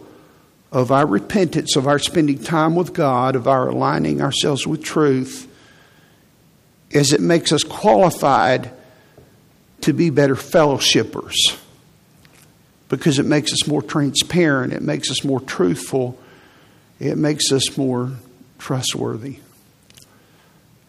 of 0.73 0.93
our 0.93 1.07
repentance, 1.07 1.77
of 1.77 1.87
our 1.87 1.99
spending 1.99 2.39
time 2.39 2.77
with 2.77 2.93
God, 2.93 3.35
of 3.37 3.49
our 3.49 3.69
aligning 3.69 4.21
ourselves 4.21 4.67
with 4.67 4.83
truth, 4.83 5.47
is 6.91 7.13
it 7.13 7.21
makes 7.21 7.53
us 7.53 7.63
qualified 7.63 8.71
to 9.83 9.93
be 9.93 10.11
better 10.11 10.35
fellowshippers 10.35 11.35
because 12.89 13.19
it 13.19 13.27
makes 13.27 13.53
us 13.53 13.67
more 13.67 13.83
transparent, 13.83 14.73
it 14.73 14.83
makes 14.83 15.11
us 15.11 15.25
more 15.25 15.41
truthful, 15.41 16.19
it 16.99 17.17
makes 17.17 17.53
us 17.53 17.77
more 17.77 18.13
trustworthy, 18.59 19.39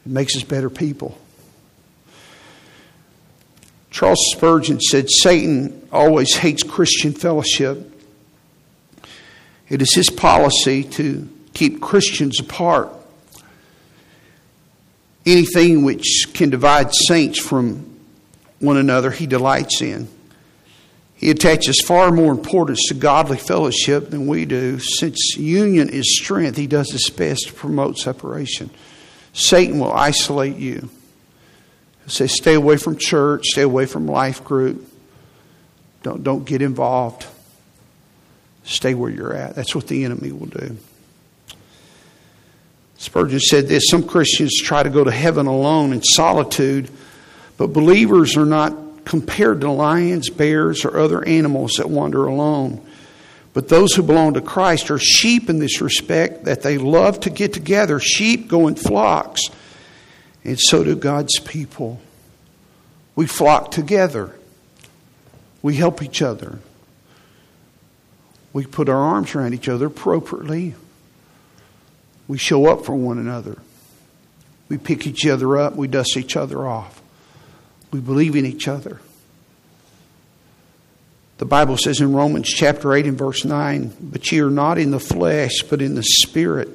it 0.05 0.11
makes 0.11 0.35
us 0.35 0.43
better 0.43 0.69
people. 0.69 1.17
Charles 3.91 4.19
Spurgeon 4.31 4.79
said 4.79 5.09
Satan 5.11 5.87
always 5.91 6.35
hates 6.35 6.63
Christian 6.63 7.13
fellowship. 7.13 7.90
It 9.71 9.81
is 9.81 9.93
his 9.93 10.09
policy 10.09 10.83
to 10.83 11.29
keep 11.53 11.79
Christians 11.79 12.41
apart. 12.41 12.89
Anything 15.25 15.85
which 15.85 16.27
can 16.33 16.49
divide 16.49 16.93
saints 16.93 17.39
from 17.39 17.97
one 18.59 18.75
another, 18.75 19.11
he 19.11 19.27
delights 19.27 19.81
in. 19.81 20.09
He 21.15 21.29
attaches 21.29 21.79
far 21.79 22.11
more 22.11 22.33
importance 22.33 22.81
to 22.89 22.95
godly 22.95 23.37
fellowship 23.37 24.09
than 24.09 24.27
we 24.27 24.43
do. 24.43 24.77
Since 24.79 25.37
union 25.37 25.87
is 25.87 26.17
strength, 26.19 26.57
he 26.57 26.67
does 26.67 26.91
his 26.91 27.09
best 27.09 27.47
to 27.47 27.53
promote 27.53 27.97
separation. 27.97 28.71
Satan 29.31 29.79
will 29.79 29.93
isolate 29.93 30.57
you. 30.57 30.89
He'll 31.99 32.09
say, 32.09 32.27
stay 32.27 32.55
away 32.55 32.75
from 32.75 32.97
church, 32.97 33.45
stay 33.45 33.61
away 33.61 33.85
from 33.85 34.05
life 34.05 34.43
group. 34.43 34.85
Don't, 36.03 36.25
don't 36.25 36.43
get 36.43 36.61
involved. 36.61 37.25
Stay 38.63 38.93
where 38.93 39.09
you're 39.09 39.33
at. 39.33 39.55
That's 39.55 39.75
what 39.75 39.87
the 39.87 40.03
enemy 40.03 40.31
will 40.31 40.47
do. 40.47 40.77
Spurgeon 42.97 43.39
said 43.39 43.67
this 43.67 43.87
Some 43.89 44.07
Christians 44.07 44.61
try 44.61 44.83
to 44.83 44.89
go 44.89 45.03
to 45.03 45.11
heaven 45.11 45.47
alone 45.47 45.91
in 45.91 46.03
solitude, 46.03 46.89
but 47.57 47.67
believers 47.67 48.37
are 48.37 48.45
not 48.45 49.05
compared 49.05 49.61
to 49.61 49.71
lions, 49.71 50.29
bears, 50.29 50.85
or 50.85 50.99
other 50.99 51.25
animals 51.25 51.73
that 51.77 51.89
wander 51.89 52.27
alone. 52.27 52.85
But 53.53 53.67
those 53.67 53.93
who 53.93 54.03
belong 54.03 54.35
to 54.35 54.41
Christ 54.41 54.91
are 54.91 54.99
sheep 54.99 55.49
in 55.49 55.59
this 55.59 55.81
respect 55.81 56.45
that 56.45 56.61
they 56.61 56.77
love 56.77 57.19
to 57.21 57.29
get 57.29 57.53
together. 57.53 57.99
Sheep 57.99 58.47
go 58.47 58.67
in 58.67 58.75
flocks, 58.75 59.41
and 60.43 60.59
so 60.59 60.83
do 60.83 60.95
God's 60.95 61.39
people. 61.39 61.99
We 63.15 63.25
flock 63.25 63.71
together, 63.71 64.35
we 65.61 65.75
help 65.75 66.01
each 66.01 66.21
other, 66.21 66.59
we 68.53 68.65
put 68.65 68.89
our 68.89 68.97
arms 68.97 69.35
around 69.35 69.53
each 69.53 69.69
other 69.69 69.87
appropriately, 69.87 70.75
we 72.27 72.37
show 72.37 72.67
up 72.67 72.85
for 72.85 72.95
one 72.95 73.17
another, 73.17 73.57
we 74.69 74.77
pick 74.77 75.05
each 75.07 75.25
other 75.25 75.57
up, 75.57 75.75
we 75.75 75.87
dust 75.87 76.17
each 76.17 76.35
other 76.35 76.67
off. 76.67 77.01
We 77.91 77.99
believe 77.99 78.35
in 78.35 78.45
each 78.45 78.67
other. 78.67 79.01
The 81.39 81.45
Bible 81.45 81.75
says 81.75 81.99
in 81.99 82.13
Romans 82.13 82.47
chapter 82.47 82.93
8 82.93 83.07
and 83.07 83.17
verse 83.17 83.43
9, 83.43 83.93
But 83.99 84.31
ye 84.31 84.39
are 84.41 84.49
not 84.49 84.77
in 84.77 84.91
the 84.91 84.99
flesh, 84.99 85.63
but 85.63 85.81
in 85.81 85.95
the 85.95 86.03
Spirit. 86.03 86.69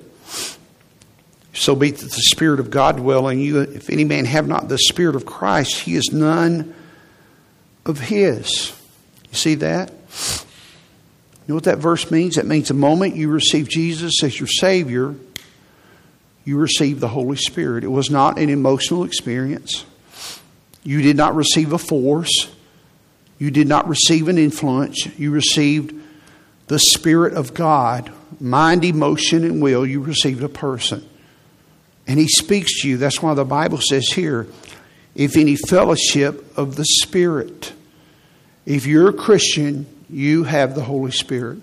So 1.55 1.75
be 1.75 1.91
that 1.91 2.01
the 2.01 2.11
Spirit 2.11 2.61
of 2.61 2.69
God 2.69 2.97
dwell 2.97 3.29
in 3.29 3.39
you. 3.39 3.61
If 3.61 3.89
any 3.89 4.05
man 4.05 4.25
have 4.27 4.47
not 4.47 4.69
the 4.69 4.77
Spirit 4.77 5.17
of 5.17 5.25
Christ, 5.25 5.81
he 5.81 5.95
is 5.95 6.11
none 6.13 6.75
of 7.87 8.01
his. 8.01 8.73
You 9.31 9.37
see 9.37 9.55
that? 9.57 9.93
You 11.47 11.53
know 11.53 11.55
what 11.57 11.65
that 11.65 11.79
verse 11.79 12.11
means? 12.11 12.35
That 12.35 12.47
means 12.47 12.69
the 12.69 12.75
moment 12.75 13.15
you 13.15 13.29
receive 13.29 13.69
Jesus 13.69 14.23
as 14.25 14.39
your 14.41 14.49
Savior, 14.49 15.15
you 16.45 16.59
receive 16.59 16.99
the 16.99 17.09
Holy 17.09 17.37
Spirit. 17.37 17.85
It 17.85 17.89
was 17.89 18.11
not 18.11 18.39
an 18.39 18.51
emotional 18.51 19.05
experience. 19.05 19.85
You 20.83 21.03
did 21.03 21.17
not 21.17 21.37
receive 21.37 21.73
a 21.73 21.79
force. 21.79 22.51
You 23.39 23.51
did 23.51 23.69
not 23.69 23.89
receive 23.89 24.29
an 24.29 24.39
influence. 24.39 25.07
You 25.19 25.31
received 25.31 25.95
the 26.67 26.79
Spirit 26.81 27.35
of 27.35 27.55
God, 27.55 28.13
mind, 28.41 28.85
emotion, 28.85 29.45
and 29.45 29.63
will. 29.63 29.87
You 29.87 30.01
received 30.01 30.43
a 30.43 30.49
person. 30.49 31.09
And 32.09 32.19
He 32.19 32.27
speaks 32.29 32.83
to 32.83 32.89
you. 32.89 32.97
That's 32.97 33.23
why 33.23 33.35
the 33.35 33.45
Bible 33.45 33.79
says 33.79 34.09
here 34.09 34.49
if 35.15 35.37
any 35.37 35.57
fellowship 35.57 36.59
of 36.59 36.77
the 36.77 36.85
Spirit. 36.85 37.73
If 38.65 38.87
you're 38.87 39.09
a 39.09 39.13
Christian, 39.13 39.87
you 40.09 40.45
have 40.45 40.75
the 40.75 40.83
Holy 40.83 41.11
Spirit. 41.11 41.61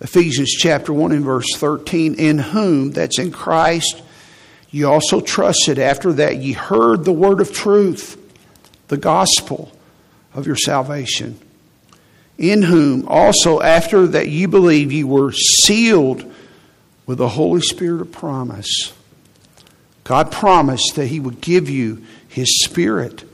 Ephesians 0.00 0.50
chapter 0.50 0.92
1 0.92 1.12
and 1.12 1.24
verse 1.24 1.46
13, 1.56 2.14
in 2.14 2.38
whom, 2.38 2.92
that's 2.92 3.18
in 3.18 3.30
Christ, 3.30 4.02
you 4.70 4.88
also 4.88 5.20
trusted 5.20 5.78
after 5.78 6.12
that 6.14 6.36
ye 6.38 6.52
heard 6.52 7.04
the 7.04 7.12
word 7.12 7.40
of 7.40 7.52
truth, 7.52 8.20
the 8.88 8.98
gospel 8.98 9.72
of 10.34 10.46
your 10.46 10.56
salvation, 10.56 11.38
in 12.36 12.62
whom 12.62 13.08
also 13.08 13.60
after 13.60 14.06
that 14.08 14.28
ye 14.28 14.44
believe 14.44 14.92
ye 14.92 15.02
were 15.02 15.32
sealed 15.32 16.30
with 17.06 17.18
the 17.18 17.28
Holy 17.28 17.62
Spirit 17.62 18.02
of 18.02 18.12
promise. 18.12 18.92
God 20.04 20.30
promised 20.30 20.92
that 20.96 21.06
He 21.06 21.20
would 21.20 21.40
give 21.40 21.70
you 21.70 22.04
His 22.28 22.62
Spirit, 22.64 23.24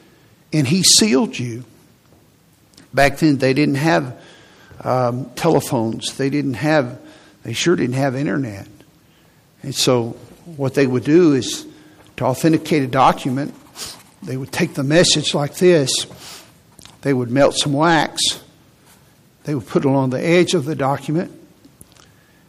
and 0.52 0.68
He 0.68 0.84
sealed 0.84 1.38
you. 1.38 1.64
Back 2.94 3.18
then, 3.18 3.38
they 3.38 3.54
didn't 3.54 3.76
have 3.76 4.20
um, 4.82 5.30
telephones. 5.34 6.16
They 6.16 6.30
didn't 6.30 6.54
have. 6.54 7.00
They 7.42 7.54
sure 7.54 7.74
didn't 7.74 7.96
have 7.96 8.14
internet, 8.14 8.68
and 9.62 9.74
so 9.74 10.16
what 10.56 10.74
they 10.74 10.86
would 10.86 11.04
do 11.04 11.32
is 11.32 11.66
to 12.16 12.24
authenticate 12.24 12.82
a 12.82 12.86
document, 12.86 13.54
they 14.22 14.36
would 14.36 14.52
take 14.52 14.74
the 14.74 14.84
message 14.84 15.34
like 15.34 15.56
this, 15.56 15.90
they 17.02 17.12
would 17.12 17.30
melt 17.30 17.54
some 17.56 17.72
wax, 17.72 18.42
they 19.44 19.54
would 19.54 19.66
put 19.66 19.84
it 19.84 19.88
on 19.88 20.10
the 20.10 20.24
edge 20.24 20.54
of 20.54 20.64
the 20.64 20.74
document, 20.74 21.32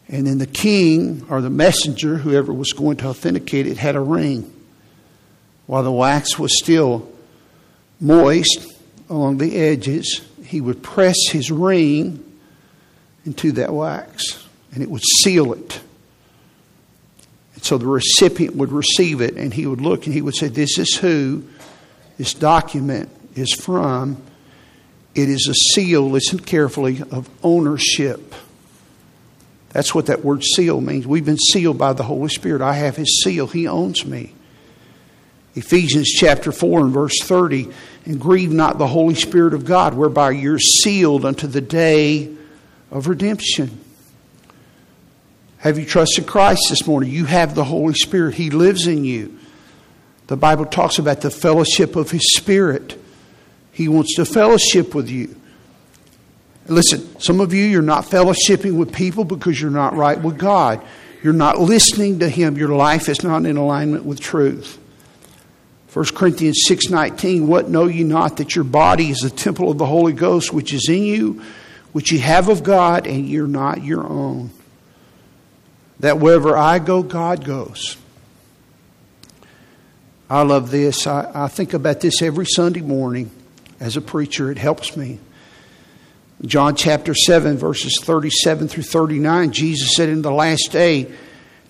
and 0.07 0.27
then 0.27 0.37
the 0.37 0.47
king 0.47 1.25
or 1.29 1.41
the 1.41 1.49
messenger, 1.49 2.17
whoever 2.17 2.53
was 2.53 2.73
going 2.73 2.97
to 2.97 3.07
authenticate 3.07 3.65
it, 3.65 3.77
had 3.77 3.95
a 3.95 4.01
ring. 4.01 4.51
While 5.65 5.83
the 5.83 5.91
wax 5.91 6.37
was 6.37 6.57
still 6.61 7.09
moist 7.99 8.67
along 9.09 9.37
the 9.37 9.55
edges, 9.55 10.21
he 10.53 10.61
would 10.61 10.83
press 10.83 11.17
his 11.31 11.49
ring 11.49 12.23
into 13.25 13.53
that 13.53 13.73
wax 13.73 14.47
and 14.71 14.83
it 14.83 14.89
would 14.89 15.01
seal 15.01 15.51
it. 15.51 15.81
And 17.55 17.63
so 17.63 17.79
the 17.79 17.87
recipient 17.87 18.55
would 18.55 18.71
receive 18.71 19.19
it 19.19 19.33
and 19.33 19.51
he 19.51 19.65
would 19.65 19.81
look 19.81 20.05
and 20.05 20.13
he 20.13 20.21
would 20.21 20.35
say, 20.35 20.49
This 20.49 20.77
is 20.77 20.95
who 20.95 21.43
this 22.19 22.35
document 22.35 23.09
is 23.33 23.51
from. 23.51 24.21
It 25.15 25.27
is 25.27 25.47
a 25.49 25.55
seal, 25.55 26.07
listen 26.07 26.37
carefully, 26.37 27.01
of 27.09 27.27
ownership. 27.41 28.35
That's 29.69 29.95
what 29.95 30.05
that 30.05 30.23
word 30.23 30.43
seal 30.43 30.81
means. 30.81 31.07
We've 31.07 31.25
been 31.25 31.39
sealed 31.39 31.79
by 31.79 31.93
the 31.93 32.03
Holy 32.03 32.29
Spirit. 32.29 32.61
I 32.61 32.73
have 32.73 32.95
his 32.95 33.23
seal, 33.23 33.47
he 33.47 33.67
owns 33.67 34.05
me. 34.05 34.35
Ephesians 35.55 36.09
chapter 36.09 36.51
4 36.51 36.81
and 36.81 36.93
verse 36.93 37.21
30 37.21 37.69
and 38.05 38.19
grieve 38.19 38.51
not 38.51 38.77
the 38.77 38.87
Holy 38.87 39.15
Spirit 39.15 39.53
of 39.53 39.65
God, 39.65 39.93
whereby 39.93 40.31
you're 40.31 40.59
sealed 40.59 41.25
unto 41.25 41.47
the 41.47 41.61
day 41.61 42.33
of 42.91 43.07
redemption. 43.07 43.79
Have 45.57 45.79
you 45.79 45.85
trusted 45.85 46.27
Christ 46.27 46.61
this 46.69 46.85
morning? 46.87 47.09
You 47.09 47.25
have 47.25 47.55
the 47.55 47.63
Holy 47.63 47.93
Spirit, 47.93 48.35
He 48.35 48.49
lives 48.49 48.87
in 48.87 49.05
you. 49.05 49.39
The 50.27 50.37
Bible 50.37 50.65
talks 50.65 50.99
about 50.99 51.21
the 51.21 51.29
fellowship 51.29 51.95
of 51.95 52.11
His 52.11 52.35
Spirit. 52.35 52.99
He 53.71 53.87
wants 53.87 54.15
to 54.15 54.25
fellowship 54.25 54.93
with 54.93 55.09
you. 55.09 55.35
Listen, 56.67 57.19
some 57.19 57.41
of 57.41 57.53
you, 57.53 57.65
you're 57.65 57.81
not 57.81 58.05
fellowshipping 58.05 58.77
with 58.77 58.93
people 58.93 59.23
because 59.23 59.61
you're 59.61 59.71
not 59.71 59.95
right 59.95 60.19
with 60.19 60.37
God. 60.37 60.81
You're 61.21 61.33
not 61.33 61.59
listening 61.59 62.19
to 62.19 62.29
Him. 62.29 62.57
Your 62.57 62.69
life 62.69 63.07
is 63.07 63.23
not 63.23 63.45
in 63.45 63.57
alignment 63.57 64.05
with 64.05 64.19
truth. 64.19 64.79
1 65.93 66.05
Corinthians 66.15 66.63
6.19, 66.67 67.45
What 67.45 67.69
know 67.69 67.85
ye 67.85 68.03
not 68.03 68.37
that 68.37 68.55
your 68.55 68.63
body 68.63 69.09
is 69.09 69.19
the 69.19 69.29
temple 69.29 69.69
of 69.69 69.77
the 69.77 69.85
Holy 69.85 70.13
Ghost 70.13 70.51
which 70.51 70.73
is 70.73 70.89
in 70.89 71.03
you, 71.03 71.43
which 71.91 72.11
ye 72.11 72.17
have 72.19 72.49
of 72.49 72.63
God, 72.63 73.05
and 73.05 73.27
you're 73.27 73.47
not 73.47 73.83
your 73.83 74.05
own 74.05 74.49
that 76.03 76.19
wherever 76.19 76.57
I 76.57 76.79
go, 76.79 77.01
God 77.01 77.45
goes. 77.45 77.95
I 80.29 80.41
love 80.41 80.69
this. 80.69 81.07
I, 81.07 81.31
I 81.33 81.47
think 81.47 81.73
about 81.73 82.01
this 82.01 82.21
every 82.21 82.45
Sunday 82.45 82.81
morning 82.81 83.31
as 83.79 83.95
a 83.95 84.01
preacher. 84.01 84.51
It 84.51 84.57
helps 84.57 84.97
me. 84.97 85.19
John 86.41 86.75
chapter 86.75 87.15
7, 87.15 87.57
verses 87.57 88.01
37 88.03 88.67
through 88.67 88.83
39, 88.83 89.51
Jesus 89.53 89.95
said, 89.95 90.09
In 90.09 90.21
the 90.21 90.31
last 90.31 90.73
day, 90.73 91.09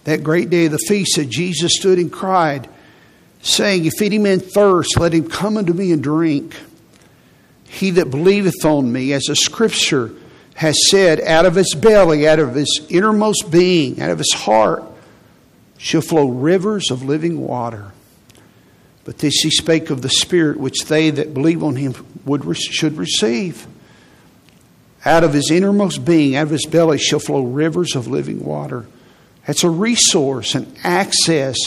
that 0.06 0.24
great 0.24 0.50
day 0.50 0.66
of 0.66 0.72
the 0.72 0.80
feast, 0.80 1.18
that 1.18 1.30
Jesus 1.30 1.76
stood 1.76 2.00
and 2.00 2.12
cried, 2.12 2.68
saying, 3.44 3.86
If 3.86 4.02
any 4.02 4.18
man 4.18 4.40
thirst, 4.40 5.00
let 5.00 5.14
him 5.14 5.30
come 5.30 5.58
unto 5.58 5.74
me 5.74 5.92
and 5.92 6.02
drink. 6.02 6.56
He 7.66 7.92
that 7.92 8.10
believeth 8.10 8.66
on 8.66 8.92
me, 8.92 9.14
as 9.14 9.24
the 9.24 9.36
scripture 9.36 10.12
has 10.56 10.88
said, 10.88 11.20
out 11.22 11.46
of 11.46 11.56
his 11.56 11.74
belly, 11.76 12.28
out 12.28 12.40
of 12.40 12.56
his 12.56 12.82
innermost 12.90 13.52
being, 13.52 14.02
out 14.02 14.12
of 14.12 14.18
his 14.18 14.34
heart, 14.34 14.84
shall 15.78 16.02
flow 16.02 16.28
rivers 16.28 16.90
of 16.90 17.04
living 17.04 17.40
water. 17.40 17.92
But 19.06 19.18
this 19.18 19.42
he 19.42 19.50
spake 19.50 19.90
of 19.90 20.02
the 20.02 20.10
Spirit, 20.10 20.58
which 20.58 20.86
they 20.86 21.10
that 21.10 21.34
believe 21.34 21.64
on 21.64 21.76
him 21.76 21.94
would, 22.26 22.58
should 22.58 22.98
receive. 22.98 23.68
Out 25.04 25.26
of 25.26 25.34
his 25.34 25.52
innermost 25.52 26.06
being, 26.06 26.36
out 26.36 26.44
of 26.44 26.50
his 26.52 26.66
belly, 26.66 26.98
shall 26.98 27.20
flow 27.20 27.44
rivers 27.44 27.96
of 27.96 28.08
living 28.08 28.46
water. 28.46 28.86
That's 29.46 29.66
a 29.66 29.70
resource, 29.70 30.56
an 30.56 30.74
access, 30.84 31.58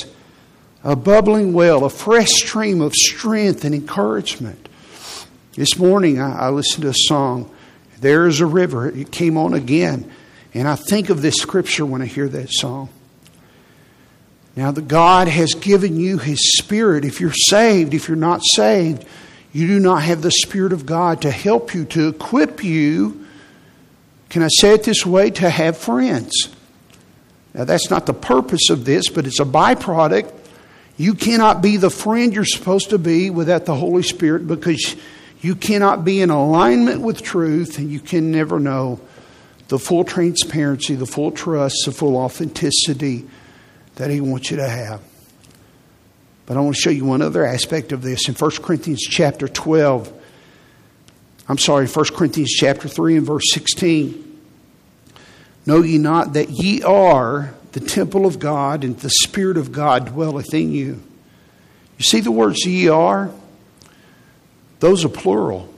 a 0.87 0.95
bubbling 0.95 1.53
well, 1.53 1.84
a 1.84 1.91
fresh 1.91 2.30
stream 2.30 2.80
of 2.80 2.95
strength 2.95 3.64
and 3.64 3.74
encouragement. 3.74 4.68
This 5.55 5.76
morning, 5.76 6.20
I, 6.20 6.47
I 6.47 6.51
listened 6.51 6.82
to 6.82 6.91
a 6.91 6.95
song, 6.95 7.51
There 8.01 8.28
is 8.28 8.41
a 8.41 8.47
River. 8.47 8.89
It 8.89 9.11
came 9.11 9.37
on 9.37 9.53
again. 9.53 10.09
And 10.55 10.68
I 10.68 10.76
think 10.76 11.11
of 11.11 11.22
this 11.22 11.34
scripture 11.39 11.84
when 11.84 12.03
I 12.03 12.07
hear 12.07 12.28
that 12.28 12.53
song. 12.53 12.89
Now, 14.55 14.70
that 14.70 14.87
God 14.87 15.26
has 15.26 15.55
given 15.55 15.99
you 15.99 16.18
His 16.18 16.57
Spirit. 16.57 17.05
If 17.05 17.20
you're 17.20 17.32
saved, 17.32 17.93
if 17.93 18.07
you're 18.07 18.16
not 18.16 18.43
saved, 18.45 19.05
you 19.53 19.66
do 19.66 19.80
not 19.80 20.05
have 20.05 20.22
the 20.22 20.30
Spirit 20.30 20.72
of 20.72 20.87
God 20.87 21.22
to 21.22 21.32
help 21.32 21.74
you, 21.74 21.84
to 21.87 22.07
equip 22.07 22.62
you. 22.62 23.26
Can 24.28 24.45
I 24.45 24.49
say 24.49 24.74
it 24.74 24.84
this 24.84 25.05
way? 25.05 25.30
To 25.32 25.51
have 25.51 25.76
friends. 25.76 26.49
Now, 27.55 27.64
that's 27.64 27.91
not 27.91 28.07
the 28.07 28.14
purpose 28.14 28.70
of 28.70 28.84
this, 28.84 29.09
but 29.09 29.26
it's 29.26 29.41
a 29.41 29.45
byproduct. 29.45 30.36
You 30.97 31.14
cannot 31.14 31.61
be 31.61 31.76
the 31.76 31.90
friend 31.90 32.34
you're 32.34 32.44
supposed 32.44 32.90
to 32.90 32.99
be 32.99 33.30
without 33.30 33.66
the 33.66 33.74
Holy 33.74 34.03
Spirit 34.03 34.47
because 34.47 34.97
you 35.40 35.55
cannot 35.55 36.05
be 36.05 36.20
in 36.20 36.30
alignment 36.30 37.03
with 37.03 37.22
truth 37.22 37.78
and 37.78 37.90
you 37.90 38.01
can 38.01 38.30
never 38.30 38.59
know 38.59 39.01
the 39.68 39.78
full 39.78 40.05
transparency, 40.05 40.94
the 40.94 41.07
full 41.07 41.30
trust, 41.32 41.84
the 41.84 41.92
full 41.92 42.16
authenticity 42.16 43.26
that 43.97 44.11
He 44.11 44.20
wants 44.20 44.51
you 44.51 44.57
to 44.57 44.68
have. 44.68 45.03
But 46.47 46.57
I 46.57 46.61
want 46.61 46.76
to 46.76 46.80
show 46.80 46.90
you 46.90 47.05
one 47.05 47.22
other 47.22 47.44
aspect 47.44 47.92
of 47.92 48.03
this 48.03 48.28
in 48.28 48.34
1 48.34 48.51
Corinthians 48.62 49.03
chapter 49.03 49.49
12. 49.49 50.12
I'm 51.49 51.59
sorry, 51.59 51.86
1 51.86 52.05
Corinthians 52.07 52.53
chapter 52.53 52.88
3 52.88 53.18
and 53.18 53.26
verse 53.26 53.53
16. 53.53 54.22
Know 55.66 55.82
ye 55.82 55.99
not 55.99 56.34
that 56.34 56.49
ye 56.51 56.82
are 56.82 57.53
the 57.76 57.84
temple 57.84 58.24
of 58.24 58.38
God, 58.38 58.84
and 58.84 58.98
the 59.00 59.10
Spirit 59.10 59.58
of 59.58 59.70
God 59.70 60.06
dwelleth 60.06 60.54
in 60.54 60.72
you? 60.72 61.02
You 61.98 62.04
see 62.04 62.20
the 62.20 62.30
words 62.30 62.64
ye 62.64 62.88
are? 62.88 63.30
Those 64.80 65.04
are 65.04 65.10
plural. 65.10 65.68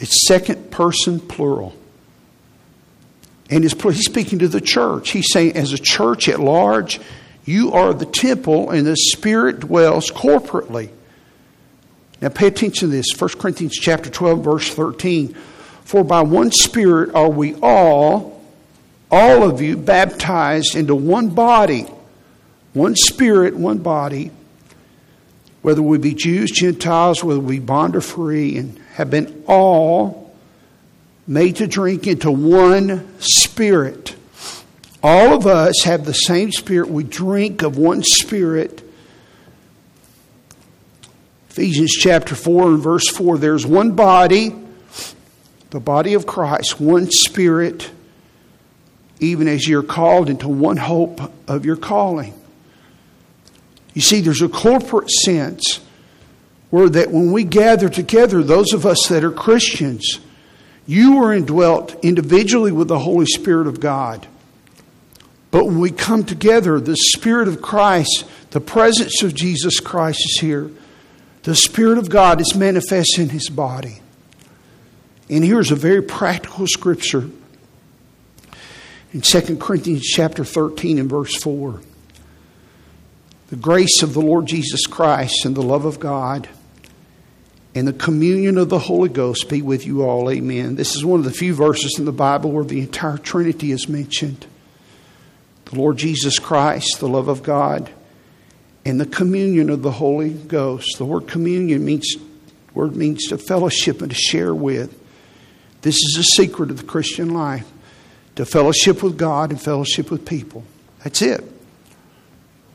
It's 0.00 0.26
second 0.26 0.72
person 0.72 1.20
plural. 1.20 1.72
And 3.48 3.62
he's 3.62 4.04
speaking 4.04 4.40
to 4.40 4.48
the 4.48 4.60
church. 4.60 5.10
He's 5.10 5.30
saying, 5.32 5.56
as 5.56 5.72
a 5.72 5.78
church 5.78 6.28
at 6.28 6.40
large, 6.40 6.98
you 7.44 7.70
are 7.70 7.94
the 7.94 8.04
temple 8.04 8.70
and 8.70 8.84
the 8.84 8.96
Spirit 8.96 9.60
dwells 9.60 10.10
corporately. 10.10 10.90
Now 12.20 12.30
pay 12.30 12.48
attention 12.48 12.90
to 12.90 12.96
this. 12.96 13.06
1 13.16 13.30
Corinthians 13.38 13.76
chapter 13.76 14.10
12, 14.10 14.42
verse 14.42 14.74
13. 14.74 15.32
For 15.84 16.02
by 16.02 16.22
one 16.22 16.50
Spirit 16.50 17.14
are 17.14 17.30
we 17.30 17.54
all, 17.62 18.39
all 19.10 19.42
of 19.42 19.60
you, 19.60 19.76
baptized 19.76 20.76
into 20.76 20.94
one 20.94 21.30
body, 21.30 21.86
one 22.72 22.94
Spirit, 22.94 23.56
one 23.56 23.78
body, 23.78 24.30
whether 25.62 25.82
we 25.82 25.98
be 25.98 26.14
Jews, 26.14 26.50
Gentiles, 26.50 27.22
whether 27.22 27.40
we 27.40 27.58
be 27.58 27.64
bond 27.64 27.96
or 27.96 28.00
free, 28.00 28.56
and 28.56 28.78
have 28.94 29.10
been 29.10 29.44
all 29.46 30.34
made 31.26 31.56
to 31.56 31.66
drink 31.66 32.06
into 32.06 32.30
one 32.30 33.08
spirit. 33.20 34.16
All 35.02 35.34
of 35.34 35.46
us 35.46 35.84
have 35.84 36.04
the 36.04 36.12
same 36.12 36.52
spirit. 36.52 36.90
We 36.90 37.04
drink 37.04 37.62
of 37.62 37.78
one 37.78 38.02
spirit. 38.02 38.82
Ephesians 41.50 41.92
chapter 41.92 42.34
4 42.34 42.68
and 42.68 42.82
verse 42.82 43.08
4 43.08 43.38
there's 43.38 43.66
one 43.66 43.92
body, 43.92 44.54
the 45.70 45.80
body 45.80 46.14
of 46.14 46.26
Christ, 46.26 46.80
one 46.80 47.10
spirit, 47.10 47.90
even 49.20 49.46
as 49.46 49.68
you're 49.68 49.82
called 49.82 50.28
into 50.28 50.48
one 50.48 50.78
hope 50.78 51.20
of 51.48 51.64
your 51.64 51.76
calling. 51.76 52.34
You 53.94 54.00
see, 54.00 54.20
there's 54.20 54.42
a 54.42 54.48
corporate 54.48 55.10
sense 55.10 55.80
where 56.70 56.88
that 56.88 57.10
when 57.10 57.32
we 57.32 57.44
gather 57.44 57.88
together, 57.88 58.42
those 58.42 58.72
of 58.72 58.86
us 58.86 59.06
that 59.08 59.24
are 59.24 59.32
Christians, 59.32 60.20
you 60.86 61.22
are 61.22 61.34
indwelt 61.34 61.96
individually 62.02 62.72
with 62.72 62.88
the 62.88 62.98
Holy 62.98 63.26
Spirit 63.26 63.66
of 63.66 63.80
God. 63.80 64.26
But 65.50 65.66
when 65.66 65.80
we 65.80 65.90
come 65.90 66.24
together, 66.24 66.80
the 66.80 66.96
Spirit 66.96 67.48
of 67.48 67.60
Christ, 67.60 68.24
the 68.50 68.60
presence 68.60 69.22
of 69.22 69.34
Jesus 69.34 69.80
Christ 69.80 70.20
is 70.20 70.38
here. 70.40 70.70
The 71.42 71.56
Spirit 71.56 71.98
of 71.98 72.08
God 72.08 72.40
is 72.40 72.54
manifest 72.54 73.18
in 73.18 73.30
His 73.30 73.48
body. 73.50 74.00
And 75.28 75.44
here's 75.44 75.70
a 75.70 75.76
very 75.76 76.02
practical 76.02 76.66
scripture 76.66 77.28
in 79.12 79.20
2 79.20 79.56
Corinthians 79.56 80.02
chapter 80.02 80.44
13 80.44 80.98
and 80.98 81.10
verse 81.10 81.34
4. 81.42 81.80
The 83.48 83.56
grace 83.56 84.02
of 84.02 84.14
the 84.14 84.20
Lord 84.20 84.46
Jesus 84.46 84.86
Christ 84.86 85.44
and 85.44 85.56
the 85.56 85.62
love 85.62 85.84
of 85.84 85.98
God 85.98 86.48
and 87.74 87.86
the 87.86 87.92
communion 87.92 88.58
of 88.58 88.68
the 88.68 88.78
Holy 88.78 89.08
Ghost 89.08 89.48
be 89.48 89.62
with 89.62 89.86
you 89.86 90.02
all. 90.02 90.30
Amen. 90.30 90.76
This 90.76 90.96
is 90.96 91.04
one 91.04 91.20
of 91.20 91.24
the 91.24 91.32
few 91.32 91.54
verses 91.54 91.96
in 91.98 92.04
the 92.04 92.12
Bible 92.12 92.50
where 92.50 92.64
the 92.64 92.80
entire 92.80 93.18
Trinity 93.18 93.72
is 93.72 93.88
mentioned 93.88 94.46
the 95.66 95.76
Lord 95.76 95.98
Jesus 95.98 96.40
Christ, 96.40 96.98
the 96.98 97.08
love 97.08 97.28
of 97.28 97.44
God, 97.44 97.90
and 98.84 99.00
the 99.00 99.06
communion 99.06 99.70
of 99.70 99.82
the 99.82 99.92
Holy 99.92 100.30
Ghost. 100.30 100.98
The 100.98 101.04
word 101.04 101.28
communion 101.28 101.84
means 101.84 102.16
word 102.74 102.96
means 102.96 103.28
to 103.28 103.38
fellowship 103.38 104.02
and 104.02 104.10
to 104.10 104.16
share 104.16 104.54
with. 104.54 104.96
This 105.82 105.94
is 105.94 106.16
a 106.18 106.24
secret 106.24 106.70
of 106.70 106.78
the 106.78 106.86
Christian 106.86 107.32
life. 107.32 107.70
To 108.36 108.46
fellowship 108.46 109.02
with 109.02 109.18
God 109.18 109.50
and 109.50 109.60
fellowship 109.60 110.10
with 110.10 110.24
people. 110.24 110.64
That's 111.02 111.22
it 111.22 111.44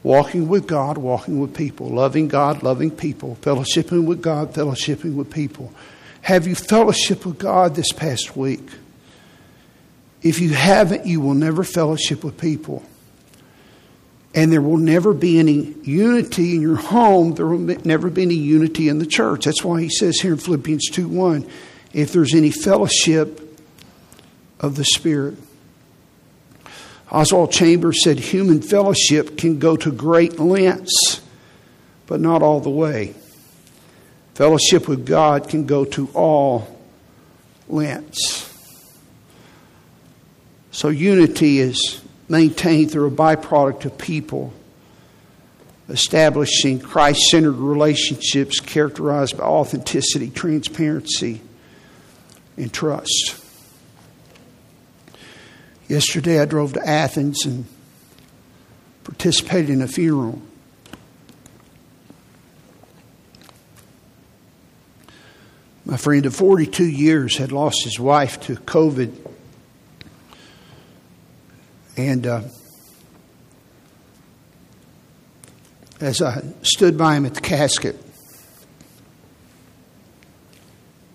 walking 0.06 0.47
with 0.47 0.68
God, 0.68 0.99
walking 0.99 1.39
with 1.39 1.56
people, 1.56 1.89
loving 1.89 2.28
God, 2.28 2.62
loving 2.62 2.91
people, 2.91 3.39
fellowshipping 3.41 4.06
with 4.06 4.22
God, 4.22 4.53
fellowshipping 4.53 5.16
with 5.16 5.32
people. 5.32 5.74
Have 6.22 6.45
you 6.45 6.53
fellowship 6.53 7.26
with 7.26 7.39
God 7.39 7.74
this 7.74 7.91
past 7.91 8.38
week? 8.38 8.70
If 10.22 10.39
you 10.39 10.51
haven't, 10.51 11.08
you 11.08 11.22
will 11.22 11.34
never 11.34 11.64
fellowship 11.64 12.24
with 12.24 12.39
people. 12.39 12.86
And 14.36 14.51
there 14.51 14.62
will 14.62 14.78
never 14.78 15.12
be 15.12 15.39
any 15.39 15.74
unity 15.82 16.56
in 16.56 16.62
your 16.62 16.76
home. 16.76 17.34
There 17.34 17.47
will 17.47 17.58
never 17.58 18.12
be 18.12 18.22
any 18.22 18.36
unity 18.36 18.89
in 18.89 18.99
the 18.99 19.08
church. 19.08 19.45
That's 19.45 19.64
why 19.64 19.82
he 19.82 19.89
says 19.89 20.20
here 20.22 20.34
in 20.34 20.38
Philippians 20.38 20.89
2 20.91 21.08
1 21.08 21.49
if 21.93 22.12
there's 22.12 22.36
any 22.36 22.51
fellowship 22.51 23.41
of 24.60 24.76
the 24.76 24.86
Spirit. 24.86 25.38
Oswald 27.16 27.53
Chambers 27.53 28.03
said 28.03 28.20
human 28.20 28.61
fellowship 28.61 29.38
can 29.38 29.57
go 29.57 29.78
to 29.78 29.89
great 29.89 30.38
lengths, 30.38 31.22
but 32.07 32.20
not 32.20 32.43
all 32.43 32.59
the 32.59 32.70
way. 32.70 33.16
Fellowship 34.34 34.89
with 34.89 35.05
God 35.05 35.47
can 35.47 35.66
go 35.66 35.86
to 35.86 36.09
all 36.13 36.78
lengths. 37.70 38.51
So 40.72 40.89
unity 40.89 41.59
is 41.59 42.01
maintained 42.28 42.91
through 42.91 43.07
a 43.07 43.11
byproduct 43.11 43.86
of 43.86 43.97
people 43.97 44.51
establishing 45.88 46.80
Christ 46.80 47.30
centered 47.30 47.53
relationships 47.53 48.59
characterized 48.59 49.38
by 49.38 49.45
authenticity, 49.45 50.32
transparency, 50.32 51.39
and 52.57 52.74
trust. 52.74 53.45
Yesterday 55.88 56.40
I 56.40 56.46
drove 56.46 56.74
to 56.74 56.88
Athens 56.88 57.46
and 57.46 57.66
participated 59.04 59.70
in 59.70 59.84
a 59.84 59.88
funeral. 59.88 60.42
My 65.86 65.98
friend 65.98 66.26
of 66.26 66.36
42 66.36 66.84
years 66.84 67.38
had 67.38 67.52
lost 67.52 67.84
his 67.84 68.00
wife 68.00 68.40
to 68.42 68.56
COVID. 68.56 69.16
And 71.96 72.26
uh, 72.26 72.42
as 76.02 76.24
I 76.24 76.44
stood 76.64 76.98
by 76.98 77.16
him 77.16 77.28
at 77.28 77.36
the 77.36 77.42
casket 77.42 77.96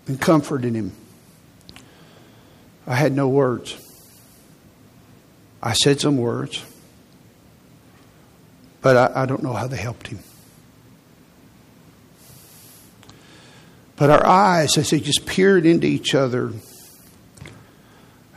and 0.06 0.20
comforted 0.20 0.76
him, 0.76 0.92
I 2.86 2.94
had 2.94 3.12
no 3.12 3.28
words. 3.28 3.89
I 5.62 5.74
said 5.74 6.00
some 6.00 6.16
words, 6.16 6.64
but 8.80 8.96
I, 8.96 9.22
I 9.22 9.26
don't 9.26 9.42
know 9.42 9.52
how 9.52 9.66
they 9.66 9.76
helped 9.76 10.08
him. 10.08 10.20
But 13.96 14.08
our 14.08 14.26
eyes, 14.26 14.78
as 14.78 14.88
they 14.88 15.00
just 15.00 15.26
peered 15.26 15.66
into 15.66 15.86
each 15.86 16.14
other, 16.14 16.52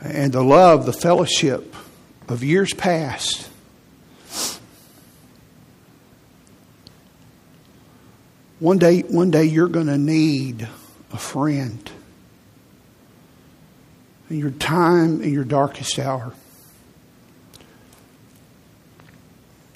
and 0.02 0.30
the 0.30 0.42
love, 0.42 0.84
the 0.84 0.92
fellowship 0.92 1.74
of 2.28 2.44
years 2.44 2.74
past, 2.74 3.48
one 8.58 8.76
day, 8.76 9.00
one 9.00 9.30
day 9.30 9.44
you're 9.44 9.68
going 9.68 9.86
to 9.86 9.96
need 9.96 10.68
a 11.12 11.16
friend 11.16 11.90
in 14.28 14.38
your 14.38 14.50
time, 14.50 15.22
in 15.22 15.32
your 15.32 15.44
darkest 15.44 15.98
hour. 15.98 16.34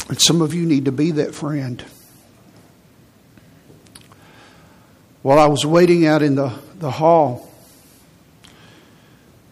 And 0.09 0.21
some 0.21 0.41
of 0.41 0.55
you 0.55 0.65
need 0.65 0.87
to 0.87 0.93
be 0.93 1.11
that 1.13 1.35
friend. 1.35 1.85
While 5.23 5.39
I 5.39 5.47
was 5.47 5.67
waiting 5.67 6.07
out 6.07 6.23
in 6.23 6.37
the, 6.37 6.59
the 6.79 6.91
hall, 6.91 7.51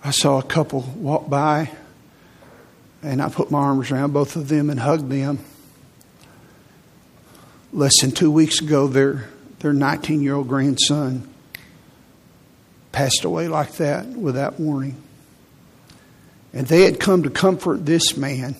I 0.03 0.11
saw 0.11 0.39
a 0.39 0.43
couple 0.43 0.83
walk 0.97 1.29
by, 1.29 1.71
and 3.03 3.21
I 3.21 3.29
put 3.29 3.51
my 3.51 3.59
arms 3.59 3.91
around 3.91 4.13
both 4.13 4.37
of 4.37 4.49
them 4.49 4.71
and 4.71 4.81
hugged 4.81 5.11
them. 5.11 5.41
Less 7.73 8.01
than 8.01 8.13
two 8.13 8.31
weeks 8.31 8.61
ago, 8.61 8.87
their, 8.87 9.29
their 9.59 9.73
19 9.75 10.23
year 10.23 10.37
old 10.37 10.49
grandson 10.49 11.29
passed 12.93 13.25
away 13.25 13.49
like 13.49 13.73
that 13.75 14.07
without 14.07 14.59
warning. 14.59 14.97
And 16.55 16.67
they 16.67 16.85
had 16.85 16.99
come 16.99 17.25
to 17.25 17.31
comfort 17.31 17.85
this 17.85 18.17
man. 18.17 18.57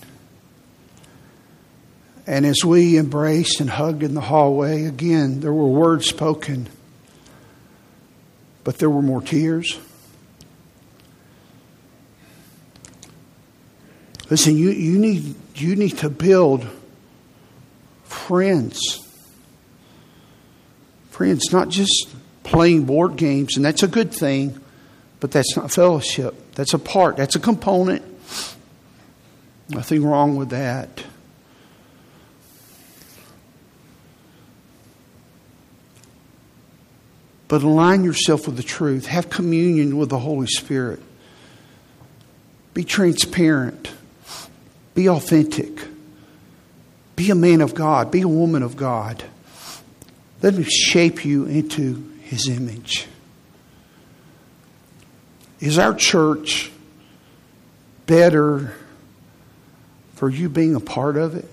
And 2.27 2.45
as 2.45 2.63
we 2.63 2.97
embraced 2.97 3.61
and 3.61 3.69
hugged 3.69 4.03
in 4.03 4.13
the 4.13 4.21
hallway, 4.21 4.83
again, 4.83 5.39
there 5.39 5.53
were 5.53 5.67
words 5.67 6.05
spoken, 6.07 6.67
but 8.65 8.79
there 8.79 8.89
were 8.89 9.01
more 9.01 9.21
tears. 9.21 9.79
Listen, 14.29 14.57
you, 14.57 14.71
you, 14.71 14.99
need, 14.99 15.35
you 15.55 15.77
need 15.77 15.97
to 15.99 16.09
build 16.09 16.67
friends. 18.03 18.99
Friends, 21.11 21.53
not 21.53 21.69
just 21.69 22.09
playing 22.43 22.83
board 22.83 23.15
games, 23.15 23.55
and 23.55 23.63
that's 23.63 23.83
a 23.83 23.87
good 23.87 24.11
thing, 24.11 24.59
but 25.21 25.31
that's 25.31 25.55
not 25.55 25.71
fellowship. 25.71 26.35
That's 26.55 26.73
a 26.73 26.79
part, 26.79 27.15
that's 27.15 27.37
a 27.37 27.39
component. 27.39 28.03
Nothing 29.69 30.03
wrong 30.03 30.35
with 30.35 30.49
that. 30.49 31.03
But 37.47 37.63
align 37.63 38.03
yourself 38.03 38.45
with 38.45 38.57
the 38.57 38.63
truth. 38.63 39.05
Have 39.05 39.29
communion 39.29 39.97
with 39.97 40.09
the 40.09 40.19
Holy 40.19 40.47
Spirit. 40.47 40.99
Be 42.73 42.83
transparent. 42.83 43.91
Be 44.93 45.07
authentic. 45.07 45.79
Be 47.15 47.31
a 47.31 47.35
man 47.35 47.61
of 47.61 47.73
God. 47.73 48.11
Be 48.11 48.21
a 48.21 48.27
woman 48.27 48.63
of 48.63 48.75
God. 48.75 49.23
Let 50.41 50.53
Him 50.53 50.63
shape 50.63 51.25
you 51.25 51.45
into 51.45 52.11
His 52.21 52.47
image. 52.47 53.07
Is 55.59 55.79
our 55.79 55.93
church 55.95 56.71
better 58.05 58.73
for 60.15 60.29
you 60.29 60.49
being 60.49 60.75
a 60.75 60.79
part 60.79 61.17
of 61.17 61.35
it? 61.35 61.49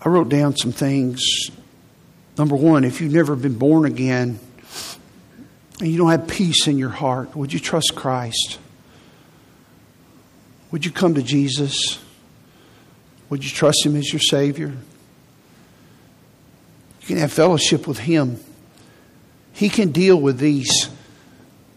I 0.00 0.08
wrote 0.08 0.28
down 0.28 0.56
some 0.56 0.72
things. 0.72 1.20
Number 2.36 2.54
one, 2.54 2.84
if 2.84 3.00
you've 3.00 3.12
never 3.12 3.34
been 3.34 3.58
born 3.58 3.84
again 3.84 4.38
and 5.80 5.88
you 5.88 5.98
don't 5.98 6.10
have 6.10 6.28
peace 6.28 6.66
in 6.68 6.78
your 6.78 6.90
heart, 6.90 7.34
would 7.36 7.52
you 7.52 7.58
trust 7.58 7.94
Christ? 7.96 8.58
Would 10.70 10.84
you 10.84 10.92
come 10.92 11.14
to 11.14 11.22
Jesus? 11.22 11.98
Would 13.30 13.44
you 13.44 13.50
trust 13.50 13.84
Him 13.84 13.96
as 13.96 14.12
your 14.12 14.20
Savior? 14.20 14.76
You 17.00 17.06
can 17.06 17.16
have 17.16 17.32
fellowship 17.32 17.86
with 17.88 17.98
Him. 17.98 18.38
He 19.52 19.68
can 19.68 19.90
deal 19.90 20.20
with 20.20 20.38
these 20.38 20.88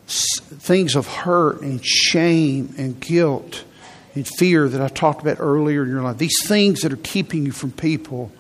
things 0.08 0.96
of 0.96 1.08
hurt 1.08 1.62
and 1.62 1.84
shame 1.84 2.76
and 2.78 3.00
guilt 3.00 3.64
and 4.14 4.28
fear 4.28 4.68
that 4.68 4.82
I 4.82 4.88
talked 4.88 5.22
about 5.22 5.38
earlier 5.40 5.84
in 5.84 5.90
your 5.90 6.02
life. 6.02 6.18
These 6.18 6.48
things 6.48 6.82
that 6.82 6.92
are 6.92 6.98
keeping 6.98 7.46
you 7.46 7.52
from 7.52 7.72
people 7.72 8.32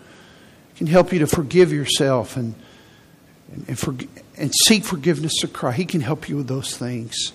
can 0.75 0.87
help 0.87 1.13
you 1.13 1.19
to 1.19 1.27
forgive 1.27 1.71
yourself 1.71 2.37
and 2.37 2.55
and, 3.67 3.77
for, 3.77 3.95
and 4.37 4.51
seek 4.65 4.83
forgiveness 4.83 5.33
to 5.41 5.47
Christ. 5.47 5.77
He 5.77 5.85
can 5.85 6.01
help 6.01 6.29
you 6.29 6.37
with 6.37 6.47
those 6.47 6.77
things. 6.77 7.33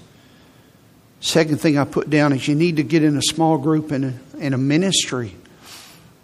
Second 1.20 1.60
thing 1.60 1.78
I 1.78 1.84
put 1.84 2.10
down 2.10 2.32
is 2.32 2.46
you 2.46 2.54
need 2.54 2.76
to 2.76 2.82
get 2.82 3.02
in 3.02 3.16
a 3.16 3.22
small 3.22 3.58
group 3.58 3.90
and 3.90 4.04
a, 4.04 4.14
and 4.38 4.54
a 4.54 4.58
ministry. 4.58 5.34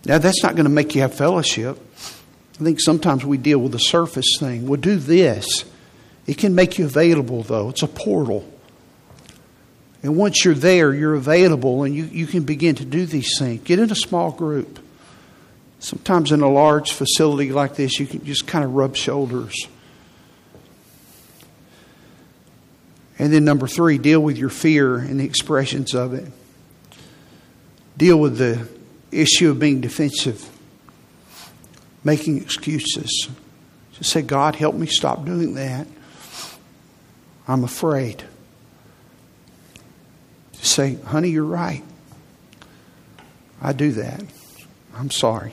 Now, 0.04 0.18
that's 0.18 0.42
not 0.42 0.54
going 0.54 0.64
to 0.64 0.70
make 0.70 0.94
you 0.94 1.02
have 1.02 1.14
fellowship. 1.14 1.78
I 2.60 2.64
think 2.64 2.80
sometimes 2.80 3.24
we 3.24 3.38
deal 3.38 3.58
with 3.58 3.72
the 3.72 3.78
surface 3.78 4.36
thing. 4.38 4.66
Well, 4.66 4.80
do 4.80 4.96
this. 4.96 5.64
It 6.26 6.38
can 6.38 6.54
make 6.54 6.78
you 6.78 6.84
available, 6.84 7.42
though. 7.42 7.70
It's 7.70 7.82
a 7.82 7.88
portal. 7.88 8.48
And 10.02 10.16
once 10.16 10.44
you're 10.44 10.54
there, 10.54 10.92
you're 10.92 11.14
available 11.14 11.84
and 11.84 11.94
you, 11.94 12.04
you 12.04 12.26
can 12.26 12.42
begin 12.42 12.74
to 12.76 12.84
do 12.84 13.06
these 13.06 13.38
things. 13.38 13.62
Get 13.62 13.78
in 13.78 13.90
a 13.90 13.96
small 13.96 14.32
group. 14.32 14.80
Sometimes 15.78 16.32
in 16.32 16.42
a 16.42 16.50
large 16.50 16.92
facility 16.92 17.52
like 17.52 17.76
this, 17.76 17.98
you 17.98 18.06
can 18.06 18.24
just 18.24 18.46
kind 18.46 18.64
of 18.64 18.74
rub 18.74 18.96
shoulders. 18.96 19.66
And 23.18 23.32
then, 23.32 23.44
number 23.44 23.68
three, 23.68 23.98
deal 23.98 24.20
with 24.20 24.36
your 24.36 24.48
fear 24.48 24.96
and 24.96 25.20
the 25.20 25.24
expressions 25.24 25.94
of 25.94 26.14
it. 26.14 26.26
Deal 27.96 28.18
with 28.18 28.38
the 28.38 28.66
issue 29.12 29.50
of 29.50 29.60
being 29.60 29.80
defensive, 29.80 30.48
making 32.02 32.38
excuses. 32.38 33.28
Just 33.92 34.10
say, 34.10 34.22
God, 34.22 34.56
help 34.56 34.74
me 34.74 34.86
stop 34.86 35.24
doing 35.24 35.54
that. 35.54 35.86
I'm 37.46 37.62
afraid. 37.62 38.24
Say, 40.62 40.94
honey, 40.94 41.28
you're 41.28 41.44
right. 41.44 41.84
I 43.60 43.72
do 43.72 43.92
that. 43.92 44.24
I'm 44.94 45.10
sorry. 45.10 45.52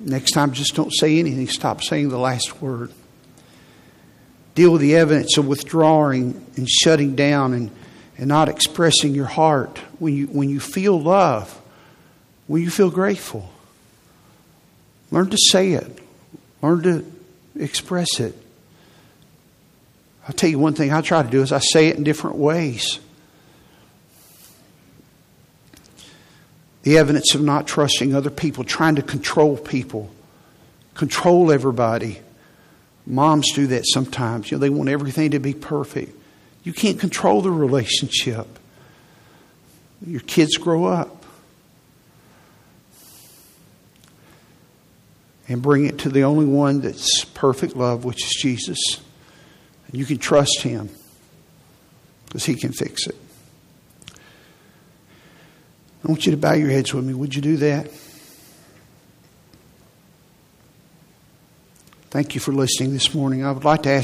Next 0.00 0.32
time, 0.32 0.52
just 0.52 0.74
don't 0.74 0.90
say 0.90 1.18
anything. 1.18 1.46
Stop 1.48 1.82
saying 1.82 2.08
the 2.08 2.18
last 2.18 2.60
word. 2.60 2.90
Deal 4.54 4.72
with 4.72 4.80
the 4.80 4.96
evidence 4.96 5.36
of 5.36 5.46
withdrawing 5.46 6.44
and 6.56 6.68
shutting 6.68 7.14
down 7.14 7.52
and 7.52 7.70
and 8.18 8.28
not 8.28 8.48
expressing 8.48 9.14
your 9.14 9.26
heart, 9.26 9.78
when 9.98 10.14
you, 10.14 10.26
when 10.26 10.48
you 10.48 10.60
feel 10.60 11.00
love, 11.00 11.60
when 12.46 12.62
you 12.62 12.70
feel 12.70 12.90
grateful, 12.90 13.50
learn 15.10 15.30
to 15.30 15.38
say 15.38 15.72
it, 15.72 15.98
learn 16.60 16.82
to 16.82 17.12
express 17.58 18.20
it. 18.20 18.34
I'll 20.26 20.34
tell 20.34 20.50
you 20.50 20.58
one 20.58 20.74
thing 20.74 20.92
I 20.92 21.00
try 21.00 21.22
to 21.22 21.28
do 21.28 21.42
is 21.42 21.52
I 21.52 21.58
say 21.58 21.88
it 21.88 21.96
in 21.96 22.04
different 22.04 22.36
ways. 22.36 23.00
The 26.84 26.98
evidence 26.98 27.34
of 27.34 27.42
not 27.42 27.66
trusting 27.66 28.14
other 28.14 28.30
people, 28.30 28.64
trying 28.64 28.96
to 28.96 29.02
control 29.02 29.56
people, 29.56 30.10
control 30.94 31.50
everybody. 31.50 32.20
Moms 33.06 33.52
do 33.52 33.66
that 33.68 33.84
sometimes. 33.86 34.50
You 34.50 34.56
know, 34.56 34.60
they 34.60 34.70
want 34.70 34.88
everything 34.88 35.32
to 35.32 35.40
be 35.40 35.54
perfect. 35.54 36.16
You 36.64 36.72
can't 36.72 36.98
control 36.98 37.42
the 37.42 37.50
relationship. 37.50 38.46
Your 40.06 40.20
kids 40.20 40.56
grow 40.56 40.84
up. 40.84 41.24
And 45.48 45.60
bring 45.60 45.86
it 45.86 45.98
to 45.98 46.08
the 46.08 46.22
only 46.22 46.46
one 46.46 46.80
that's 46.80 47.24
perfect 47.24 47.76
love, 47.76 48.04
which 48.04 48.24
is 48.24 48.30
Jesus. 48.40 48.78
And 49.92 50.00
you 50.00 50.06
can 50.06 50.18
trust 50.18 50.62
Him 50.62 50.88
because 52.26 52.44
He 52.44 52.56
can 52.56 52.72
fix 52.72 53.06
it. 53.06 53.16
I 56.04 56.08
want 56.08 56.26
you 56.26 56.32
to 56.32 56.38
bow 56.38 56.54
your 56.54 56.70
heads 56.70 56.92
with 56.92 57.04
me. 57.04 57.14
Would 57.14 57.34
you 57.34 57.42
do 57.42 57.58
that? 57.58 57.88
Thank 62.10 62.34
you 62.34 62.40
for 62.40 62.52
listening 62.52 62.92
this 62.92 63.14
morning. 63.14 63.44
I 63.44 63.52
would 63.52 63.64
like 63.64 63.84
to 63.84 63.90
ask 63.90 64.00